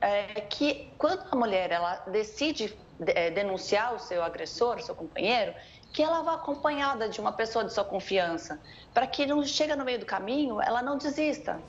é 0.00 0.40
que 0.40 0.94
quando 0.98 1.24
a 1.30 1.36
mulher 1.36 1.70
ela 1.70 1.96
decide 2.06 2.76
é, 3.06 3.30
denunciar 3.30 3.94
o 3.94 3.98
seu 3.98 4.22
agressor, 4.22 4.76
o 4.76 4.82
seu 4.82 4.94
companheiro, 4.94 5.54
que 5.92 6.02
ela 6.02 6.22
vá 6.22 6.34
acompanhada 6.34 7.08
de 7.08 7.20
uma 7.20 7.32
pessoa 7.32 7.64
de 7.64 7.72
sua 7.72 7.84
confiança, 7.84 8.60
para 8.94 9.06
que 9.06 9.26
não 9.26 9.44
chega 9.44 9.76
no 9.76 9.84
meio 9.84 9.98
do 9.98 10.06
caminho, 10.06 10.60
ela 10.60 10.82
não 10.82 10.96
desista. 10.96 11.62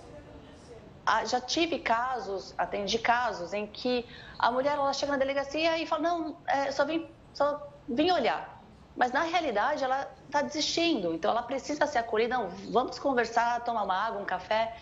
Ah, 1.06 1.26
já 1.26 1.42
tive 1.42 1.80
casos, 1.80 2.54
atendi 2.58 2.98
casos 2.98 3.54
em 3.54 3.68
que 3.68 4.08
a 4.40 4.52
mulher 4.52 4.74
ela 4.78 4.94
chega 4.94 5.12
na 5.12 5.18
delegacia 5.18 5.78
e 5.78 5.86
fala 5.86 6.02
não, 6.02 6.42
é, 6.48 6.72
só 6.72 6.86
vim, 6.86 7.14
só 7.34 7.60
vim 7.88 8.10
olhar, 8.12 8.53
mas 8.96 9.12
na 9.12 9.24
realidade 9.24 9.84
ela 9.84 10.08
está 10.26 10.42
desistindo, 10.42 11.14
então 11.14 11.32
ela 11.32 11.44
precisa 11.44 11.86
ser 11.88 11.98
acolhida. 11.98 12.38
Não, 12.38 12.50
vamos 12.72 13.00
conversar, 13.00 13.64
tomar 13.64 13.84
uma 13.84 13.96
água, 13.96 14.22
um 14.22 14.26
café 14.26 14.76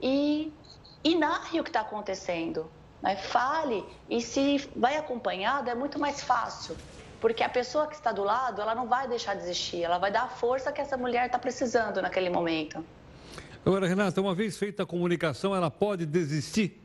e, 0.00 0.52
e 1.02 1.14
narre 1.16 1.60
o 1.60 1.64
que 1.64 1.70
está 1.70 1.80
acontecendo. 1.80 2.70
Né? 3.02 3.16
Fale 3.16 3.84
e 4.08 4.20
se 4.20 4.68
vai 4.76 4.96
acompanhado 4.96 5.68
é 5.68 5.74
muito 5.74 5.98
mais 5.98 6.22
fácil, 6.22 6.76
porque 7.20 7.42
a 7.42 7.48
pessoa 7.48 7.86
que 7.88 7.94
está 7.94 8.12
do 8.12 8.22
lado 8.22 8.62
ela 8.62 8.74
não 8.74 8.86
vai 8.86 9.08
deixar 9.08 9.34
de 9.34 9.42
existir, 9.42 9.82
ela 9.82 9.98
vai 9.98 10.10
dar 10.12 10.22
a 10.22 10.28
força 10.28 10.70
que 10.72 10.80
essa 10.80 10.96
mulher 10.96 11.26
está 11.26 11.38
precisando 11.38 12.00
naquele 12.00 12.30
momento. 12.30 12.84
Agora, 13.64 13.88
Renata, 13.88 14.20
uma 14.20 14.32
vez 14.32 14.56
feita 14.56 14.84
a 14.84 14.86
comunicação, 14.86 15.54
ela 15.54 15.70
pode 15.72 16.06
desistir? 16.06 16.80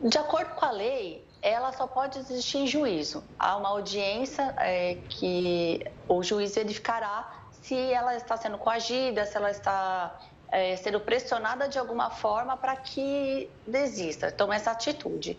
De 0.00 0.16
acordo 0.16 0.54
com 0.54 0.64
a 0.64 0.70
lei, 0.70 1.26
ela 1.40 1.72
só 1.72 1.86
pode 1.86 2.18
existir 2.18 2.58
em 2.58 2.66
juízo. 2.66 3.22
Há 3.38 3.56
uma 3.56 3.68
audiência 3.68 4.54
é, 4.58 4.96
que 5.08 5.84
o 6.08 6.22
juiz 6.22 6.54
verificará 6.54 7.38
se 7.62 7.74
ela 7.74 8.16
está 8.16 8.36
sendo 8.36 8.58
coagida, 8.58 9.24
se 9.26 9.36
ela 9.36 9.50
está 9.50 10.18
é, 10.50 10.76
sendo 10.76 11.00
pressionada 11.00 11.68
de 11.68 11.78
alguma 11.78 12.10
forma 12.10 12.56
para 12.56 12.74
que 12.76 13.48
desista, 13.66 14.32
tome 14.32 14.56
essa 14.56 14.70
atitude. 14.70 15.38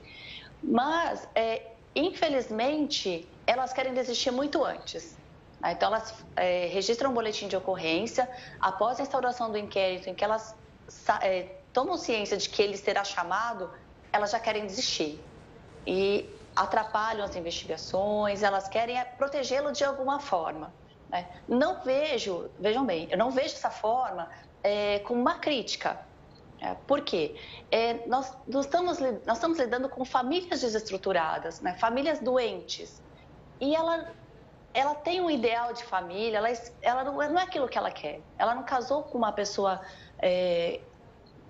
Mas, 0.62 1.28
é, 1.34 1.64
infelizmente, 1.96 3.28
elas 3.48 3.74
querem 3.74 3.94
desistir 3.94 4.32
muito 4.32 4.64
antes. 4.64 5.18
Né? 5.60 5.72
Então, 5.72 5.88
elas 5.90 6.14
é, 6.36 6.68
registram 6.68 7.12
um 7.12 7.14
boletim 7.14 7.48
de 7.48 7.56
ocorrência 7.56 8.30
após 8.60 9.00
a 9.00 9.04
instauração 9.04 9.52
do 9.52 9.58
inquérito, 9.58 10.10
em 10.10 10.14
que 10.14 10.24
elas 10.24 10.56
é, 11.22 11.48
tomam 11.74 11.98
ciência 11.98 12.38
de 12.38 12.50
que 12.50 12.62
ele 12.62 12.78
será 12.78 13.04
chamado, 13.04 13.70
elas 14.12 14.32
já 14.32 14.40
querem 14.40 14.66
desistir. 14.66 15.20
E 15.90 16.30
atrapalham 16.56 17.26
as 17.26 17.36
investigações, 17.36 18.44
elas 18.44 18.68
querem 18.68 19.00
é, 19.00 19.04
protegê-lo 19.04 19.72
de 19.72 19.84
alguma 19.84 20.20
forma. 20.20 20.72
Né? 21.10 21.28
Não 21.48 21.82
vejo, 21.82 22.48
vejam 22.60 22.86
bem, 22.86 23.08
eu 23.10 23.18
não 23.18 23.32
vejo 23.32 23.56
essa 23.56 23.72
forma 23.72 24.30
é, 24.62 25.00
com 25.00 25.16
uma 25.16 25.40
crítica. 25.40 26.00
É, 26.62 26.76
por 26.86 27.02
quê? 27.02 27.36
É, 27.72 28.06
nós, 28.06 28.38
nós, 28.48 28.66
estamos, 28.66 29.00
nós 29.00 29.38
estamos 29.38 29.58
lidando 29.58 29.90
com 29.90 30.06
famílias 30.06 30.62
desestruturadas, 30.62 31.60
né? 31.60 31.74
famílias 31.80 32.20
doentes. 32.20 33.02
E 33.60 33.76
ela, 33.76 34.12
ela 34.72 34.94
tem 34.94 35.22
um 35.22 35.30
ideal 35.32 35.74
de 35.74 35.84
família, 35.84 36.38
ela, 36.38 36.50
ela 36.84 37.04
não, 37.04 37.14
não 37.16 37.40
é 37.40 37.44
aquilo 37.44 37.68
que 37.68 37.80
ela 37.80 37.90
quer. 37.90 38.22
Ela 38.38 38.54
não 38.54 38.62
casou 38.62 39.02
com 39.02 39.18
uma 39.18 39.32
pessoa 39.32 39.82
é, 40.20 40.82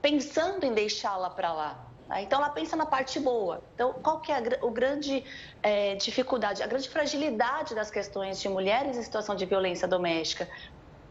pensando 0.02 0.64
em 0.64 0.74
deixá-la 0.74 1.30
para 1.30 1.52
lá. 1.52 1.89
Né? 2.10 2.24
Então, 2.24 2.39
ela 2.39 2.49
pensa 2.49 2.76
na 2.76 2.86
parte 2.86 3.20
boa. 3.20 3.62
Então, 3.76 3.93
qual 3.93 4.20
que 4.20 4.32
é 4.32 4.38
a, 4.38 4.66
o 4.66 4.72
grande 4.72 5.24
é, 5.62 5.95
dificuldade, 5.95 6.64
a 6.64 6.68
grande 6.68 6.89
fragilidade 6.89 7.76
das 7.76 7.91
questões 7.91 8.41
de 8.41 8.49
mulheres 8.49 8.97
em 8.97 9.03
situação 9.03 9.36
de 9.36 9.45
violência 9.45 9.88
doméstica? 9.88 10.49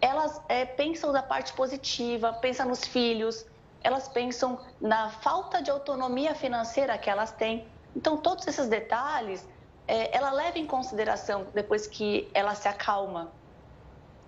Elas 0.01 0.41
é, 0.49 0.65
pensam 0.65 1.13
na 1.13 1.23
parte 1.23 1.53
positiva, 1.53 2.33
pensam 2.35 2.69
nos 2.69 2.85
filhos, 2.85 3.47
elas 3.83 4.09
pensam 4.09 4.59
na 4.81 5.09
falta 5.09 5.63
de 5.63 5.71
autonomia 5.71 6.35
financeira 6.35 6.99
que 6.99 7.09
elas 7.09 7.31
têm. 7.31 7.67
Então, 7.97 8.17
todos 8.19 8.47
esses 8.47 8.69
detalhes, 8.69 9.49
é, 9.87 10.15
ela 10.17 10.31
leva 10.33 10.59
em 10.59 10.67
consideração 10.67 11.47
depois 11.55 11.87
que 11.87 12.29
ela 12.35 12.55
se 12.55 12.69
acalma. 12.69 13.33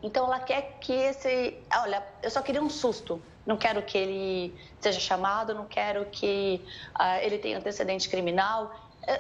Então, 0.03 0.25
ela 0.25 0.41
quer 0.41 0.79
que 0.81 0.93
esse. 0.93 1.59
Olha, 1.83 2.03
eu 2.23 2.31
só 2.31 2.41
queria 2.41 2.63
um 2.63 2.71
susto. 2.71 3.21
Não 3.51 3.57
quero 3.57 3.83
que 3.83 3.99
ele 3.99 4.57
seja 4.81 5.01
chamado, 5.01 5.53
não 5.53 5.67
quero 5.67 6.07
que 6.07 6.65
uh, 6.97 7.19
ele 7.21 7.37
tenha 7.37 7.59
antecedente 7.59 8.09
criminal. 8.09 8.73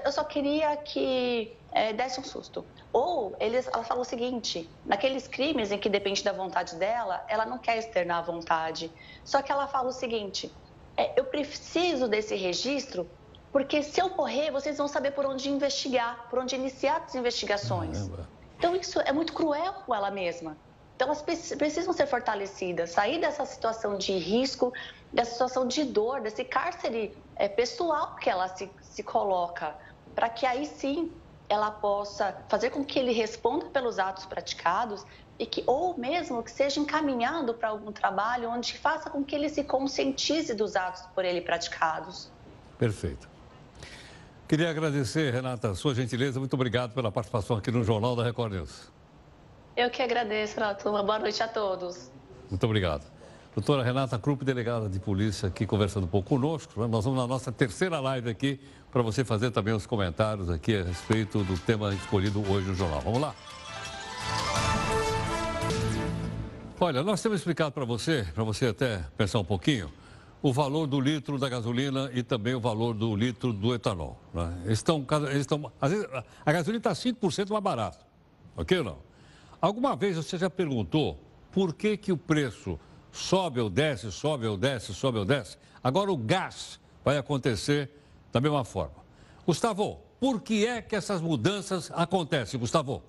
Eu 0.04 0.12
só 0.12 0.22
queria 0.22 0.76
que 0.76 1.56
é, 1.72 1.92
desse 1.92 2.20
um 2.20 2.22
susto. 2.22 2.64
Ou 2.92 3.34
eles, 3.40 3.66
ela 3.66 3.82
fala 3.82 4.02
o 4.02 4.04
seguinte: 4.04 4.70
naqueles 4.86 5.26
crimes 5.26 5.72
em 5.72 5.78
que 5.78 5.88
depende 5.88 6.22
da 6.22 6.30
vontade 6.30 6.76
dela, 6.76 7.24
ela 7.26 7.44
não 7.44 7.58
quer 7.58 7.76
externar 7.76 8.18
a 8.18 8.22
vontade. 8.22 8.88
Só 9.24 9.42
que 9.42 9.50
ela 9.50 9.66
fala 9.66 9.88
o 9.88 9.92
seguinte: 9.92 10.48
é, 10.96 11.18
eu 11.18 11.24
preciso 11.24 12.06
desse 12.06 12.36
registro 12.36 13.10
porque 13.50 13.82
se 13.82 14.00
eu 14.00 14.10
morrer, 14.10 14.52
vocês 14.52 14.78
vão 14.78 14.86
saber 14.86 15.10
por 15.10 15.26
onde 15.26 15.50
investigar, 15.50 16.28
por 16.30 16.38
onde 16.38 16.54
iniciar 16.54 17.02
as 17.04 17.16
investigações. 17.16 17.98
Caramba. 17.98 18.28
Então 18.56 18.76
isso 18.76 19.00
é 19.00 19.12
muito 19.12 19.32
cruel 19.32 19.72
com 19.84 19.92
ela 19.92 20.08
mesma. 20.08 20.56
Então 21.00 21.08
elas 21.08 21.22
precisam 21.22 21.94
ser 21.94 22.06
fortalecidas, 22.06 22.90
sair 22.90 23.18
dessa 23.18 23.46
situação 23.46 23.96
de 23.96 24.12
risco, 24.12 24.70
dessa 25.10 25.32
situação 25.32 25.66
de 25.66 25.82
dor, 25.82 26.20
desse 26.20 26.44
cárcere 26.44 27.16
é, 27.36 27.48
pessoal 27.48 28.16
que 28.16 28.28
ela 28.28 28.46
se, 28.48 28.70
se 28.82 29.02
coloca, 29.02 29.74
para 30.14 30.28
que 30.28 30.44
aí 30.44 30.66
sim 30.66 31.10
ela 31.48 31.70
possa 31.70 32.36
fazer 32.50 32.68
com 32.68 32.84
que 32.84 32.98
ele 32.98 33.12
responda 33.12 33.64
pelos 33.70 33.98
atos 33.98 34.26
praticados 34.26 35.02
e 35.38 35.46
que 35.46 35.64
ou 35.66 35.96
mesmo 35.96 36.42
que 36.42 36.50
seja 36.50 36.78
encaminhado 36.78 37.54
para 37.54 37.70
algum 37.70 37.90
trabalho 37.90 38.50
onde 38.50 38.76
faça 38.76 39.08
com 39.08 39.24
que 39.24 39.34
ele 39.34 39.48
se 39.48 39.64
conscientize 39.64 40.52
dos 40.52 40.76
atos 40.76 41.00
por 41.14 41.24
ele 41.24 41.40
praticados. 41.40 42.30
Perfeito. 42.78 43.26
Queria 44.46 44.68
agradecer, 44.68 45.32
Renata, 45.32 45.74
sua 45.74 45.94
gentileza. 45.94 46.38
Muito 46.38 46.52
obrigado 46.52 46.92
pela 46.92 47.10
participação 47.10 47.56
aqui 47.56 47.70
no 47.70 47.82
Jornal 47.82 48.14
da 48.14 48.22
Record 48.22 48.52
News. 48.52 48.99
Eu 49.76 49.90
que 49.90 50.02
agradeço. 50.02 50.56
Uma 50.84 51.02
boa 51.02 51.18
noite 51.18 51.42
a 51.42 51.48
todos. 51.48 52.10
Muito 52.48 52.64
obrigado. 52.64 53.04
Doutora 53.54 53.82
Renata 53.82 54.18
Krupp, 54.18 54.44
delegada 54.44 54.88
de 54.88 55.00
polícia, 55.00 55.48
aqui 55.48 55.66
conversando 55.66 56.04
um 56.04 56.08
pouco 56.08 56.28
conosco. 56.28 56.86
Nós 56.86 57.04
vamos 57.04 57.20
na 57.20 57.26
nossa 57.26 57.50
terceira 57.50 57.98
live 57.98 58.30
aqui 58.30 58.60
para 58.92 59.02
você 59.02 59.24
fazer 59.24 59.50
também 59.50 59.74
os 59.74 59.86
comentários 59.86 60.48
aqui 60.48 60.76
a 60.76 60.84
respeito 60.84 61.42
do 61.44 61.58
tema 61.58 61.92
escolhido 61.94 62.40
hoje 62.50 62.68
no 62.68 62.74
jornal. 62.74 63.00
Vamos 63.00 63.20
lá? 63.20 63.34
Olha, 66.78 67.02
nós 67.02 67.20
temos 67.20 67.38
explicado 67.38 67.72
para 67.72 67.84
você, 67.84 68.26
para 68.34 68.42
você 68.44 68.68
até 68.68 69.04
pensar 69.16 69.38
um 69.38 69.44
pouquinho, 69.44 69.92
o 70.40 70.52
valor 70.52 70.86
do 70.86 70.98
litro 71.00 71.38
da 71.38 71.48
gasolina 71.48 72.10
e 72.14 72.22
também 72.22 72.54
o 72.54 72.60
valor 72.60 72.94
do 72.94 73.14
litro 73.14 73.52
do 73.52 73.74
etanol. 73.74 74.18
Né? 74.32 74.62
Eles 74.64 74.78
estão, 74.78 75.04
eles 75.28 75.40
estão, 75.40 75.70
às 75.80 75.90
vezes, 75.90 76.06
a 76.46 76.52
gasolina 76.52 76.78
está 76.78 76.92
5% 76.92 77.50
mais 77.50 77.62
barato, 77.62 78.06
ok 78.56 78.78
ou 78.78 78.84
não? 78.84 79.09
Alguma 79.60 79.94
vez 79.94 80.16
você 80.16 80.38
já 80.38 80.48
perguntou 80.48 81.18
por 81.52 81.74
que, 81.74 81.96
que 81.96 82.10
o 82.10 82.16
preço 82.16 82.80
sobe 83.12 83.60
ou 83.60 83.68
desce, 83.68 84.10
sobe 84.10 84.46
ou 84.46 84.56
desce, 84.56 84.94
sobe 84.94 85.18
ou 85.18 85.24
desce. 85.24 85.58
Agora 85.84 86.10
o 86.10 86.16
gás 86.16 86.80
vai 87.04 87.18
acontecer 87.18 87.90
da 88.32 88.40
mesma 88.40 88.64
forma. 88.64 88.94
Gustavo, 89.44 90.00
por 90.18 90.40
que 90.40 90.66
é 90.66 90.80
que 90.80 90.96
essas 90.96 91.20
mudanças 91.20 91.90
acontecem, 91.94 92.58
Gustavo? 92.58 93.02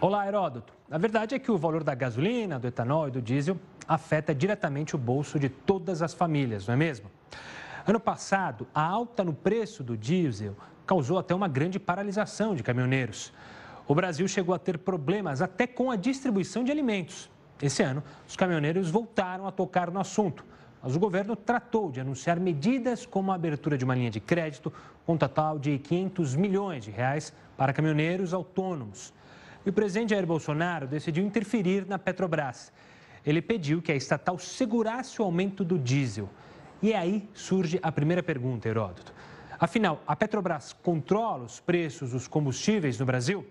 Olá, 0.00 0.26
Heródoto. 0.26 0.72
A 0.90 0.96
verdade 0.96 1.34
é 1.34 1.38
que 1.38 1.50
o 1.50 1.58
valor 1.58 1.84
da 1.84 1.94
gasolina, 1.94 2.58
do 2.58 2.66
etanol 2.66 3.08
e 3.08 3.10
do 3.10 3.20
diesel 3.20 3.58
afeta 3.86 4.34
diretamente 4.34 4.94
o 4.94 4.98
bolso 4.98 5.38
de 5.38 5.48
todas 5.50 6.00
as 6.00 6.14
famílias, 6.14 6.66
não 6.66 6.74
é 6.74 6.76
mesmo? 6.76 7.10
Ano 7.86 8.00
passado, 8.00 8.66
a 8.74 8.82
alta 8.82 9.22
no 9.22 9.34
preço 9.34 9.84
do 9.84 9.96
diesel 9.96 10.56
causou 10.86 11.18
até 11.18 11.34
uma 11.34 11.48
grande 11.48 11.78
paralisação 11.78 12.54
de 12.54 12.62
caminhoneiros. 12.62 13.32
O 13.90 13.94
Brasil 13.96 14.28
chegou 14.28 14.54
a 14.54 14.58
ter 14.60 14.78
problemas 14.78 15.42
até 15.42 15.66
com 15.66 15.90
a 15.90 15.96
distribuição 15.96 16.62
de 16.62 16.70
alimentos. 16.70 17.28
Esse 17.60 17.82
ano, 17.82 18.04
os 18.24 18.36
caminhoneiros 18.36 18.88
voltaram 18.88 19.48
a 19.48 19.50
tocar 19.50 19.90
no 19.90 19.98
assunto, 19.98 20.46
mas 20.80 20.94
o 20.94 21.00
governo 21.00 21.34
tratou 21.34 21.90
de 21.90 22.00
anunciar 22.00 22.38
medidas 22.38 23.04
como 23.04 23.32
a 23.32 23.34
abertura 23.34 23.76
de 23.76 23.84
uma 23.84 23.96
linha 23.96 24.08
de 24.08 24.20
crédito 24.20 24.72
com 25.04 25.14
um 25.14 25.16
total 25.16 25.58
de 25.58 25.76
500 25.76 26.36
milhões 26.36 26.84
de 26.84 26.92
reais 26.92 27.32
para 27.56 27.72
caminhoneiros 27.72 28.32
autônomos. 28.32 29.12
E 29.66 29.70
o 29.70 29.72
presidente 29.72 30.10
Jair 30.10 30.24
Bolsonaro 30.24 30.86
decidiu 30.86 31.24
interferir 31.24 31.84
na 31.84 31.98
Petrobras. 31.98 32.72
Ele 33.26 33.42
pediu 33.42 33.82
que 33.82 33.90
a 33.90 33.96
estatal 33.96 34.38
segurasse 34.38 35.20
o 35.20 35.24
aumento 35.24 35.64
do 35.64 35.76
diesel. 35.76 36.28
E 36.80 36.94
aí 36.94 37.28
surge 37.34 37.80
a 37.82 37.90
primeira 37.90 38.22
pergunta, 38.22 38.68
Heródoto. 38.68 39.12
Afinal, 39.58 40.00
a 40.06 40.14
Petrobras 40.14 40.72
controla 40.72 41.42
os 41.42 41.58
preços 41.58 42.12
dos 42.12 42.28
combustíveis 42.28 42.96
no 42.96 43.04
Brasil? 43.04 43.44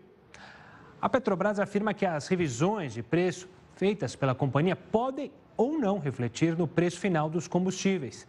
A 1.02 1.08
Petrobras 1.08 1.60
afirma 1.60 1.94
que 1.94 2.06
as 2.06 2.28
revisões 2.28 2.94
de 2.94 3.02
preço 3.02 3.48
feitas 3.76 4.18
pela 4.18 4.36
companhia 4.36 4.76
podem 4.76 5.32
ou 5.56 5.80
não 5.80 5.98
refletir 5.98 6.58
no 6.58 6.68
preço 6.68 7.00
final 7.00 7.30
dos 7.30 7.48
combustíveis. 7.48 8.28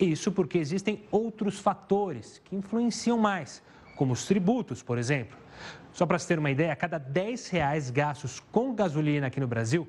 Isso 0.00 0.32
porque 0.32 0.56
existem 0.56 1.04
outros 1.10 1.58
fatores 1.58 2.40
que 2.44 2.56
influenciam 2.56 3.18
mais, 3.18 3.62
como 3.96 4.14
os 4.14 4.24
tributos, 4.24 4.82
por 4.82 4.96
exemplo. 4.96 5.36
Só 5.92 6.06
para 6.06 6.18
se 6.18 6.26
ter 6.26 6.38
uma 6.38 6.50
ideia, 6.50 6.72
a 6.72 6.76
cada 6.76 6.96
10 6.96 7.48
reais 7.48 7.90
gastos 7.90 8.40
com 8.52 8.74
gasolina 8.74 9.26
aqui 9.26 9.40
no 9.40 9.46
Brasil, 9.46 9.86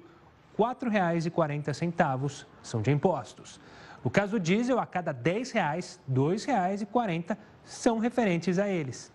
R$ 0.57 0.65
4,40 0.65 2.45
são 2.61 2.81
de 2.81 2.91
impostos. 2.91 3.61
No 4.03 4.09
caso 4.09 4.33
do 4.33 4.39
diesel, 4.39 4.79
a 4.79 4.85
cada 4.85 5.13
10 5.13 5.51
reais, 5.51 6.01
R$ 6.07 6.15
2,40 6.15 7.37
são 7.63 7.97
referentes 7.97 8.59
a 8.59 8.67
eles. 8.67 9.13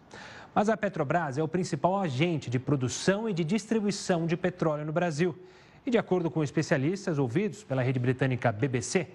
Mas 0.55 0.69
a 0.69 0.77
Petrobras 0.77 1.37
é 1.37 1.43
o 1.43 1.49
principal 1.49 1.99
agente 1.99 2.49
de 2.49 2.61
produção 2.61 3.29
e 3.29 3.33
de 3.33 3.43
distribuição 3.43 4.25
de 4.25 4.37
petróleo 4.37 4.85
no 4.85 4.93
Brasil. 4.93 5.37
E 5.85 5.91
de 5.91 5.99
acordo 5.99 6.31
com 6.31 6.45
especialistas 6.45 7.19
ouvidos 7.19 7.65
pela 7.65 7.83
rede 7.83 7.99
britânica 7.99 8.53
BBC, 8.53 9.09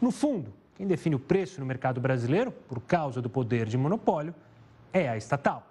no 0.00 0.10
fundo, 0.10 0.52
quem 0.76 0.86
define 0.86 1.14
o 1.14 1.18
preço 1.18 1.60
no 1.60 1.66
mercado 1.66 2.00
brasileiro, 2.00 2.52
por 2.52 2.80
causa 2.80 3.22
do 3.22 3.30
poder 3.30 3.66
de 3.66 3.78
monopólio, 3.78 4.34
é 4.92 5.08
a 5.08 5.16
estatal. 5.16 5.66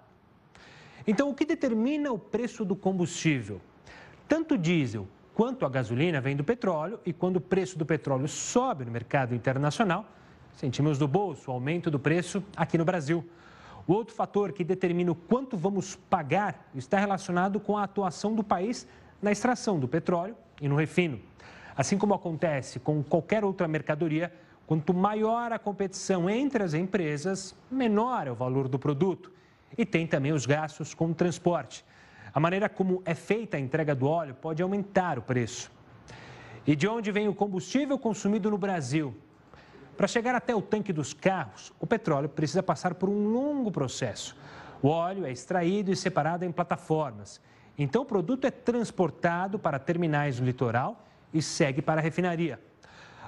Então, 1.06 1.30
o 1.30 1.34
que 1.34 1.44
determina 1.44 2.12
o 2.12 2.18
preço 2.18 2.64
do 2.64 2.74
combustível? 2.74 3.60
Tanto 4.28 4.54
o 4.54 4.58
diesel 4.58 5.06
quanto 5.34 5.64
a 5.64 5.68
gasolina 5.68 6.20
vem 6.20 6.34
do 6.36 6.44
petróleo 6.44 6.98
e 7.06 7.12
quando 7.12 7.36
o 7.36 7.40
preço 7.40 7.78
do 7.78 7.86
petróleo 7.86 8.26
sobe 8.26 8.84
no 8.84 8.90
mercado 8.90 9.34
internacional, 9.34 10.04
sentimos 10.56 10.98
no 10.98 11.06
bolso 11.06 11.50
o 11.50 11.54
aumento 11.54 11.90
do 11.90 11.98
preço 11.98 12.42
aqui 12.56 12.76
no 12.76 12.84
Brasil. 12.84 13.24
O 13.86 13.92
outro 13.92 14.14
fator 14.14 14.52
que 14.52 14.62
determina 14.62 15.10
o 15.10 15.14
quanto 15.14 15.56
vamos 15.56 15.96
pagar 15.96 16.68
está 16.74 16.98
relacionado 16.98 17.58
com 17.58 17.76
a 17.76 17.82
atuação 17.82 18.34
do 18.34 18.44
país 18.44 18.86
na 19.20 19.32
extração 19.32 19.78
do 19.78 19.88
petróleo 19.88 20.36
e 20.60 20.68
no 20.68 20.76
refino. 20.76 21.20
Assim 21.76 21.98
como 21.98 22.14
acontece 22.14 22.78
com 22.78 23.02
qualquer 23.02 23.44
outra 23.44 23.66
mercadoria, 23.66 24.32
quanto 24.66 24.94
maior 24.94 25.52
a 25.52 25.58
competição 25.58 26.28
entre 26.28 26.62
as 26.62 26.74
empresas, 26.74 27.54
menor 27.70 28.26
é 28.26 28.30
o 28.30 28.34
valor 28.34 28.68
do 28.68 28.78
produto. 28.78 29.32
E 29.76 29.84
tem 29.84 30.06
também 30.06 30.32
os 30.32 30.46
gastos 30.46 30.94
com 30.94 31.10
o 31.10 31.14
transporte. 31.14 31.84
A 32.32 32.38
maneira 32.38 32.68
como 32.68 33.02
é 33.04 33.14
feita 33.14 33.56
a 33.56 33.60
entrega 33.60 33.94
do 33.94 34.06
óleo 34.06 34.34
pode 34.34 34.62
aumentar 34.62 35.18
o 35.18 35.22
preço. 35.22 35.70
E 36.66 36.76
de 36.76 36.86
onde 36.86 37.10
vem 37.10 37.26
o 37.26 37.34
combustível 37.34 37.98
consumido 37.98 38.50
no 38.50 38.58
Brasil? 38.58 39.14
Para 40.02 40.08
chegar 40.08 40.34
até 40.34 40.52
o 40.52 40.60
tanque 40.60 40.92
dos 40.92 41.14
carros, 41.14 41.72
o 41.78 41.86
petróleo 41.86 42.28
precisa 42.28 42.60
passar 42.60 42.92
por 42.94 43.08
um 43.08 43.28
longo 43.28 43.70
processo. 43.70 44.36
O 44.82 44.88
óleo 44.88 45.24
é 45.24 45.30
extraído 45.30 45.92
e 45.92 45.96
separado 45.96 46.44
em 46.44 46.50
plataformas. 46.50 47.40
Então, 47.78 48.02
o 48.02 48.04
produto 48.04 48.44
é 48.44 48.50
transportado 48.50 49.60
para 49.60 49.78
terminais 49.78 50.40
no 50.40 50.46
litoral 50.46 51.04
e 51.32 51.40
segue 51.40 51.80
para 51.80 52.00
a 52.00 52.02
refinaria. 52.02 52.58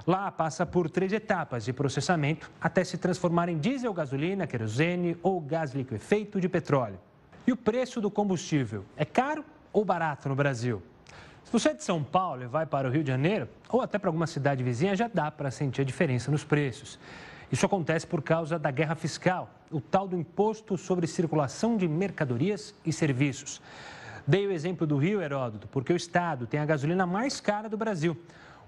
Lá 0.05 0.29
passa 0.29 0.65
por 0.65 0.89
três 0.89 1.13
etapas 1.13 1.63
de 1.63 1.71
processamento 1.71 2.51
até 2.59 2.83
se 2.83 2.97
transformar 2.97 3.47
em 3.47 3.57
diesel, 3.57 3.93
gasolina, 3.93 4.45
querosene 4.45 5.17
ou 5.23 5.39
gás 5.39 5.73
liquefeito 5.73 6.41
de 6.41 6.49
petróleo. 6.49 6.99
E 7.47 7.53
o 7.53 7.55
preço 7.55 8.01
do 8.01 8.11
combustível 8.11 8.83
é 8.97 9.05
caro 9.05 9.45
ou 9.71 9.85
barato 9.85 10.27
no 10.27 10.35
Brasil? 10.35 10.83
Se 11.45 11.51
você 11.51 11.69
é 11.69 11.73
de 11.73 11.83
São 11.83 12.03
Paulo 12.03 12.41
e 12.41 12.47
vai 12.47 12.65
para 12.65 12.87
o 12.87 12.91
Rio 12.91 13.03
de 13.03 13.11
Janeiro, 13.11 13.47
ou 13.69 13.79
até 13.79 13.99
para 13.99 14.09
alguma 14.09 14.25
cidade 14.25 14.63
vizinha, 14.63 14.95
já 14.95 15.07
dá 15.07 15.29
para 15.29 15.51
sentir 15.51 15.81
a 15.81 15.85
diferença 15.85 16.31
nos 16.31 16.43
preços. 16.43 16.99
Isso 17.51 17.65
acontece 17.65 18.05
por 18.07 18.23
causa 18.23 18.57
da 18.57 18.71
guerra 18.71 18.95
fiscal, 18.95 19.49
o 19.71 19.79
tal 19.79 20.07
do 20.07 20.17
imposto 20.17 20.75
sobre 20.75 21.05
circulação 21.05 21.77
de 21.77 21.87
mercadorias 21.87 22.73
e 22.83 22.91
serviços. 22.91 23.61
Dei 24.25 24.47
o 24.47 24.51
exemplo 24.51 24.87
do 24.87 24.97
Rio, 24.97 25.21
Heródoto, 25.21 25.67
porque 25.67 25.93
o 25.93 25.95
estado 25.95 26.47
tem 26.47 26.59
a 26.59 26.65
gasolina 26.65 27.05
mais 27.05 27.39
cara 27.39 27.69
do 27.69 27.77
Brasil. 27.77 28.17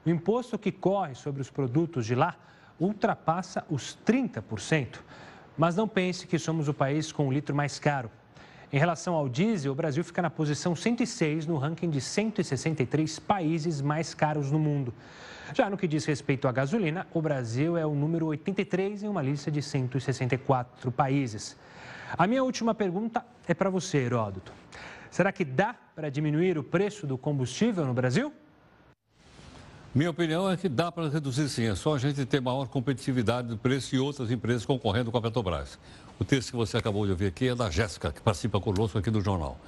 O 0.06 0.10
imposto 0.10 0.58
que 0.60 0.72
corre 0.72 1.16
sobre 1.16 1.42
os 1.42 1.50
produtos 1.50 2.06
de 2.06 2.14
lá 2.14 2.36
ultrapassa 2.80 3.66
os 3.72 3.98
30%. 4.06 5.00
Mas 5.58 5.76
não 5.76 5.88
pense 5.88 6.28
que 6.28 6.38
somos 6.38 6.70
o 6.70 6.74
país 6.76 7.12
com 7.12 7.28
o 7.28 7.32
litro 7.32 7.56
mais 7.56 7.80
caro. 7.80 8.12
Em 8.72 8.78
relação 8.78 9.14
ao 9.14 9.30
diesel, 9.30 9.72
o 9.72 9.76
Brasil 9.76 10.04
fica 10.04 10.22
na 10.22 10.30
posição 10.30 10.76
106 10.76 11.46
no 11.46 11.58
ranking 11.58 11.90
de 11.90 12.02
163 12.02 13.18
países 13.20 13.80
mais 13.82 14.14
caros 14.14 14.52
no 14.52 14.60
mundo. 14.60 14.94
Já 15.54 15.70
no 15.70 15.78
que 15.78 15.88
diz 15.88 16.04
respeito 16.04 16.50
à 16.50 16.52
gasolina, 16.52 17.08
o 17.14 17.22
Brasil 17.22 17.78
é 17.78 17.86
o 17.86 17.96
número 17.96 18.26
83 18.26 19.04
em 19.04 19.08
uma 19.08 19.22
lista 19.22 19.50
de 19.50 19.62
164 19.62 20.92
países. 20.92 21.56
A 22.18 22.28
minha 22.28 22.44
última 22.44 22.76
pergunta 22.76 23.26
é 23.48 23.54
para 23.54 23.70
você, 23.70 24.00
Heródoto. 24.00 24.52
Será 25.10 25.32
que 25.32 25.46
dá 25.46 25.74
para 25.96 26.10
diminuir 26.10 26.58
o 26.58 26.64
preço 26.64 27.08
do 27.08 27.18
combustível 27.18 27.86
no 27.86 27.94
Brasil? 27.94 28.34
Minha 29.98 30.12
opinião 30.12 30.48
é 30.48 30.56
que 30.56 30.70
dá 30.70 30.92
para 30.92 31.10
reduzir 31.10 31.50
sim. 31.50 31.64
É 31.64 31.74
só 31.74 31.96
a 31.96 31.98
gente 31.98 32.24
ter 32.24 32.40
maior 32.40 32.68
competitividade 32.68 33.48
do 33.48 33.58
preço 33.58 33.96
e 33.96 34.00
outras 34.00 34.30
empresas 34.30 34.64
concorrendo 34.64 35.12
com 35.12 35.18
a 35.18 35.22
Petrobras. 35.24 35.80
O 36.20 36.24
texto 36.24 36.52
que 36.52 36.56
você 36.56 36.78
acabou 36.78 37.04
de 37.04 37.14
ouvir 37.14 37.26
aqui 37.26 37.48
é 37.48 37.56
da 37.56 37.68
Jéssica, 37.72 38.12
que 38.12 38.22
participa 38.22 38.60
conosco 38.60 39.00
aqui 39.00 39.10
do 39.10 39.22
jornal. 39.22 39.60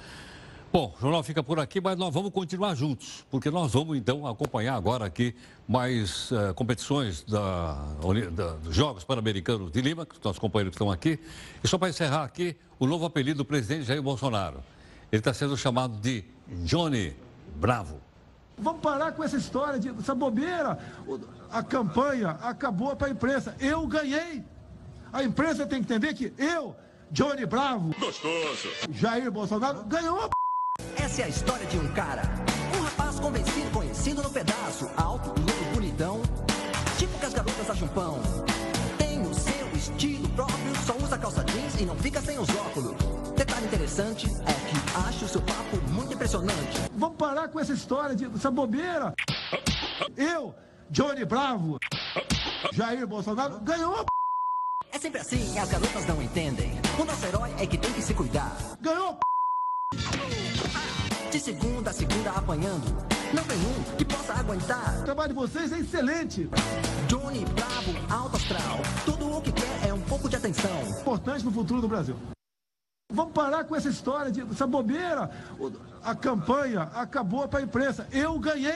Bom, 0.71 0.93
o 0.95 1.01
jornal 1.01 1.23
fica 1.23 1.41
por 1.41 1.59
aqui, 1.59 1.81
mas 1.81 1.97
nós 1.97 2.13
vamos 2.13 2.31
continuar 2.31 2.75
juntos, 2.75 3.25
porque 3.31 3.49
nós 3.49 3.73
vamos 3.73 3.97
então 3.97 4.27
acompanhar 4.27 4.75
agora 4.75 5.03
aqui 5.03 5.33
mais 5.67 6.29
uh, 6.29 6.53
competições 6.53 7.23
da, 7.23 7.73
da, 8.31 8.51
dos 8.51 8.75
Jogos 8.75 9.03
Pan-Americanos 9.03 9.71
de 9.71 9.81
Lima, 9.81 10.05
que 10.05 10.13
os 10.13 10.21
nossos 10.21 10.37
companheiros 10.37 10.75
estão 10.75 10.91
aqui. 10.91 11.17
E 11.63 11.67
só 11.67 11.75
para 11.79 11.89
encerrar 11.89 12.23
aqui, 12.23 12.55
o 12.77 12.85
novo 12.85 13.03
apelido 13.03 13.39
do 13.39 13.45
presidente 13.45 13.85
Jair 13.85 14.03
Bolsonaro. 14.03 14.63
Ele 15.11 15.21
está 15.21 15.33
sendo 15.33 15.57
chamado 15.57 15.99
de 15.99 16.23
Johnny 16.65 17.15
Bravo. 17.55 18.08
Vamos 18.61 18.81
parar 18.81 19.11
com 19.13 19.23
essa 19.23 19.37
história, 19.37 19.79
de, 19.79 19.89
essa 19.89 20.13
bobeira. 20.13 20.77
A 21.51 21.63
campanha 21.63 22.37
acabou 22.41 22.95
para 22.95 23.07
a 23.07 23.11
imprensa. 23.11 23.55
Eu 23.59 23.87
ganhei. 23.87 24.43
A 25.11 25.23
imprensa 25.23 25.65
tem 25.65 25.81
que 25.83 25.91
entender 25.91 26.13
que 26.13 26.33
eu, 26.37 26.75
Johnny 27.11 27.45
Bravo, 27.45 27.95
gostoso, 27.99 28.69
Jair 28.91 29.31
Bolsonaro, 29.31 29.83
ganhou. 29.85 30.29
Essa 30.95 31.23
é 31.23 31.25
a 31.25 31.29
história 31.29 31.65
de 31.65 31.77
um 31.77 31.87
cara, 31.93 32.21
um 32.77 32.83
rapaz 32.83 33.19
convencido, 33.19 33.69
conhecido 33.71 34.21
no 34.21 34.29
pedaço, 34.29 34.89
alto, 34.95 35.29
louro, 35.29 35.73
bonitão, 35.73 36.21
tipo 36.97 37.17
que 37.17 37.25
as 37.25 37.33
garotas 37.33 37.69
acham 37.69 37.87
pão. 37.87 38.19
Tem 38.99 39.19
o 39.21 39.33
seu 39.33 39.67
estilo 39.73 40.29
próprio, 40.29 40.75
só 40.85 40.95
usa 40.97 41.17
calça 41.17 41.43
jeans 41.43 41.81
e 41.81 41.85
não 41.85 41.95
fica 41.95 42.21
sem 42.21 42.37
os 42.37 42.49
óculos. 42.49 42.95
Detalhe 43.35 43.65
interessante 43.65 44.27
é 44.27 44.53
que 44.69 44.78
impressionante. 46.29 46.91
Vamos 46.95 47.17
parar 47.17 47.47
com 47.47 47.59
essa 47.59 47.73
história, 47.73 48.15
de, 48.15 48.25
essa 48.25 48.51
bobeira. 48.51 49.13
Eu, 50.15 50.53
Johnny 50.89 51.25
Bravo, 51.25 51.79
Jair 52.73 53.07
Bolsonaro, 53.07 53.59
ganhou. 53.61 54.05
É 54.91 54.99
sempre 54.99 55.21
assim, 55.21 55.57
as 55.57 55.69
garotas 55.69 56.05
não 56.05 56.21
entendem. 56.21 56.71
O 56.99 57.05
nosso 57.05 57.25
herói 57.25 57.53
é 57.59 57.65
que 57.65 57.77
tem 57.77 57.91
que 57.93 58.01
se 58.01 58.13
cuidar. 58.13 58.55
Ganhou. 58.81 59.17
De 61.31 61.39
segunda 61.39 61.89
a 61.89 61.93
segunda 61.93 62.31
apanhando. 62.31 62.85
Não 63.33 63.43
tem 63.43 63.57
um 63.57 63.97
que 63.97 64.05
possa 64.05 64.33
aguentar. 64.33 64.99
O 65.01 65.03
trabalho 65.03 65.29
de 65.29 65.35
vocês 65.35 65.71
é 65.71 65.79
excelente. 65.79 66.49
Johnny 67.07 67.45
Bravo, 67.45 68.23
alto 68.23 68.37
astral. 68.37 68.79
Tudo 69.05 69.37
o 69.37 69.41
que 69.41 69.51
quer 69.51 69.87
é 69.87 69.93
um 69.93 70.01
pouco 70.01 70.27
de 70.27 70.35
atenção. 70.35 70.81
Importante 71.01 71.45
no 71.45 71.51
futuro 71.51 71.81
do 71.81 71.87
Brasil. 71.87 72.15
Vamos 73.11 73.33
parar 73.33 73.63
com 73.63 73.75
essa 73.75 73.89
história, 73.89 74.31
de, 74.31 74.41
essa 74.41 74.67
bobeira. 74.67 75.31
A 76.03 76.13
campanha 76.13 76.83
acabou 76.93 77.47
para 77.47 77.59
a 77.59 77.63
imprensa. 77.63 78.07
Eu 78.11 78.37
ganhei. 78.37 78.67